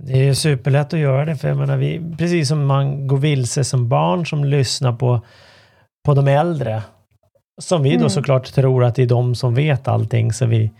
Det 0.02 0.28
är 0.28 0.34
superlätt 0.34 0.94
att 0.94 1.00
göra 1.00 1.24
det, 1.24 1.36
för 1.36 1.48
jag 1.48 1.56
menar, 1.56 1.76
vi, 1.76 2.16
precis 2.18 2.48
som 2.48 2.66
man 2.66 3.06
går 3.06 3.16
vilse 3.16 3.64
som 3.64 3.88
barn 3.88 4.26
som 4.26 4.44
lyssnar 4.44 4.92
på, 4.92 5.20
på 6.04 6.14
de 6.14 6.28
äldre, 6.28 6.82
som 7.60 7.82
vi 7.82 7.90
då 7.90 7.96
mm. 7.96 8.10
såklart 8.10 8.46
tror 8.46 8.84
att 8.84 8.94
det 8.94 9.02
är 9.02 9.06
de 9.06 9.34
som 9.34 9.54
vet 9.54 9.88
allting, 9.88 10.32
så 10.32 10.46
vi 10.46 10.72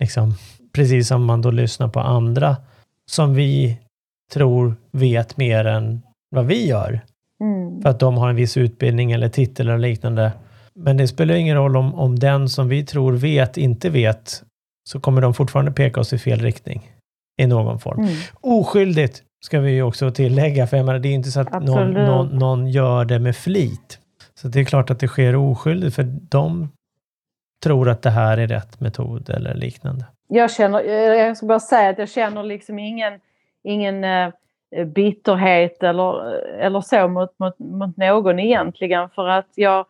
Liksom, 0.00 0.34
precis 0.72 1.08
som 1.08 1.24
man 1.24 1.42
då 1.42 1.50
lyssnar 1.50 1.88
på 1.88 2.00
andra 2.00 2.56
som 3.10 3.34
vi 3.34 3.78
tror 4.32 4.74
vet 4.90 5.36
mer 5.36 5.64
än 5.64 6.02
vad 6.30 6.46
vi 6.46 6.66
gör. 6.66 7.00
Mm. 7.40 7.82
För 7.82 7.88
att 7.88 8.00
de 8.00 8.16
har 8.16 8.28
en 8.28 8.36
viss 8.36 8.56
utbildning 8.56 9.12
eller 9.12 9.28
titel 9.28 9.68
eller 9.68 9.78
liknande. 9.78 10.32
Men 10.74 10.96
det 10.96 11.08
spelar 11.08 11.34
ingen 11.34 11.56
roll 11.56 11.76
om, 11.76 11.94
om 11.94 12.18
den 12.18 12.48
som 12.48 12.68
vi 12.68 12.84
tror 12.84 13.12
vet 13.12 13.56
inte 13.56 13.90
vet, 13.90 14.42
så 14.88 15.00
kommer 15.00 15.22
de 15.22 15.34
fortfarande 15.34 15.72
peka 15.72 16.00
oss 16.00 16.12
i 16.12 16.18
fel 16.18 16.40
riktning 16.40 16.90
i 17.42 17.46
någon 17.46 17.78
form. 17.78 18.00
Mm. 18.00 18.14
Oskyldigt 18.40 19.22
ska 19.44 19.60
vi 19.60 19.70
ju 19.70 19.82
också 19.82 20.10
tillägga, 20.10 20.66
för 20.66 20.76
jag 20.76 20.86
menar, 20.86 20.98
det 20.98 21.08
är 21.08 21.12
inte 21.12 21.30
så 21.30 21.40
att 21.40 21.62
någon, 21.62 21.92
någon, 21.92 22.38
någon, 22.38 22.68
gör 22.68 23.04
det 23.04 23.18
med 23.18 23.36
flit. 23.36 23.98
Så 24.34 24.48
det 24.48 24.60
är 24.60 24.64
klart 24.64 24.90
att 24.90 25.00
det 25.00 25.08
sker 25.08 25.36
oskyldigt, 25.36 25.94
för 25.94 26.02
de 26.30 26.68
tror 27.62 27.88
att 27.88 28.02
det 28.02 28.10
här 28.10 28.38
är 28.38 28.46
rätt 28.46 28.80
metod 28.80 29.30
eller 29.30 29.54
liknande? 29.54 30.04
Jag 30.28 30.50
känner, 30.50 30.80
jag 31.14 31.36
ska 31.36 31.46
bara 31.46 31.60
säga 31.60 31.90
att 31.90 31.98
jag 31.98 32.08
känner 32.08 32.42
liksom 32.42 32.78
ingen, 32.78 33.20
ingen 33.62 34.04
uh, 34.04 34.32
bitterhet 34.86 35.82
eller, 35.82 36.34
eller 36.60 36.80
så 36.80 37.08
mot, 37.08 37.38
mot, 37.38 37.58
mot 37.58 37.96
någon 37.96 38.38
egentligen 38.38 39.08
för 39.10 39.28
att 39.28 39.48
jag, 39.54 39.86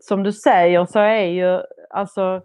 som 0.00 0.22
du 0.22 0.32
säger 0.32 0.86
så 0.86 0.98
är 0.98 1.24
ju, 1.24 1.60
alltså 1.90 2.42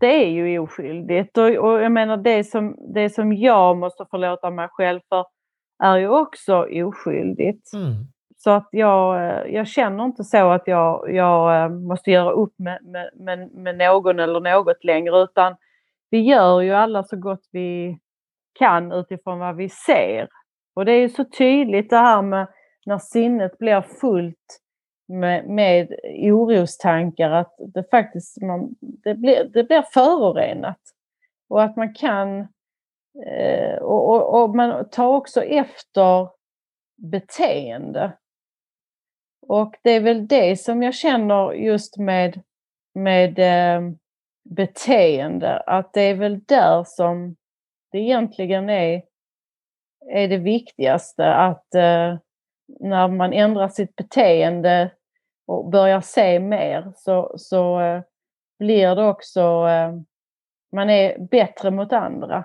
det 0.00 0.24
är 0.24 0.28
ju 0.28 0.58
oskyldigt 0.58 1.38
och, 1.38 1.44
och 1.44 1.82
jag 1.82 1.92
menar 1.92 2.16
det 2.16 2.44
som, 2.44 2.76
det 2.94 3.10
som 3.10 3.32
jag 3.32 3.76
måste 3.76 4.04
förlåta 4.10 4.50
mig 4.50 4.68
själv 4.68 5.00
för 5.08 5.24
är 5.82 5.96
ju 5.96 6.08
också 6.08 6.66
oskyldigt. 6.82 7.72
Mm. 7.72 8.11
Så 8.44 8.50
att 8.50 8.68
jag, 8.70 9.24
eh, 9.24 9.54
jag 9.54 9.68
känner 9.68 10.04
inte 10.04 10.24
så 10.24 10.50
att 10.50 10.62
jag, 10.66 11.14
jag 11.14 11.64
eh, 11.64 11.68
måste 11.68 12.10
göra 12.10 12.30
upp 12.30 12.54
med, 12.58 12.78
med, 12.82 13.10
med, 13.14 13.52
med 13.52 13.78
någon 13.78 14.20
eller 14.20 14.40
något 14.40 14.84
längre 14.84 15.22
utan 15.22 15.56
vi 16.10 16.20
gör 16.20 16.60
ju 16.60 16.72
alla 16.72 17.02
så 17.02 17.16
gott 17.16 17.48
vi 17.50 17.98
kan 18.58 18.92
utifrån 18.92 19.38
vad 19.38 19.56
vi 19.56 19.68
ser. 19.68 20.28
Och 20.74 20.84
det 20.84 20.92
är 20.92 21.00
ju 21.00 21.08
så 21.08 21.24
tydligt 21.24 21.90
det 21.90 21.96
här 21.96 22.22
med 22.22 22.46
när 22.86 22.98
sinnet 22.98 23.58
blir 23.58 23.80
fullt 23.80 24.60
med, 25.08 25.48
med 25.48 25.94
orostankar 26.32 27.30
att 27.30 27.54
det 27.74 27.90
faktiskt 27.90 28.42
man, 28.42 28.74
det 28.80 29.14
blir, 29.14 29.44
det 29.44 29.64
blir 29.64 29.82
förorenat. 29.82 30.80
Och 31.48 31.62
att 31.62 31.76
man 31.76 31.94
kan 31.94 32.40
eh, 33.26 33.78
och, 33.80 34.10
och, 34.10 34.42
och, 34.42 34.56
man 34.56 34.90
tar 34.90 35.08
också 35.08 35.42
efter 35.42 36.28
beteende. 37.10 38.12
Och 39.46 39.76
det 39.82 39.90
är 39.90 40.00
väl 40.00 40.26
det 40.26 40.60
som 40.60 40.82
jag 40.82 40.94
känner 40.94 41.52
just 41.52 41.98
med, 41.98 42.40
med 42.94 43.38
eh, 43.38 43.90
beteende, 44.44 45.60
att 45.60 45.92
det 45.92 46.00
är 46.00 46.14
väl 46.14 46.40
där 46.44 46.84
som 46.84 47.36
det 47.92 47.98
egentligen 47.98 48.70
är, 48.70 49.02
är 50.10 50.28
det 50.28 50.38
viktigaste 50.38 51.34
att 51.34 51.74
eh, 51.74 52.16
när 52.80 53.08
man 53.08 53.32
ändrar 53.32 53.68
sitt 53.68 53.96
beteende 53.96 54.90
och 55.46 55.70
börjar 55.70 56.00
se 56.00 56.40
mer 56.40 56.92
så, 56.96 57.34
så 57.36 57.80
eh, 57.80 58.02
blir 58.58 58.94
det 58.94 59.08
också, 59.08 59.40
eh, 59.68 59.92
man 60.72 60.90
är 60.90 61.18
bättre 61.18 61.70
mot 61.70 61.92
andra 61.92 62.44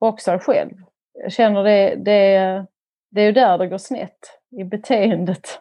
och 0.00 0.20
sig 0.20 0.38
själv. 0.38 0.74
Jag 1.12 1.32
känner 1.32 1.64
det, 1.64 1.94
det, 1.94 2.66
det 3.10 3.20
är 3.20 3.26
ju 3.26 3.32
där 3.32 3.58
det 3.58 3.66
går 3.66 3.78
snett, 3.78 4.38
i 4.50 4.64
beteendet. 4.64 5.60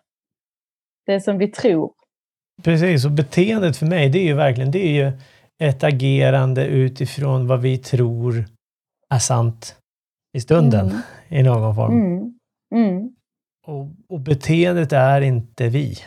Det 1.10 1.22
som 1.22 1.38
vi 1.38 1.48
tror. 1.48 1.92
Precis, 2.64 3.06
och 3.06 3.12
beteendet 3.12 3.78
för 3.78 3.86
mig 3.86 4.10
det 4.10 4.20
är 4.20 4.24
ju 4.24 4.34
verkligen 4.34 4.72
det 4.72 4.88
är 4.88 5.06
ju 5.06 5.12
ett 5.60 5.84
agerande 5.84 6.66
utifrån 6.66 7.48
vad 7.48 7.62
vi 7.62 7.78
tror 7.78 8.46
är 9.10 9.20
sant 9.20 9.76
i 10.38 10.42
stunden 10.42 10.86
mm. 10.86 11.02
i 11.28 11.44
någon 11.44 11.76
form. 11.76 12.02
Mm. 12.02 12.34
Mm. 12.76 13.10
Och, 13.68 13.88
och, 14.10 14.20
beteendet 14.20 14.94
är 14.94 15.22
inte 15.22 15.70
vi. 15.70 15.98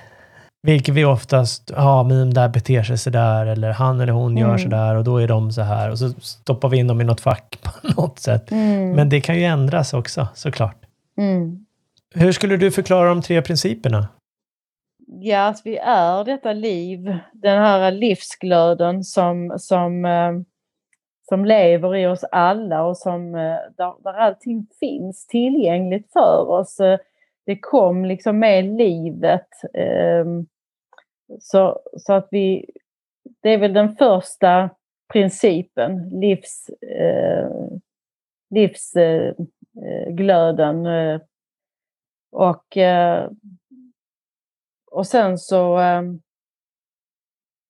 Vilket 0.63 0.95
vi 0.95 1.05
oftast, 1.05 1.71
ja 1.77 2.03
men 2.03 2.19
de 2.19 2.35
där 2.35 2.49
beter 2.49 2.83
sig 2.83 2.99
sådär 2.99 3.47
eller 3.47 3.73
han 3.73 4.01
eller 4.01 4.13
hon 4.13 4.37
gör 4.37 4.49
mm. 4.49 4.59
sådär 4.59 4.95
och 4.95 5.05
då 5.05 5.17
är 5.17 5.29
de 5.29 5.53
så 5.53 5.63
här 5.63 5.91
och 5.91 5.99
så 5.99 6.11
stoppar 6.21 6.69
vi 6.69 6.77
in 6.77 6.87
dem 6.87 7.01
i 7.01 7.05
något 7.05 7.21
fack 7.21 7.59
på 7.63 8.03
något 8.03 8.19
sätt. 8.19 8.51
Mm. 8.51 8.93
Men 8.93 9.09
det 9.09 9.21
kan 9.21 9.37
ju 9.37 9.45
ändras 9.45 9.95
också 9.95 10.29
såklart. 10.35 10.87
Mm. 11.19 11.67
Hur 12.15 12.33
skulle 12.33 12.57
du 12.57 12.71
förklara 12.71 13.09
de 13.09 13.23
tre 13.23 13.43
principerna? 13.43 14.09
Ja, 15.07 15.49
att 15.49 15.61
vi 15.65 15.77
är 15.77 16.25
detta 16.25 16.53
liv, 16.53 17.19
den 17.33 17.59
här 17.59 17.91
livsglöden 17.91 19.05
som, 19.05 19.55
som, 19.59 20.05
eh, 20.05 20.33
som 21.29 21.45
lever 21.45 21.97
i 21.97 22.07
oss 22.07 22.25
alla 22.25 22.85
och 22.85 22.97
som, 22.97 23.35
eh, 23.35 23.59
där, 23.77 24.03
där 24.03 24.15
allting 24.15 24.67
finns 24.81 25.27
tillgängligt 25.27 26.13
för 26.13 26.51
oss. 26.51 26.81
Eh, 26.81 26.99
det 27.47 27.59
kom 27.59 28.05
liksom 28.05 28.39
med 28.39 28.65
livet. 28.65 29.49
Så, 31.41 31.81
så 31.97 32.13
att 32.13 32.29
vi, 32.31 32.71
det 33.41 33.51
är 33.51 33.59
väl 33.59 33.73
den 33.73 33.97
första 33.97 34.71
principen, 35.13 36.09
livs, 36.09 36.71
livsglöden. 38.51 39.47
Och 42.33 42.77
och 44.93 45.07
sen 45.07 45.39
så 45.39 45.77
ehm, 45.77 46.21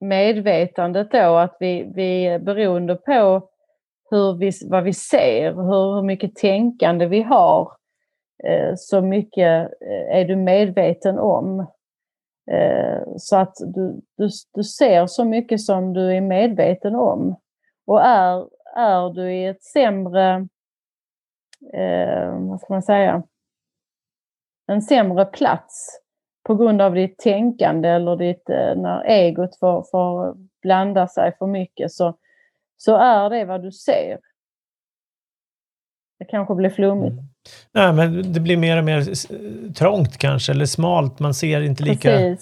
medvetandet 0.01 1.11
då 1.11 1.37
att 1.37 1.57
vi, 1.61 1.93
vi 1.95 2.39
beroende 2.39 2.95
på 2.95 3.49
hur 4.11 4.39
vi, 4.39 4.51
vad 4.71 4.85
vi 4.85 4.93
ser, 4.93 5.53
hur, 5.53 5.95
hur 5.95 6.03
mycket 6.03 6.35
tänkande 6.35 7.07
vi 7.07 7.23
har, 7.23 7.73
eh, 8.45 8.73
så 8.77 9.01
mycket 9.01 9.73
eh, 9.81 10.19
är 10.19 10.25
du 10.25 10.37
medveten 10.37 11.19
om. 11.19 11.61
Eh, 12.51 13.03
så 13.17 13.37
att 13.37 13.55
du, 13.75 14.01
du, 14.17 14.29
du 14.55 14.65
ser 14.65 15.07
så 15.07 15.25
mycket 15.25 15.61
som 15.61 15.93
du 15.93 16.17
är 16.17 16.21
medveten 16.21 16.95
om. 16.95 17.37
Och 17.87 18.01
är, 18.05 18.49
är 18.77 19.15
du 19.15 19.35
i 19.35 19.47
ett 19.47 19.63
sämre, 19.63 20.49
eh, 21.73 22.39
vad 22.39 22.61
ska 22.61 22.73
man 22.73 22.83
säga, 22.83 23.23
en 24.67 24.83
sämre 24.83 25.25
plats 25.25 26.02
på 26.43 26.55
grund 26.55 26.83
av 26.83 26.95
ditt 26.95 27.19
tänkande 27.19 27.89
eller 27.89 28.17
ditt, 28.17 28.51
eh, 28.51 28.77
när 28.77 29.05
egot 29.05 29.59
får, 29.59 29.87
får 29.91 30.37
blanda 30.63 31.09
sig 31.09 31.33
för 31.39 31.47
mycket 31.47 31.93
så, 31.93 32.15
så 32.77 32.97
är 32.97 33.31
det 33.31 33.45
vad 33.45 33.63
du 33.63 33.73
ser. 33.73 34.19
Det 36.19 36.25
kanske 36.25 36.55
blir 36.55 36.71
flummigt. 36.71 37.13
Mm. 37.13 37.25
Nej, 37.73 37.93
men 37.93 38.33
det 38.33 38.41
blir 38.41 38.57
mer 38.57 38.79
och 38.79 38.85
mer 38.85 39.03
trångt 39.73 40.19
kanske, 40.19 40.53
eller 40.53 40.67
smalt. 40.67 41.19
Man 41.19 41.35
ser 41.35 41.61
inte 41.61 41.83
lika, 41.83 42.37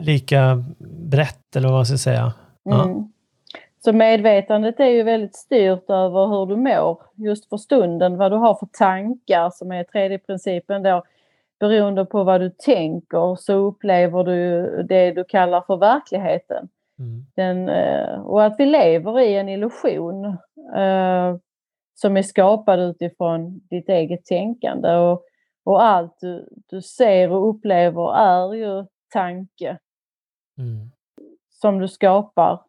lika 0.00 0.64
brett, 1.10 1.56
eller 1.56 1.68
vad 1.68 1.78
man 1.78 1.86
ska 1.86 1.98
säga. 1.98 2.32
Ja. 2.62 2.84
Mm. 2.84 3.12
Så 3.84 3.92
medvetandet 3.92 4.80
är 4.80 4.88
ju 4.88 5.02
väldigt 5.02 5.36
styrt 5.36 5.90
över 5.90 6.26
hur 6.26 6.46
du 6.46 6.56
mår 6.56 7.02
just 7.14 7.48
för 7.48 7.56
stunden, 7.56 8.16
vad 8.16 8.32
du 8.32 8.36
har 8.36 8.54
för 8.54 8.68
tankar 8.78 9.50
som 9.50 9.72
är 9.72 9.84
tredje 9.84 10.18
principen 10.18 10.82
då 10.82 11.04
beroende 11.60 12.04
på 12.04 12.24
vad 12.24 12.40
du 12.40 12.50
tänker 12.50 13.36
så 13.36 13.54
upplever 13.54 14.24
du 14.24 14.82
det 14.82 15.10
du 15.10 15.24
kallar 15.24 15.60
för 15.66 15.76
verkligheten. 15.76 16.68
Mm. 16.98 17.26
Den, 17.36 17.68
eh, 17.68 18.20
och 18.20 18.44
att 18.44 18.54
vi 18.58 18.66
lever 18.66 19.20
i 19.20 19.36
en 19.36 19.48
illusion 19.48 20.24
eh, 20.76 21.36
som 21.94 22.16
är 22.16 22.22
skapad 22.22 22.80
utifrån 22.80 23.60
ditt 23.70 23.88
eget 23.88 24.24
tänkande. 24.24 24.94
Och, 24.96 25.24
och 25.64 25.84
allt 25.84 26.20
du, 26.20 26.48
du 26.66 26.82
ser 26.82 27.30
och 27.30 27.48
upplever 27.48 28.16
är 28.16 28.54
ju 28.54 28.86
tanke 29.12 29.78
mm. 30.58 30.90
som 31.50 31.78
du 31.78 31.88
skapar. 31.88 32.60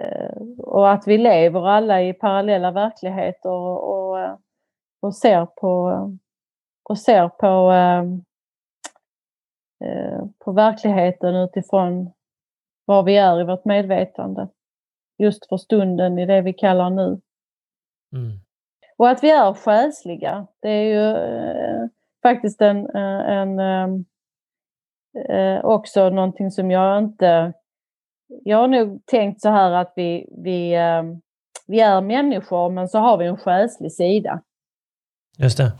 Eh, 0.00 0.42
och 0.58 0.90
att 0.90 1.06
vi 1.06 1.18
lever 1.18 1.68
alla 1.68 2.02
i 2.02 2.12
parallella 2.12 2.70
verkligheter 2.70 3.50
och, 3.50 3.90
och, 3.90 4.38
och 5.00 5.14
ser 5.14 5.46
på 5.46 5.90
och 6.84 6.98
ser 6.98 7.28
på, 7.28 7.70
ehm, 7.70 8.24
eh, 9.84 10.24
på 10.38 10.52
verkligheten 10.52 11.34
utifrån 11.34 12.12
var 12.84 13.02
vi 13.02 13.16
är 13.16 13.40
i 13.40 13.44
vårt 13.44 13.64
medvetande. 13.64 14.48
Just 15.18 15.48
för 15.48 15.56
stunden 15.56 16.18
i 16.18 16.26
det 16.26 16.40
vi 16.40 16.52
kallar 16.52 16.90
nu. 16.90 17.20
Mm. 18.12 18.38
Och 18.96 19.08
att 19.08 19.24
vi 19.24 19.30
är 19.30 19.54
själsliga, 19.54 20.46
det 20.60 20.68
är 20.68 20.82
ju 20.82 21.16
eh, 21.16 21.88
faktiskt 22.22 22.60
en, 22.60 22.86
eh, 22.96 23.30
en 23.30 23.58
ehm, 23.58 24.04
eh, 25.28 25.64
också 25.64 26.10
någonting 26.10 26.50
som 26.50 26.70
jag 26.70 26.98
inte... 26.98 27.52
Jag 28.26 28.58
har 28.58 28.68
nog 28.68 29.06
tänkt 29.06 29.40
så 29.40 29.48
här 29.48 29.70
att 29.70 29.92
vi, 29.96 30.28
vi, 30.44 30.74
ehm, 30.74 31.20
vi 31.66 31.80
är 31.80 32.00
människor 32.00 32.70
men 32.70 32.88
så 32.88 32.98
har 32.98 33.18
vi 33.18 33.26
en 33.26 33.36
själslig 33.36 33.92
sida. 33.92 34.42
Just 35.38 35.58
det. 35.58 35.72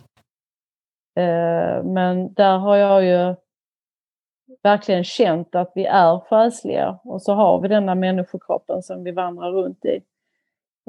Eh, 1.16 1.82
men 1.82 2.34
där 2.34 2.58
har 2.58 2.76
jag 2.76 3.04
ju 3.04 3.34
verkligen 4.62 5.04
känt 5.04 5.54
att 5.54 5.72
vi 5.74 5.84
är 5.84 6.18
själsliga 6.18 6.98
och 7.04 7.22
så 7.22 7.34
har 7.34 7.60
vi 7.60 7.68
denna 7.68 7.94
människokroppen 7.94 8.82
som 8.82 9.04
vi 9.04 9.12
vandrar 9.12 9.50
runt 9.50 9.84
i. 9.84 9.96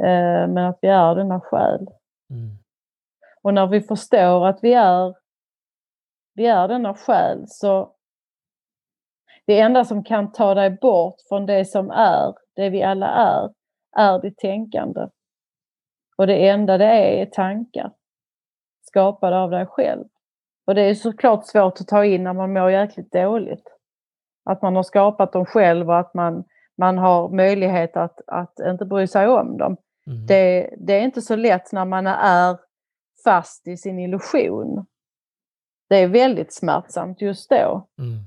Eh, 0.01 0.47
men 0.47 0.57
att 0.57 0.79
vi 0.81 0.87
är 0.87 1.15
denna 1.15 1.41
själ. 1.41 1.87
Mm. 2.29 2.57
Och 3.41 3.53
när 3.53 3.67
vi 3.67 3.81
förstår 3.81 4.47
att 4.47 4.59
vi 4.61 4.73
är, 4.73 5.15
vi 6.33 6.45
är 6.45 6.67
denna 6.67 6.93
själ 6.93 7.43
så 7.47 7.95
det 9.45 9.59
enda 9.59 9.85
som 9.85 10.03
kan 10.03 10.31
ta 10.31 10.53
dig 10.53 10.69
bort 10.69 11.15
från 11.29 11.45
det 11.45 11.65
som 11.65 11.91
är, 11.91 12.33
det 12.55 12.69
vi 12.69 12.83
alla 12.83 13.07
är, 13.07 13.53
är 13.97 14.21
ditt 14.21 14.37
tänkande. 14.37 15.07
Och 16.17 16.27
det 16.27 16.49
enda 16.49 16.77
det 16.77 16.85
är 16.85 17.21
är 17.21 17.25
tankar 17.25 17.91
skapade 18.81 19.37
av 19.37 19.51
dig 19.51 19.65
själv. 19.65 20.05
Och 20.65 20.75
det 20.75 20.81
är 20.81 20.95
såklart 20.95 21.45
svårt 21.45 21.81
att 21.81 21.87
ta 21.87 22.05
in 22.05 22.23
när 22.23 22.33
man 22.33 22.53
mår 22.53 22.71
jäkligt 22.71 23.11
dåligt. 23.11 23.67
Att 24.49 24.61
man 24.61 24.75
har 24.75 24.83
skapat 24.83 25.33
dem 25.33 25.45
själv 25.45 25.89
och 25.89 25.99
att 25.99 26.13
man, 26.13 26.43
man 26.77 26.97
har 26.97 27.29
möjlighet 27.29 27.97
att, 27.97 28.21
att 28.27 28.59
inte 28.59 28.85
bry 28.85 29.07
sig 29.07 29.27
om 29.27 29.57
dem. 29.57 29.77
Mm. 30.07 30.25
Det, 30.25 30.75
det 30.77 30.93
är 30.93 31.01
inte 31.01 31.21
så 31.21 31.35
lätt 31.35 31.71
när 31.71 31.85
man 31.85 32.07
är 32.07 32.57
fast 33.23 33.67
i 33.67 33.77
sin 33.77 33.99
illusion. 33.99 34.85
Det 35.89 35.95
är 35.95 36.07
väldigt 36.07 36.53
smärtsamt 36.53 37.21
just 37.21 37.49
då 37.49 37.87
mm. 37.99 38.19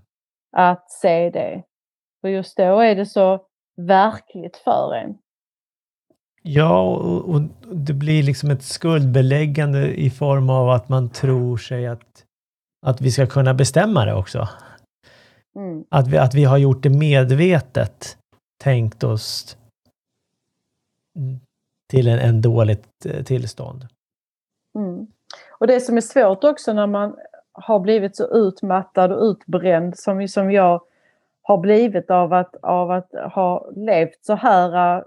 att 0.52 0.90
se 0.90 1.30
det. 1.30 1.62
För 2.20 2.28
just 2.28 2.56
då 2.56 2.80
är 2.80 2.94
det 2.94 3.06
så 3.06 3.46
verkligt 3.76 4.56
för 4.56 4.94
en. 4.94 5.18
Ja, 6.42 6.96
och, 6.96 7.34
och, 7.34 7.40
det 7.74 7.92
blir 7.92 8.22
liksom 8.22 8.50
ett 8.50 8.62
skuldbeläggande 8.62 10.00
i 10.00 10.10
form 10.10 10.50
av 10.50 10.70
att 10.70 10.88
man 10.88 11.10
tror 11.10 11.56
sig 11.56 11.86
att 11.86 12.24
att 12.86 13.00
vi 13.00 13.10
ska 13.10 13.26
kunna 13.26 13.54
bestämma 13.54 14.04
det 14.04 14.14
också. 14.14 14.48
Mm. 15.56 15.84
Att, 15.88 16.08
vi, 16.08 16.18
att 16.18 16.34
vi 16.34 16.44
har 16.44 16.58
gjort 16.58 16.82
det 16.82 16.90
medvetet, 16.90 18.18
tänkt 18.58 19.04
oss 19.04 19.56
till 21.90 22.08
en, 22.08 22.18
en 22.18 22.42
dåligt 22.42 23.06
eh, 23.06 23.24
tillstånd. 23.24 23.86
Mm. 24.74 25.06
Och 25.50 25.66
det 25.66 25.80
som 25.80 25.96
är 25.96 26.00
svårt 26.00 26.44
också 26.44 26.72
när 26.72 26.86
man 26.86 27.16
har 27.52 27.80
blivit 27.80 28.16
så 28.16 28.24
utmattad 28.24 29.12
och 29.12 29.22
utbränd 29.22 29.98
som, 29.98 30.28
som 30.28 30.52
jag 30.52 30.82
har 31.42 31.58
blivit 31.58 32.10
av 32.10 32.32
att, 32.32 32.56
av 32.62 32.90
att 32.90 33.10
ha 33.34 33.70
levt 33.76 34.18
så 34.24 34.34
här 34.34 34.96
äh, 34.96 35.02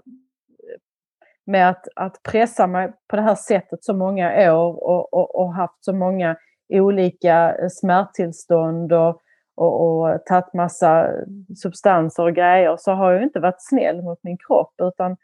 med 1.44 1.70
att, 1.70 1.88
att 1.96 2.22
pressa 2.22 2.66
mig 2.66 2.92
på 3.08 3.16
det 3.16 3.22
här 3.22 3.34
sättet 3.34 3.84
så 3.84 3.94
många 3.94 4.52
år 4.52 4.84
och, 4.84 5.12
och, 5.12 5.40
och 5.40 5.54
haft 5.54 5.84
så 5.84 5.92
många 5.92 6.36
olika 6.80 7.54
äh, 7.54 7.68
smärttillstånd 7.68 8.92
och, 8.92 9.22
och, 9.54 10.00
och 10.00 10.24
tagit 10.26 10.54
massa 10.54 11.08
substanser 11.56 12.22
och 12.22 12.34
grejer 12.34 12.76
så 12.76 12.92
har 12.92 13.12
jag 13.12 13.22
inte 13.22 13.40
varit 13.40 13.68
snäll 13.68 14.02
mot 14.02 14.18
min 14.22 14.38
kropp 14.38 14.74
utan 14.82 15.16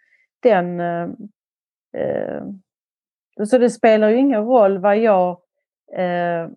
den... 0.43 0.81
Eh, 0.81 2.43
så 3.47 3.59
det 3.59 3.71
spelar 3.71 4.09
ju 4.09 4.17
ingen 4.17 4.45
roll 4.45 4.79
vad 4.79 4.99
jag, 4.99 5.31
eh, 5.93 6.49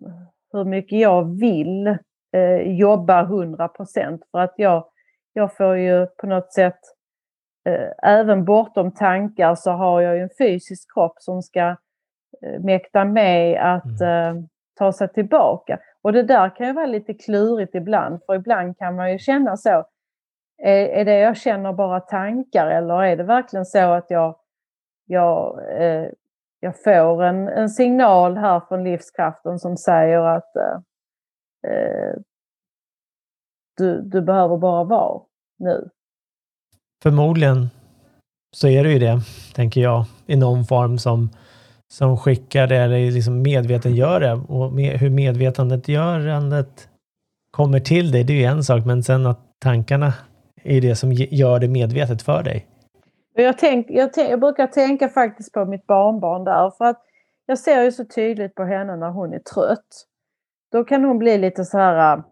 hur 0.52 0.64
mycket 0.64 0.98
jag 0.98 1.38
vill 1.40 1.86
eh, 2.32 2.78
jobba 2.78 3.22
100 3.22 3.68
procent 3.68 4.22
för 4.30 4.38
att 4.38 4.54
jag, 4.56 4.84
jag 5.32 5.56
får 5.56 5.76
ju 5.76 6.06
på 6.06 6.26
något 6.26 6.52
sätt 6.52 6.78
eh, 7.68 8.10
även 8.10 8.44
bortom 8.44 8.92
tankar 8.92 9.54
så 9.54 9.70
har 9.70 10.00
jag 10.00 10.16
ju 10.16 10.22
en 10.22 10.30
fysisk 10.38 10.94
kropp 10.94 11.14
som 11.18 11.42
ska 11.42 11.76
eh, 12.42 12.60
mäkta 12.60 13.04
med 13.04 13.74
att 13.74 14.00
mm 14.00 14.48
ta 14.82 14.92
sig 14.92 15.08
tillbaka. 15.08 15.78
Och 16.02 16.12
det 16.12 16.22
där 16.22 16.56
kan 16.56 16.66
ju 16.66 16.72
vara 16.72 16.86
lite 16.86 17.14
klurigt 17.14 17.74
ibland, 17.74 18.20
för 18.26 18.34
ibland 18.34 18.78
kan 18.78 18.96
man 18.96 19.12
ju 19.12 19.18
känna 19.18 19.56
så. 19.56 19.84
Är, 20.62 20.86
är 20.86 21.04
det 21.04 21.18
jag 21.18 21.36
känner 21.36 21.72
bara 21.72 22.00
tankar 22.00 22.66
eller 22.66 23.02
är 23.02 23.16
det 23.16 23.22
verkligen 23.22 23.66
så 23.66 23.92
att 23.92 24.06
jag, 24.08 24.36
jag, 25.06 25.58
eh, 25.82 26.08
jag 26.60 26.82
får 26.82 27.22
en, 27.22 27.48
en 27.48 27.68
signal 27.68 28.36
här 28.36 28.60
från 28.68 28.84
livskraften 28.84 29.58
som 29.58 29.76
säger 29.76 30.18
att 30.18 30.56
eh, 30.56 31.72
eh 31.72 32.14
du, 33.76 34.02
du 34.02 34.22
behöver 34.22 34.56
bara 34.56 34.84
vara 34.84 35.22
nu. 35.58 35.88
Förmodligen 37.02 37.70
så 38.56 38.68
är 38.68 38.84
det 38.84 38.92
ju 38.92 38.98
det, 38.98 39.20
tänker 39.54 39.80
jag, 39.80 40.04
i 40.26 40.36
någon 40.36 40.64
form 40.64 40.98
som 40.98 41.30
som 41.92 42.16
skickar 42.16 42.66
det 42.66 42.76
eller 42.76 43.10
liksom 43.10 43.42
medvetengör 43.42 44.20
det. 44.20 44.32
Och 44.32 44.72
med, 44.72 45.00
hur 45.00 45.10
medvetandegörandet 45.10 46.88
kommer 47.50 47.80
till 47.80 48.12
dig, 48.12 48.24
det 48.24 48.32
är 48.32 48.36
ju 48.36 48.44
en 48.44 48.62
sak, 48.62 48.84
men 48.86 49.02
sen 49.02 49.26
att 49.26 49.40
tankarna 49.58 50.14
är 50.64 50.80
det 50.80 50.96
som 50.96 51.12
gör 51.12 51.58
det 51.58 51.68
medvetet 51.68 52.22
för 52.22 52.42
dig. 52.42 52.66
Jag, 53.34 53.58
tänk, 53.58 53.86
jag, 53.90 54.12
tänk, 54.12 54.30
jag 54.30 54.40
brukar 54.40 54.66
tänka 54.66 55.08
faktiskt 55.08 55.52
på 55.52 55.64
mitt 55.64 55.86
barnbarn 55.86 56.44
där, 56.44 56.70
för 56.70 56.84
att 56.84 57.02
jag 57.46 57.58
ser 57.58 57.82
ju 57.82 57.92
så 57.92 58.04
tydligt 58.04 58.54
på 58.54 58.64
henne 58.64 58.96
när 58.96 59.10
hon 59.10 59.32
är 59.32 59.38
trött. 59.38 60.06
Då 60.72 60.84
kan 60.84 61.04
hon 61.04 61.18
bli 61.18 61.38
lite 61.38 61.64
så 61.64 61.78
här 61.78 62.16
äh, 62.16 62.24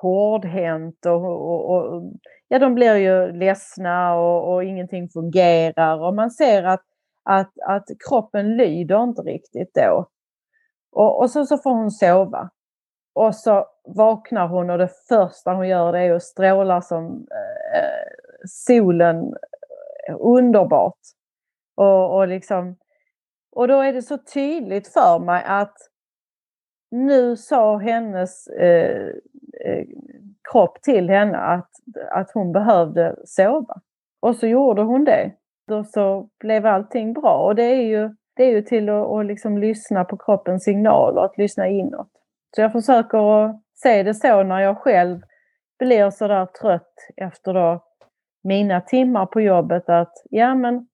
hårdhänt 0.00 1.06
och, 1.06 1.24
och, 1.24 1.70
och 1.70 2.12
ja, 2.48 2.58
de 2.58 2.74
blir 2.74 2.96
ju 2.96 3.32
ledsna 3.32 4.14
och, 4.14 4.54
och 4.54 4.64
ingenting 4.64 5.08
fungerar 5.08 6.02
och 6.02 6.14
man 6.14 6.30
ser 6.30 6.62
att 6.62 6.82
att, 7.22 7.52
att 7.66 7.84
kroppen 8.08 8.56
lyder 8.56 9.02
inte 9.02 9.22
riktigt 9.22 9.74
då. 9.74 10.08
Och, 10.92 11.20
och 11.20 11.30
så, 11.30 11.46
så 11.46 11.58
får 11.58 11.70
hon 11.70 11.90
sova. 11.90 12.50
Och 13.14 13.34
så 13.34 13.66
vaknar 13.84 14.48
hon 14.48 14.70
och 14.70 14.78
det 14.78 14.90
första 15.08 15.52
hon 15.52 15.68
gör 15.68 15.92
det 15.92 15.98
är 15.98 16.14
att 16.14 16.22
stråla 16.22 16.80
som 16.80 17.26
eh, 17.74 18.08
solen 18.46 19.34
eh, 20.08 20.16
underbart. 20.20 20.98
Och, 21.76 22.16
och, 22.16 22.28
liksom, 22.28 22.76
och 23.52 23.68
då 23.68 23.80
är 23.80 23.92
det 23.92 24.02
så 24.02 24.18
tydligt 24.18 24.88
för 24.88 25.18
mig 25.18 25.44
att 25.46 25.76
nu 26.90 27.36
sa 27.36 27.78
hennes 27.78 28.46
eh, 28.46 29.06
eh 29.64 29.86
kropp 30.52 30.82
till 30.82 31.10
henne 31.10 31.38
att, 31.38 31.70
att 32.10 32.30
hon 32.34 32.52
behövde 32.52 33.16
sova. 33.24 33.80
Och 34.20 34.36
så 34.36 34.46
gjorde 34.46 34.82
hon 34.82 35.04
det 35.04 35.32
då 35.72 35.84
så 35.84 36.28
blev 36.40 36.66
allting 36.66 37.12
bra. 37.12 37.46
Och 37.46 37.54
det 37.54 37.62
är 37.62 37.82
ju, 37.82 38.10
det 38.36 38.44
är 38.44 38.50
ju 38.50 38.62
till 38.62 38.88
att, 38.88 39.06
att 39.06 39.26
liksom 39.26 39.58
lyssna 39.58 40.04
på 40.04 40.16
kroppens 40.16 40.64
signaler, 40.64 41.24
att 41.24 41.38
lyssna 41.38 41.68
inåt. 41.68 42.10
Så 42.56 42.60
jag 42.60 42.72
försöker 42.72 43.44
att 43.44 43.60
se 43.74 44.02
det 44.02 44.14
så 44.14 44.42
när 44.42 44.60
jag 44.60 44.78
själv 44.78 45.20
blir 45.78 46.10
sådär 46.10 46.46
trött 46.46 46.94
efter 47.16 47.54
då 47.54 47.84
mina 48.44 48.80
timmar 48.80 49.26
på 49.26 49.40
jobbet 49.40 49.88
att 49.88 50.12
ja 50.30 50.54
men 50.54 50.88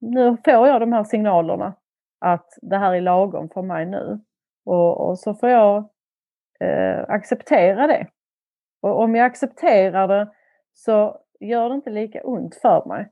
nu 0.00 0.36
får 0.44 0.68
jag 0.68 0.80
de 0.80 0.92
här 0.92 1.04
signalerna 1.04 1.74
att 2.20 2.46
det 2.62 2.76
här 2.76 2.94
är 2.94 3.00
lagom 3.00 3.48
för 3.48 3.62
mig 3.62 3.86
nu. 3.86 4.20
Och, 4.64 5.08
och 5.08 5.18
så 5.18 5.34
får 5.34 5.48
jag 5.48 5.88
eh, 6.60 7.04
acceptera 7.08 7.86
det. 7.86 8.06
Och 8.82 9.00
om 9.00 9.14
jag 9.14 9.26
accepterar 9.26 10.08
det 10.08 10.32
så 10.74 11.18
gör 11.40 11.68
det 11.68 11.74
inte 11.74 11.90
lika 11.90 12.22
ont 12.22 12.54
för 12.54 12.88
mig. 12.88 13.10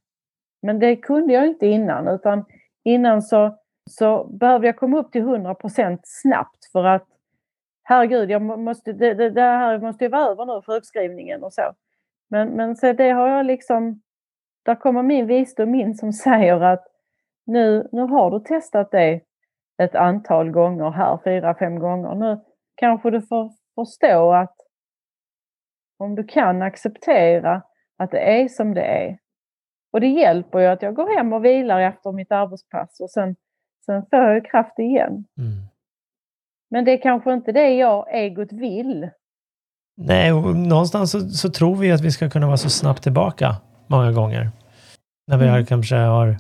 Men 0.63 0.79
det 0.79 0.97
kunde 0.97 1.33
jag 1.33 1.47
inte 1.47 1.67
innan 1.67 2.09
utan 2.09 2.45
innan 2.85 3.23
så, 3.23 3.59
så 3.91 4.25
behövde 4.25 4.67
jag 4.67 4.77
komma 4.77 4.99
upp 4.99 5.13
till 5.13 5.23
100% 5.23 5.99
snabbt 6.03 6.73
för 6.73 6.85
att 6.85 7.07
herregud, 7.83 8.31
jag 8.31 8.43
måste, 8.43 8.93
det, 8.93 9.15
det, 9.15 9.31
det 9.31 9.41
här 9.41 9.79
måste 9.79 10.05
ju 10.05 10.11
vara 10.11 10.31
över 10.31 10.47
nu, 10.47 10.63
sjukskrivningen 10.63 11.45
och 11.45 11.53
så. 11.53 11.73
Men, 12.31 12.49
men 12.49 12.77
så 12.77 12.93
det 12.93 13.11
har 13.11 13.29
jag 13.29 13.47
liksom, 13.47 14.03
där 14.63 14.75
kommer 14.75 15.03
min 15.03 15.27
visdom 15.27 15.75
in 15.75 15.95
som 15.95 16.13
säger 16.13 16.61
att 16.61 16.87
nu, 17.47 17.89
nu 17.93 18.03
har 18.03 18.31
du 18.31 18.41
testat 18.41 18.91
det 18.91 19.21
ett 19.83 19.95
antal 19.95 20.51
gånger 20.51 20.91
här, 20.91 21.19
fyra, 21.25 21.55
fem 21.55 21.79
gånger. 21.79 22.15
Nu 22.15 22.41
kanske 22.75 23.11
du 23.11 23.23
får 23.23 23.53
förstå 23.75 24.33
att 24.33 24.57
om 25.99 26.15
du 26.15 26.25
kan 26.25 26.63
acceptera 26.63 27.63
att 27.97 28.11
det 28.11 28.43
är 28.43 28.49
som 28.49 28.75
det 28.75 28.83
är 28.83 29.19
och 29.93 30.01
det 30.01 30.07
hjälper 30.07 30.59
ju 30.59 30.67
att 30.67 30.83
jag 30.83 30.95
går 30.95 31.17
hem 31.17 31.33
och 31.33 31.45
vilar 31.45 31.81
efter 31.81 32.13
mitt 32.13 32.33
arbetspass 32.33 33.01
och 33.01 33.11
sen, 33.11 33.37
sen 33.87 34.03
får 34.11 34.19
jag 34.19 34.51
kraft 34.51 34.79
igen. 34.79 35.25
Mm. 35.39 35.71
Men 36.71 36.85
det 36.85 36.93
är 36.93 37.03
kanske 37.03 37.33
inte 37.33 37.53
det 37.53 37.71
jag, 37.71 38.07
egot, 38.15 38.53
vill. 38.53 39.11
Nej, 39.97 40.33
och 40.33 40.57
någonstans 40.57 41.11
så, 41.11 41.29
så, 41.29 41.51
tror 41.51 41.77
vi 41.77 41.93
att 41.93 42.01
vi 42.01 42.11
ska 42.11 42.31
kunna 42.31 42.47
vara 42.47 42.57
så 42.57 42.71
snabbt 42.71 43.03
tillbaka 43.03 43.57
många 43.87 44.13
gånger. 44.13 44.51
När 45.27 45.37
vi 45.37 45.45
mm. 45.45 45.55
har, 45.55 45.65
kanske 45.65 45.97
har 45.97 46.37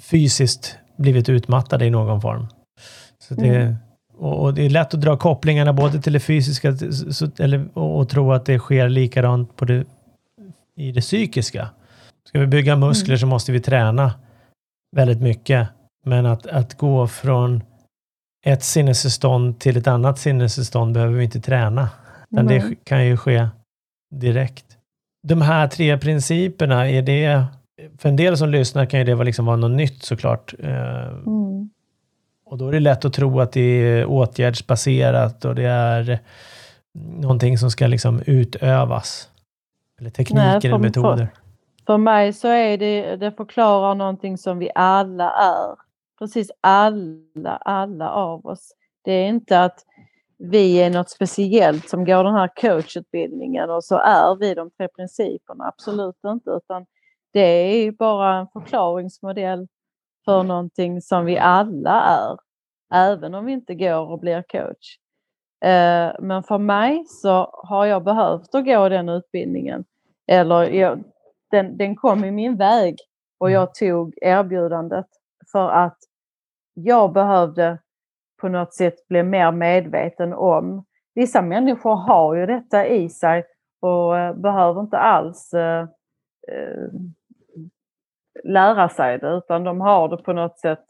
fysiskt 0.00 0.78
blivit 0.96 1.28
utmattade 1.28 1.86
i 1.86 1.90
någon 1.90 2.20
form. 2.20 2.46
Så 3.18 3.34
det, 3.34 3.56
mm. 3.56 3.74
och, 4.16 4.42
och, 4.42 4.54
det 4.54 4.66
är 4.66 4.70
lätt 4.70 4.94
att 4.94 5.00
dra 5.00 5.16
kopplingarna 5.16 5.72
både 5.72 6.02
till 6.02 6.12
det 6.12 6.20
fysiska 6.20 6.76
så, 7.10 7.28
eller, 7.38 7.68
och, 7.74 7.98
och 7.98 8.08
tro 8.08 8.32
att 8.32 8.46
det 8.46 8.58
sker 8.58 8.88
likadant 8.88 9.56
på 9.56 9.64
det, 9.64 9.84
i 10.76 10.92
det 10.92 11.00
psykiska. 11.00 11.68
Ska 12.28 12.40
vi 12.40 12.46
bygga 12.46 12.76
muskler 12.76 13.14
mm. 13.14 13.18
så 13.18 13.26
måste 13.26 13.52
vi 13.52 13.60
träna 13.60 14.14
väldigt 14.96 15.20
mycket. 15.20 15.68
Men 16.06 16.26
att, 16.26 16.46
att 16.46 16.74
gå 16.74 17.06
från 17.06 17.62
ett 18.44 18.62
sinnestillstånd 18.62 19.58
till 19.58 19.76
ett 19.76 19.86
annat 19.86 20.18
sinnestillstånd 20.18 20.94
behöver 20.94 21.14
vi 21.14 21.24
inte 21.24 21.40
träna. 21.40 21.88
Mm. 22.32 22.46
Det 22.46 22.84
kan 22.84 23.06
ju 23.06 23.16
ske 23.16 23.48
direkt. 24.14 24.64
De 25.22 25.42
här 25.42 25.68
tre 25.68 25.98
principerna, 25.98 26.90
är 26.90 27.02
det... 27.02 27.44
För 27.98 28.08
en 28.08 28.16
del 28.16 28.36
som 28.36 28.48
lyssnar 28.48 28.86
kan 28.86 29.00
ju 29.00 29.06
det 29.06 29.14
vara, 29.14 29.24
liksom 29.24 29.46
vara 29.46 29.56
något 29.56 29.70
nytt 29.70 30.02
såklart. 30.02 30.54
Eh, 30.58 31.06
mm. 31.08 31.70
Och 32.46 32.58
då 32.58 32.68
är 32.68 32.72
det 32.72 32.80
lätt 32.80 33.04
att 33.04 33.12
tro 33.12 33.40
att 33.40 33.52
det 33.52 33.60
är 33.60 34.04
åtgärdsbaserat 34.06 35.44
och 35.44 35.54
det 35.54 35.64
är 35.64 36.18
någonting 36.94 37.58
som 37.58 37.70
ska 37.70 37.86
liksom 37.86 38.22
utövas. 38.26 39.28
Eller 40.00 40.10
tekniker 40.10 40.44
Nej, 40.44 40.60
eller 40.64 40.78
metoder. 40.78 41.28
För 41.86 41.98
mig 41.98 42.32
så 42.32 42.48
är 42.48 42.78
det, 42.78 43.16
det 43.16 43.32
förklarar 43.32 43.94
någonting 43.94 44.38
som 44.38 44.58
vi 44.58 44.70
alla 44.74 45.30
är. 45.30 45.76
Precis 46.18 46.50
alla, 46.60 47.56
alla 47.56 48.10
av 48.10 48.46
oss. 48.46 48.72
Det 49.02 49.12
är 49.12 49.28
inte 49.28 49.62
att 49.62 49.84
vi 50.38 50.82
är 50.82 50.90
något 50.90 51.10
speciellt 51.10 51.88
som 51.88 52.04
går 52.04 52.24
den 52.24 52.34
här 52.34 52.50
coachutbildningen 52.56 53.70
och 53.70 53.84
så 53.84 53.96
är 53.96 54.36
vi 54.36 54.54
de 54.54 54.70
tre 54.70 54.88
principerna. 54.88 55.68
Absolut 55.68 56.16
inte, 56.26 56.50
utan 56.50 56.86
det 57.32 57.40
är 57.40 57.92
bara 57.92 58.34
en 58.34 58.46
förklaringsmodell 58.48 59.68
för 60.24 60.42
någonting 60.42 61.00
som 61.00 61.24
vi 61.24 61.38
alla 61.38 62.02
är. 62.02 62.36
Även 62.94 63.34
om 63.34 63.44
vi 63.44 63.52
inte 63.52 63.74
går 63.74 64.10
och 64.10 64.20
blir 64.20 64.42
coach. 64.42 64.98
Eh, 65.64 66.12
men 66.20 66.42
för 66.42 66.58
mig 66.58 67.04
så 67.06 67.50
har 67.52 67.84
jag 67.86 68.04
behövt 68.04 68.54
att 68.54 68.64
gå 68.64 68.88
den 68.88 69.08
utbildningen. 69.08 69.84
Eller 70.26 70.62
jag, 70.62 71.04
den, 71.54 71.76
den 71.76 71.96
kom 71.96 72.24
i 72.24 72.30
min 72.30 72.56
väg 72.56 72.96
och 73.38 73.48
mm. 73.48 73.60
jag 73.60 73.74
tog 73.74 74.14
erbjudandet 74.22 75.06
för 75.52 75.68
att 75.68 75.98
jag 76.74 77.12
behövde 77.12 77.78
på 78.40 78.48
något 78.48 78.74
sätt 78.74 79.08
bli 79.08 79.22
mer 79.22 79.52
medveten 79.52 80.32
om. 80.32 80.84
Vissa 81.14 81.42
människor 81.42 81.96
har 81.96 82.34
ju 82.34 82.46
detta 82.46 82.86
i 82.86 83.08
sig 83.08 83.44
och 83.80 84.18
eh, 84.18 84.34
behöver 84.34 84.80
inte 84.80 84.98
alls 84.98 85.52
eh, 85.52 85.82
eh, 86.48 86.88
lära 88.44 88.88
sig 88.88 89.18
det 89.18 89.30
utan 89.30 89.64
de 89.64 89.80
har 89.80 90.08
det 90.08 90.16
på 90.16 90.32
något 90.32 90.58
sätt, 90.58 90.84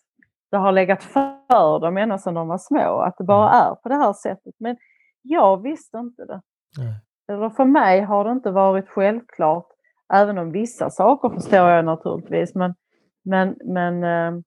det 0.51 0.57
har 0.57 0.73
legat 0.73 1.03
för 1.03 1.81
dem 1.81 1.97
ända 1.97 2.19
sedan 2.19 2.35
de 2.35 2.49
var 2.49 2.59
små, 2.59 3.01
att 3.01 3.19
det 3.19 3.25
bara 3.25 3.51
mm. 3.51 3.67
är 3.67 3.75
på 3.75 3.89
det 3.89 3.95
här 3.97 4.13
sättet. 4.13 4.55
Men 4.59 4.77
jag 5.23 5.63
visste 5.63 5.99
inte 5.99 6.25
det. 6.25 6.41
Nej. 6.79 6.95
Eller 7.29 7.51
för 7.51 7.65
mig 7.65 8.01
har 8.01 8.25
det 8.25 8.31
inte 8.31 8.51
varit 8.51 8.89
självklart, 8.89 9.67
även 10.13 10.39
om 10.39 10.51
vissa 10.51 10.91
saker 10.91 11.29
förstår 11.29 11.69
jag 11.69 11.85
naturligtvis. 11.85 12.55
Men, 12.55 12.75
men, 13.25 13.57
men 13.65 14.05
eh, 14.05 14.41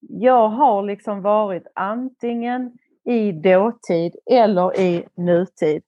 jag 0.00 0.48
har 0.48 0.82
liksom 0.82 1.22
varit 1.22 1.66
antingen 1.74 2.78
i 3.04 3.32
dåtid 3.32 4.16
eller 4.30 4.80
i 4.80 5.06
nutid. 5.14 5.82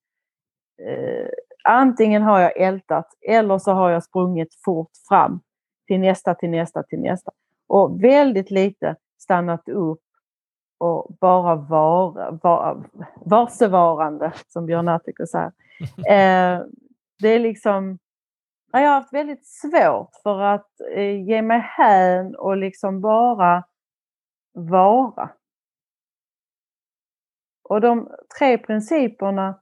Eh, 0.82 1.28
antingen 1.64 2.22
har 2.22 2.40
jag 2.40 2.56
ältat 2.56 3.06
eller 3.28 3.58
så 3.58 3.72
har 3.72 3.90
jag 3.90 4.04
sprungit 4.04 4.54
fort 4.64 4.90
fram 5.08 5.40
till 5.86 6.00
nästa, 6.00 6.34
till 6.34 6.50
nästa, 6.50 6.82
till 6.82 7.00
nästa. 7.00 7.32
Och 7.66 8.04
väldigt 8.04 8.50
lite 8.50 8.96
stannat 9.18 9.68
upp 9.68 10.00
och 10.78 11.16
bara 11.20 11.54
vara, 11.54 12.30
vara 12.30 12.84
varsevarande, 13.24 14.32
som 14.48 14.66
Björn 14.66 14.88
Attiker 14.88 15.26
säger. 15.26 15.52
Eh, 15.98 16.60
det 17.18 17.28
är 17.28 17.38
liksom, 17.38 17.98
jag 18.78 18.88
har 18.88 18.94
haft 18.94 19.12
väldigt 19.12 19.46
svårt 19.46 20.10
för 20.22 20.40
att 20.40 20.80
eh, 20.94 21.22
ge 21.28 21.42
mig 21.42 21.60
hän 21.60 22.36
och 22.36 22.56
liksom 22.56 23.00
bara 23.00 23.64
vara. 24.52 25.30
Och 27.62 27.80
de 27.80 28.10
tre 28.38 28.58
principerna 28.58 29.60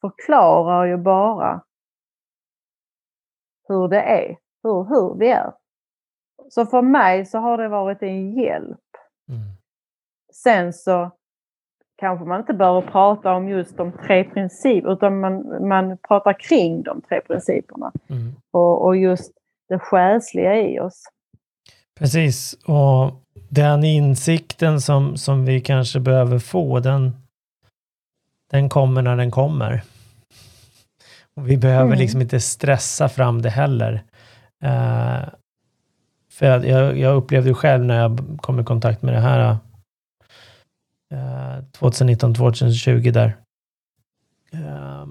förklarar 0.00 0.86
ju 0.86 0.96
bara 0.96 1.64
hur 3.68 3.88
det 3.88 4.02
är, 4.02 4.36
hur, 4.62 4.84
hur 4.84 5.18
vi 5.18 5.28
är. 5.28 5.52
Så 6.48 6.66
för 6.66 6.82
mig 6.82 7.26
så 7.26 7.38
har 7.38 7.58
det 7.58 7.68
varit 7.68 8.02
en 8.02 8.32
hjälp. 8.32 8.80
Mm. 9.28 9.40
Sen 10.34 10.72
så 10.72 11.10
kanske 11.98 12.24
man 12.24 12.40
inte 12.40 12.54
behöver 12.54 12.80
prata 12.80 13.34
om 13.34 13.48
just 13.48 13.76
de 13.76 13.92
tre 14.06 14.24
principerna 14.24 14.92
utan 14.92 15.20
man, 15.20 15.68
man 15.68 15.98
pratar 16.08 16.32
kring 16.32 16.82
de 16.82 17.00
tre 17.00 17.20
principerna. 17.20 17.92
Mm. 18.08 18.34
Och, 18.50 18.84
och 18.84 18.96
just 18.96 19.32
det 19.68 19.78
själsliga 19.78 20.56
i 20.56 20.80
oss. 20.80 21.02
Precis, 21.98 22.58
och 22.66 23.12
den 23.48 23.84
insikten 23.84 24.80
som, 24.80 25.16
som 25.16 25.44
vi 25.44 25.60
kanske 25.60 26.00
behöver 26.00 26.38
få, 26.38 26.80
den, 26.80 27.16
den 28.50 28.68
kommer 28.68 29.02
när 29.02 29.16
den 29.16 29.30
kommer. 29.30 29.82
Och 31.36 31.50
vi 31.50 31.56
behöver 31.56 31.86
mm. 31.86 31.98
liksom 31.98 32.20
inte 32.20 32.40
stressa 32.40 33.08
fram 33.08 33.42
det 33.42 33.50
heller. 33.50 33.92
Uh, 34.64 35.28
för 36.32 36.46
jag, 36.46 36.98
jag 36.98 37.16
upplevde 37.16 37.54
själv 37.54 37.84
när 37.84 38.00
jag 38.00 38.38
kom 38.40 38.60
i 38.60 38.64
kontakt 38.64 39.02
med 39.02 39.14
det 39.14 39.20
här 39.20 39.56
2019-2020 41.10 43.12
där. 43.12 43.36
Uh, 44.54 45.06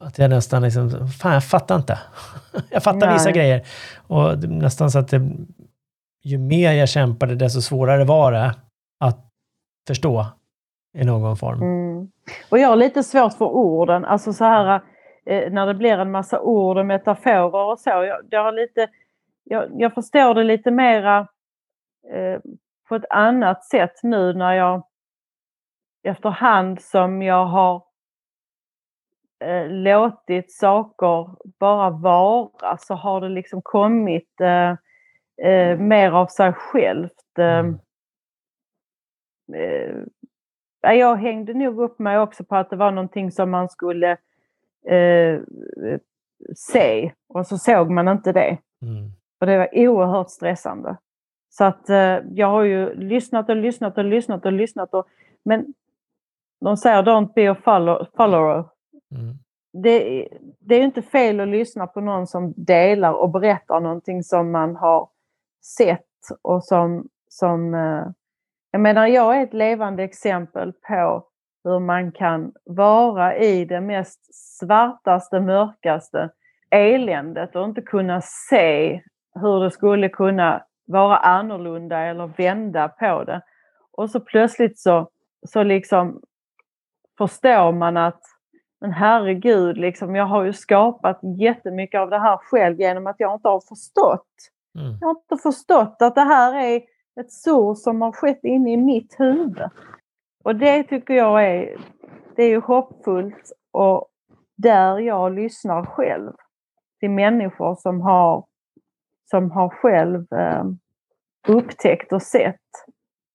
att 0.00 0.18
jag 0.18 0.30
nästan 0.30 0.62
liksom, 0.62 1.08
fan 1.08 1.32
jag 1.32 1.44
fattar 1.44 1.76
inte. 1.76 1.98
jag 2.70 2.82
fattar 2.82 3.06
Nej. 3.06 3.12
vissa 3.12 3.30
grejer. 3.30 3.66
Och 4.06 4.38
nästan 4.38 4.90
så 4.90 4.98
att 4.98 5.08
det 5.08 5.30
ju 6.22 6.38
mer 6.38 6.72
jag 6.72 6.88
kämpade, 6.88 7.34
desto 7.34 7.60
svårare 7.60 8.04
var 8.04 8.32
det 8.32 8.54
att 9.00 9.18
förstå 9.86 10.26
i 10.98 11.04
någon 11.04 11.36
form. 11.36 11.62
Mm. 11.62 12.10
Och 12.50 12.58
jag 12.58 12.68
har 12.68 12.76
lite 12.76 13.02
svårt 13.02 13.32
för 13.32 13.44
orden, 13.44 14.04
alltså 14.04 14.32
så 14.32 14.44
här 14.44 14.80
eh, 15.26 15.52
när 15.52 15.66
det 15.66 15.74
blir 15.74 15.98
en 15.98 16.10
massa 16.10 16.40
ord 16.40 16.78
och 16.78 16.86
metaforer 16.86 17.72
och 17.72 17.78
så. 17.78 17.90
Jag, 17.90 18.20
jag 18.30 18.44
har 18.44 18.52
lite, 18.52 18.88
jag, 19.44 19.68
jag, 19.72 19.94
förstår 19.94 20.34
det 20.34 20.44
lite 20.44 20.70
mera 20.70 21.18
eh, 22.12 22.40
på 22.88 22.94
ett 22.94 23.10
annat 23.10 23.64
sätt 23.64 24.02
nu 24.02 24.32
när 24.32 24.52
jag 24.52 24.82
efterhand 26.02 26.80
som 26.80 27.22
jag 27.22 27.46
har 27.46 27.82
eh, 29.44 29.68
låtit 29.68 30.52
saker 30.52 31.30
bara 31.58 31.90
vara 31.90 32.78
så 32.78 32.94
har 32.94 33.20
det 33.20 33.28
liksom 33.28 33.62
kommit 33.62 34.40
eh, 34.40 34.70
eh, 35.50 35.78
mer 35.78 36.10
av 36.10 36.26
sig 36.26 36.52
självt. 36.52 37.38
Eh, 37.38 37.58
mm. 37.58 37.78
eh, 40.82 40.94
jag 40.94 41.16
hängde 41.16 41.54
nog 41.54 41.80
upp 41.80 41.98
mig 41.98 42.18
också 42.18 42.44
på 42.44 42.56
att 42.56 42.70
det 42.70 42.76
var 42.76 42.90
någonting 42.90 43.32
som 43.32 43.50
man 43.50 43.68
skulle 43.68 44.10
eh, 44.86 45.40
se 46.56 47.12
och 47.28 47.46
så 47.46 47.58
såg 47.58 47.90
man 47.90 48.08
inte 48.08 48.32
det. 48.32 48.58
Mm. 48.82 49.10
Och 49.40 49.46
det 49.46 49.58
var 49.58 49.68
oerhört 49.72 50.30
stressande. 50.30 50.96
Så 51.52 51.64
att 51.64 51.88
jag 52.30 52.46
har 52.46 52.62
ju 52.62 52.94
lyssnat 52.94 53.48
och 53.48 53.56
lyssnat 53.56 53.98
och 53.98 54.04
lyssnat 54.04 54.46
och 54.46 54.52
lyssnat. 54.52 54.94
Och, 54.94 55.08
men 55.42 55.74
de 56.60 56.76
säger 56.76 57.02
don't 57.02 57.32
be 57.34 57.50
a 57.50 57.56
follower. 58.16 58.64
Mm. 59.14 59.34
Det, 59.72 60.28
det 60.60 60.74
är 60.74 60.82
inte 60.82 61.02
fel 61.02 61.40
att 61.40 61.48
lyssna 61.48 61.86
på 61.86 62.00
någon 62.00 62.26
som 62.26 62.54
delar 62.56 63.12
och 63.12 63.30
berättar 63.30 63.80
någonting 63.80 64.22
som 64.22 64.50
man 64.50 64.76
har 64.76 65.08
sett 65.76 66.06
och 66.42 66.64
som, 66.64 67.08
som 67.28 67.74
eh, 67.74 68.06
jag 68.70 68.80
menar 68.80 69.06
jag 69.06 69.38
är 69.38 69.42
ett 69.42 69.54
levande 69.54 70.02
exempel 70.02 70.72
på 70.72 71.26
hur 71.64 71.78
man 71.80 72.12
kan 72.12 72.52
vara 72.64 73.36
i 73.36 73.64
det 73.64 73.80
mest 73.80 74.20
svartaste, 74.58 75.40
mörkaste 75.40 76.30
eländet 76.70 77.56
och 77.56 77.64
inte 77.64 77.82
kunna 77.82 78.20
se 78.50 79.02
hur 79.34 79.64
det 79.64 79.70
skulle 79.70 80.08
kunna 80.08 80.62
vara 80.86 81.16
annorlunda 81.16 81.98
eller 81.98 82.26
vända 82.26 82.88
på 82.88 83.24
det. 83.24 83.42
Och 83.92 84.10
så 84.10 84.20
plötsligt 84.20 84.78
så, 84.78 85.10
så 85.48 85.62
liksom 85.62 86.20
förstår 87.28 87.72
man 87.72 87.96
att 87.96 88.22
men 88.80 88.92
herregud, 88.92 89.76
liksom, 89.76 90.14
jag 90.14 90.26
har 90.26 90.44
ju 90.44 90.52
skapat 90.52 91.20
jättemycket 91.38 92.00
av 92.00 92.10
det 92.10 92.18
här 92.18 92.36
själv 92.36 92.80
genom 92.80 93.06
att 93.06 93.16
jag 93.18 93.34
inte 93.34 93.48
har 93.48 93.60
förstått 93.68 94.26
Mm. 94.78 94.98
Jag 95.00 95.08
har 95.08 95.10
inte 95.10 95.42
förstått 95.42 95.96
att 96.00 96.14
det 96.14 96.20
här 96.20 96.54
är 96.54 96.76
ett 97.20 97.32
så 97.32 97.74
som 97.74 98.02
har 98.02 98.12
skett 98.12 98.44
inne 98.44 98.72
i 98.72 98.76
mitt 98.76 99.20
huvud. 99.20 99.62
Och 100.44 100.56
det 100.56 100.82
tycker 100.82 101.14
jag 101.14 101.46
är, 101.46 101.76
det 102.36 102.42
är 102.42 102.60
hoppfullt 102.60 103.52
och 103.70 104.08
där 104.56 104.98
jag 104.98 105.34
lyssnar 105.34 105.86
själv 105.86 106.32
till 107.00 107.10
människor 107.10 107.74
som 107.74 108.00
har, 108.00 108.46
som 109.30 109.50
har 109.50 109.68
själv 109.68 110.32
eh, 110.32 110.64
upptäckt 111.48 112.12
och 112.12 112.22
sett. 112.22 112.56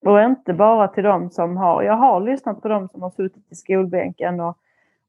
Och 0.06 0.22
inte 0.22 0.52
bara 0.52 0.88
till 0.88 1.04
dem 1.04 1.30
som 1.30 1.56
har, 1.56 1.82
jag 1.82 1.96
har 1.96 2.20
lyssnat 2.20 2.62
på 2.62 2.68
dem 2.68 2.88
som 2.88 3.02
har 3.02 3.10
suttit 3.10 3.52
i 3.52 3.54
skolbänken 3.54 4.40
och, 4.40 4.58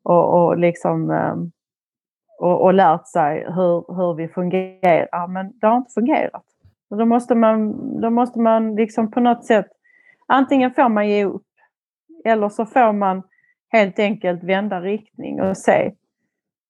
och, 0.04 0.34
och 0.34 0.58
liksom 0.58 1.12
eh, 1.12 1.36
och, 2.38 2.62
och 2.64 2.74
lärt 2.74 3.08
sig 3.08 3.45
hur, 3.48 3.95
hur 3.95 4.14
vi 4.14 4.28
fungerar. 4.28 5.28
Men 5.28 5.60
det 5.60 5.68
har 5.68 5.78
inte 5.78 5.93
fungerat. 5.93 6.43
Då 6.89 7.06
måste 7.06 7.36
man, 7.36 7.74
då 8.02 8.10
måste 8.10 8.39
man 8.39 8.76
liksom 8.76 9.12
på 9.12 9.20
något 9.20 9.45
sätt, 9.45 9.68
antingen 10.28 10.74
får 10.74 10.89
man 10.89 11.10
ge 11.10 11.26
upp 11.26 11.43
eller 12.26 12.50
så 12.50 12.66
får 12.66 12.93
man 12.93 13.24
helt 13.70 14.00
enkelt 14.00 14.43
vända 14.43 14.82
riktning 14.82 15.41
och 15.41 15.58
se 15.58 15.93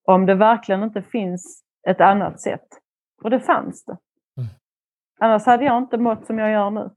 om 0.06 0.26
det 0.26 0.36
verkligen 0.36 0.84
inte 0.84 1.02
finns 1.02 1.64
ett 1.88 2.02
annat 2.02 2.42
sätt. 2.42 2.68
Och 3.24 3.30
det 3.30 3.40
fanns 3.40 3.86
det. 3.86 3.98
Mm. 4.38 4.50
Annars 5.20 5.46
hade 5.46 5.66
jag 5.66 5.78
inte 5.78 5.98
mått 5.98 6.26
som 6.26 6.40
jag 6.40 6.52
gör 6.52 6.70
nu. 6.70 6.90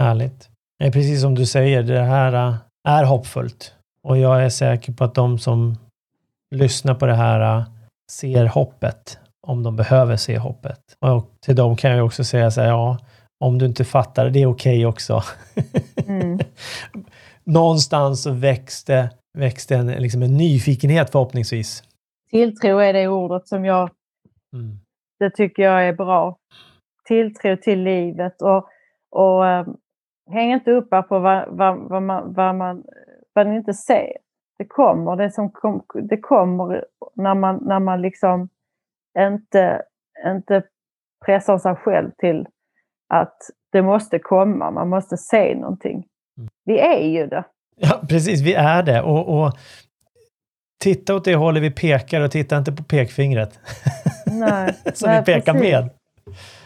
Härligt. 0.00 0.50
Det 0.78 0.86
är 0.86 0.92
precis 0.92 1.20
som 1.20 1.34
du 1.34 1.46
säger, 1.46 1.82
det 1.82 2.00
här 2.00 2.48
äh, 2.48 2.56
är 2.88 3.04
hoppfullt. 3.04 3.74
Och 4.02 4.18
jag 4.18 4.44
är 4.44 4.48
säker 4.48 4.92
på 4.92 5.04
att 5.04 5.14
de 5.14 5.38
som 5.38 5.76
lyssnar 6.54 6.94
på 6.94 7.06
det 7.06 7.14
här 7.14 7.58
äh, 7.58 7.64
ser 8.10 8.46
hoppet, 8.46 9.18
om 9.46 9.62
de 9.62 9.76
behöver 9.76 10.16
se 10.16 10.38
hoppet. 10.38 10.80
Och 11.00 11.30
till 11.46 11.56
dem 11.56 11.76
kan 11.76 11.90
jag 11.90 12.06
också 12.06 12.24
säga 12.24 12.50
så 12.50 12.60
här, 12.60 12.68
ja, 12.68 12.98
om 13.44 13.58
du 13.58 13.66
inte 13.66 13.84
fattar, 13.84 14.30
det 14.30 14.42
är 14.42 14.46
okej 14.46 14.86
okay 14.86 14.86
också. 14.86 15.22
Mm. 16.06 16.38
Någonstans 17.44 18.22
så 18.22 18.32
växte, 18.32 19.10
växte 19.38 19.76
en, 19.76 19.86
liksom 19.86 20.22
en 20.22 20.36
nyfikenhet 20.36 21.10
förhoppningsvis. 21.10 21.82
Tilltro 22.30 22.78
är 22.78 22.92
det 22.92 23.08
ordet 23.08 23.48
som 23.48 23.64
jag... 23.64 23.90
Mm. 24.54 24.80
Det 25.18 25.30
tycker 25.30 25.62
jag 25.62 25.88
är 25.88 25.92
bra. 25.92 26.36
Tilltro 27.04 27.56
till 27.56 27.82
livet 27.82 28.42
och, 28.42 28.68
och 29.10 29.44
um, 29.44 29.76
häng 30.30 30.52
inte 30.52 30.70
upp 30.70 30.90
på 30.90 31.18
vad, 31.18 31.48
vad, 31.48 31.78
vad, 31.78 32.02
man, 32.02 32.32
vad, 32.32 32.54
man, 32.54 32.84
vad 33.32 33.46
ni 33.46 33.56
inte 33.56 33.74
ser 33.74 34.12
det 34.58 34.64
kommer. 34.64 35.16
Det, 35.16 35.30
som 35.30 35.50
kom, 35.50 35.82
det 35.94 36.16
kommer 36.16 36.84
när 37.14 37.34
man, 37.34 37.56
när 37.56 37.80
man 37.80 38.02
liksom 38.02 38.48
inte, 39.18 39.82
inte 40.26 40.62
pressar 41.24 41.58
sig 41.58 41.74
själv 41.74 42.10
till 42.18 42.46
att 43.08 43.36
det 43.72 43.82
måste 43.82 44.18
komma. 44.18 44.70
Man 44.70 44.88
måste 44.88 45.16
se 45.16 45.54
någonting. 45.54 46.06
Mm. 46.38 46.50
Vi 46.64 46.78
är 46.78 47.08
ju 47.08 47.26
det. 47.26 47.44
Ja, 47.76 48.00
precis. 48.08 48.40
Vi 48.40 48.54
är 48.54 48.82
det. 48.82 49.02
Och, 49.02 49.42
och 49.42 49.52
titta 50.82 51.14
åt 51.14 51.24
det 51.24 51.34
hållet 51.34 51.62
vi 51.62 51.70
pekar 51.70 52.20
och 52.20 52.30
titta 52.30 52.58
inte 52.58 52.72
på 52.72 52.82
pekfingret. 52.82 53.60
Nej, 54.26 54.74
Som 54.94 55.10
nej, 55.10 55.20
vi 55.20 55.34
pekar 55.34 55.52
precis. 55.52 55.72
med. 55.72 55.90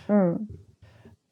Mm. 0.09 0.49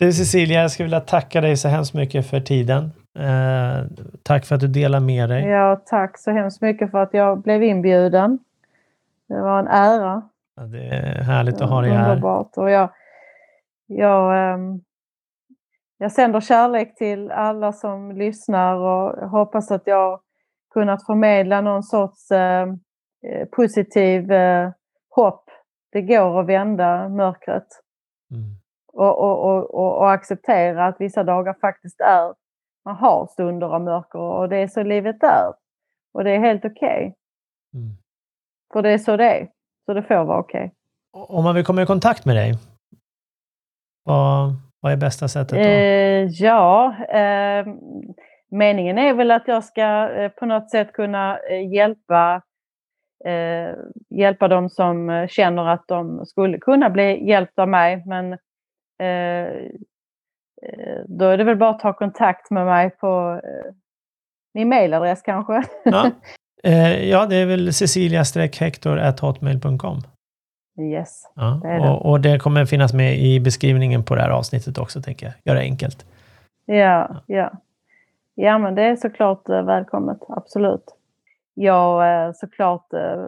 Du 0.03 0.13
Cecilia, 0.13 0.63
jag 0.63 0.71
skulle 0.71 0.85
vilja 0.85 1.01
tacka 1.01 1.41
dig 1.41 1.57
så 1.57 1.69
hemskt 1.69 1.95
mycket 1.95 2.27
för 2.27 2.41
tiden. 2.41 2.93
Eh, 3.19 3.85
tack 4.23 4.45
för 4.45 4.55
att 4.55 4.61
du 4.61 4.69
delar 4.69 5.01
med 5.01 5.29
dig. 5.29 5.45
Ja, 5.45 5.83
tack 5.87 6.19
så 6.19 6.31
hemskt 6.31 6.63
mycket 6.63 6.91
för 6.91 6.99
att 6.99 7.15
jag 7.15 7.43
blev 7.43 7.63
inbjuden. 7.63 8.39
Det 9.29 9.41
var 9.41 9.59
en 9.59 9.69
ära. 9.69 10.23
Ja, 10.57 10.63
det 10.63 10.85
är 10.85 11.23
härligt 11.23 11.61
att 11.61 11.71
ha 11.71 11.81
dig 11.81 11.91
här. 11.91 12.11
Underbart. 12.11 12.57
Och 12.57 12.71
jag, 12.71 12.91
jag, 13.87 14.55
um, 14.55 14.81
jag 15.99 16.13
sänder 16.13 16.41
kärlek 16.41 16.95
till 16.97 17.31
alla 17.31 17.73
som 17.73 18.13
lyssnar 18.13 18.75
och 18.75 19.31
hoppas 19.31 19.71
att 19.71 19.83
jag 19.87 20.21
kunnat 20.75 21.07
förmedla 21.07 21.61
någon 21.61 21.83
sorts 21.83 22.31
uh, 22.31 22.75
positiv 23.57 24.33
uh, 24.33 24.71
hopp. 25.11 25.45
Det 25.93 26.03
går 26.03 26.41
att 26.41 26.47
vända 26.47 27.09
mörkret. 27.09 27.67
Mm. 28.31 28.62
Och, 28.93 29.19
och, 29.19 29.45
och, 29.45 29.99
och, 29.99 30.13
acceptera 30.13 30.87
att 30.87 30.97
vissa 30.99 31.25
dagar 31.25 31.57
faktiskt 31.61 32.01
är, 32.01 32.35
man 32.85 32.97
har 32.97 33.27
stunder 33.27 33.67
av 33.67 33.81
mörker 33.81 34.19
och 34.19 34.49
det 34.49 34.57
är 34.57 34.69
så 34.69 34.83
livet 34.83 35.23
är. 35.23 35.53
Och 36.15 36.25
det 36.25 36.31
är 36.31 36.39
helt 36.39 36.65
okej. 36.65 36.99
Okay. 36.99 37.13
Mm. 37.75 37.97
För 38.73 38.83
det 38.83 38.91
är 38.91 38.99
så 38.99 39.17
det 39.17 39.25
är. 39.25 39.49
Så 39.87 39.95
det 39.95 40.03
får 40.03 40.25
vara 40.25 40.39
okej. 40.39 40.73
Okay. 41.13 41.37
Om 41.37 41.45
man 41.45 41.55
vill 41.55 41.65
komma 41.65 41.83
i 41.83 41.87
kontakt 41.87 42.25
med 42.25 42.37
dig, 42.37 42.55
vad, 44.05 44.53
vad 44.81 44.93
är 44.93 44.97
bästa 44.97 45.29
sättet 45.29 45.59
då? 45.59 45.65
Eh, 45.65 46.27
ja, 46.27 46.97
eh, 47.09 47.67
meningen 48.51 48.99
är 48.99 49.15
väl 49.15 49.31
att 49.31 49.49
jag 49.49 49.65
ska 49.65 50.11
eh, 50.11 50.29
på 50.29 50.47
något 50.47 50.71
sätt 50.71 50.93
kunna 50.93 51.39
eh, 51.39 51.73
hjälpa 51.73 52.43
eh, 53.25 53.75
hjälpa 54.11 54.49
dem 54.49 54.71
som 54.71 55.11
eh, 55.11 55.29
känner 55.29 55.69
att 55.69 55.85
de 55.89 56.27
skulle 56.27 56.59
kunna 56.59 56.91
bli 56.91 57.29
hjälpta 57.29 57.63
av 57.63 57.69
mig. 57.69 58.03
Men 58.07 58.39
då 61.07 61.25
är 61.25 61.37
det 61.37 61.45
väl 61.45 61.57
bara 61.57 61.71
att 61.71 61.79
ta 61.79 61.93
kontakt 61.93 62.51
med 62.51 62.67
mig 62.67 62.91
på 62.91 63.41
min 64.55 64.69
mailadress 64.69 65.23
kanske. 65.23 65.63
Ja, 65.85 66.11
ja 67.03 67.27
det 67.27 67.37
är 67.37 67.47
väl 67.47 67.73
cecilia-hector.hotmail.com. 67.73 70.03
Yes, 70.81 71.31
ja, 71.35 71.61
det 71.63 71.69
är 71.69 71.81
det. 71.81 71.89
Och, 71.89 72.11
och, 72.11 72.21
det 72.21 72.39
kommer 72.39 72.65
finnas 72.65 72.93
med 72.93 73.19
i 73.19 73.41
beskrivningen 73.41 74.05
på 74.05 74.15
det 74.15 74.23
här 74.23 74.31
avsnittet 74.31 74.79
också, 74.79 75.03
tänker 75.03 75.27
jag. 75.27 75.35
Gör 75.45 75.55
det 75.55 75.61
enkelt. 75.61 76.07
Ja, 76.67 77.23
ja. 77.27 77.53
Ja, 78.35 78.59
men 78.59 78.75
det 78.75 78.83
är 78.83 78.97
såklart 78.97 79.49
eh, 79.49 79.63
välkommet, 79.63 80.19
absolut. 80.29 80.85
Jag 81.55 82.25
eh, 82.27 82.33
såklart 82.35 82.93
eh, 82.93 83.27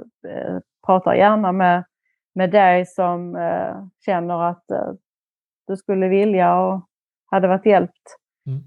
pratar 0.86 1.14
gärna 1.14 1.52
med, 1.52 1.84
med 2.34 2.50
dig 2.50 2.86
som 2.86 3.38
känner 4.04 4.42
att 4.42 4.64
du 5.66 5.76
skulle 5.76 6.08
vilja 6.08 6.56
och 6.56 6.86
hade 7.30 7.48
varit 7.48 7.66
hjälpt. 7.66 8.16
Mm. 8.46 8.62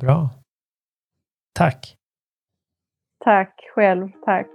Bra. 0.00 0.30
Tack. 1.54 1.96
Tack 3.24 3.54
själv, 3.74 4.08
tack. 4.24 4.46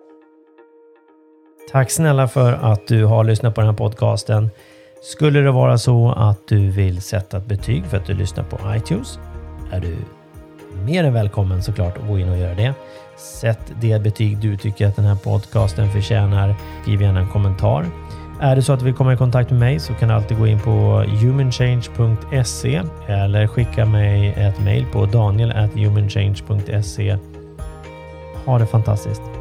Tack 1.72 1.91
snälla 1.91 2.28
för 2.28 2.53
att 2.53 2.88
du 2.88 3.05
har 3.05 3.24
lyssnat 3.24 3.55
på 3.55 3.61
den 3.61 3.70
här 3.70 3.78
podcasten. 3.78 4.49
Skulle 5.01 5.39
det 5.39 5.51
vara 5.51 5.78
så 5.78 6.11
att 6.11 6.47
du 6.47 6.72
vill 6.72 7.01
sätta 7.01 7.38
ett 7.38 7.45
betyg 7.45 7.86
för 7.86 7.97
att 7.97 8.05
du 8.05 8.13
lyssnar 8.13 8.43
på 8.43 8.76
iTunes 8.76 9.20
är 9.72 9.80
du 9.80 9.97
mer 10.86 11.03
än 11.03 11.13
välkommen 11.13 11.63
såklart 11.63 11.97
att 11.97 12.07
gå 12.07 12.20
in 12.20 12.30
och 12.30 12.38
göra 12.38 12.55
det. 12.55 12.74
Sätt 13.18 13.74
det 13.82 14.03
betyg 14.03 14.38
du 14.38 14.57
tycker 14.57 14.88
att 14.88 14.95
den 14.95 15.05
här 15.05 15.15
podcasten 15.15 15.91
förtjänar. 15.91 16.55
Skriv 16.82 17.01
gärna 17.01 17.20
en 17.20 17.30
kommentar. 17.30 17.86
Är 18.40 18.56
det 18.56 18.62
så 18.62 18.74
att 18.74 18.80
du 18.80 18.86
vill 18.86 18.94
komma 18.94 19.14
i 19.14 19.18
kontakt 19.18 19.50
med 19.50 19.60
mig 19.60 19.80
så 19.80 19.94
kan 19.94 20.10
du 20.10 20.16
alltid 20.16 20.38
gå 20.38 20.48
in 20.48 20.60
på 20.60 21.04
humanchange.se 21.22 22.82
eller 23.08 23.48
skicka 23.48 23.86
mig 23.86 24.34
ett 24.38 24.64
mail 24.64 24.86
på 24.92 25.06
daniel.humanchange.se. 25.06 27.18
Ha 28.46 28.60
det 28.60 28.66
fantastiskt! 28.66 29.37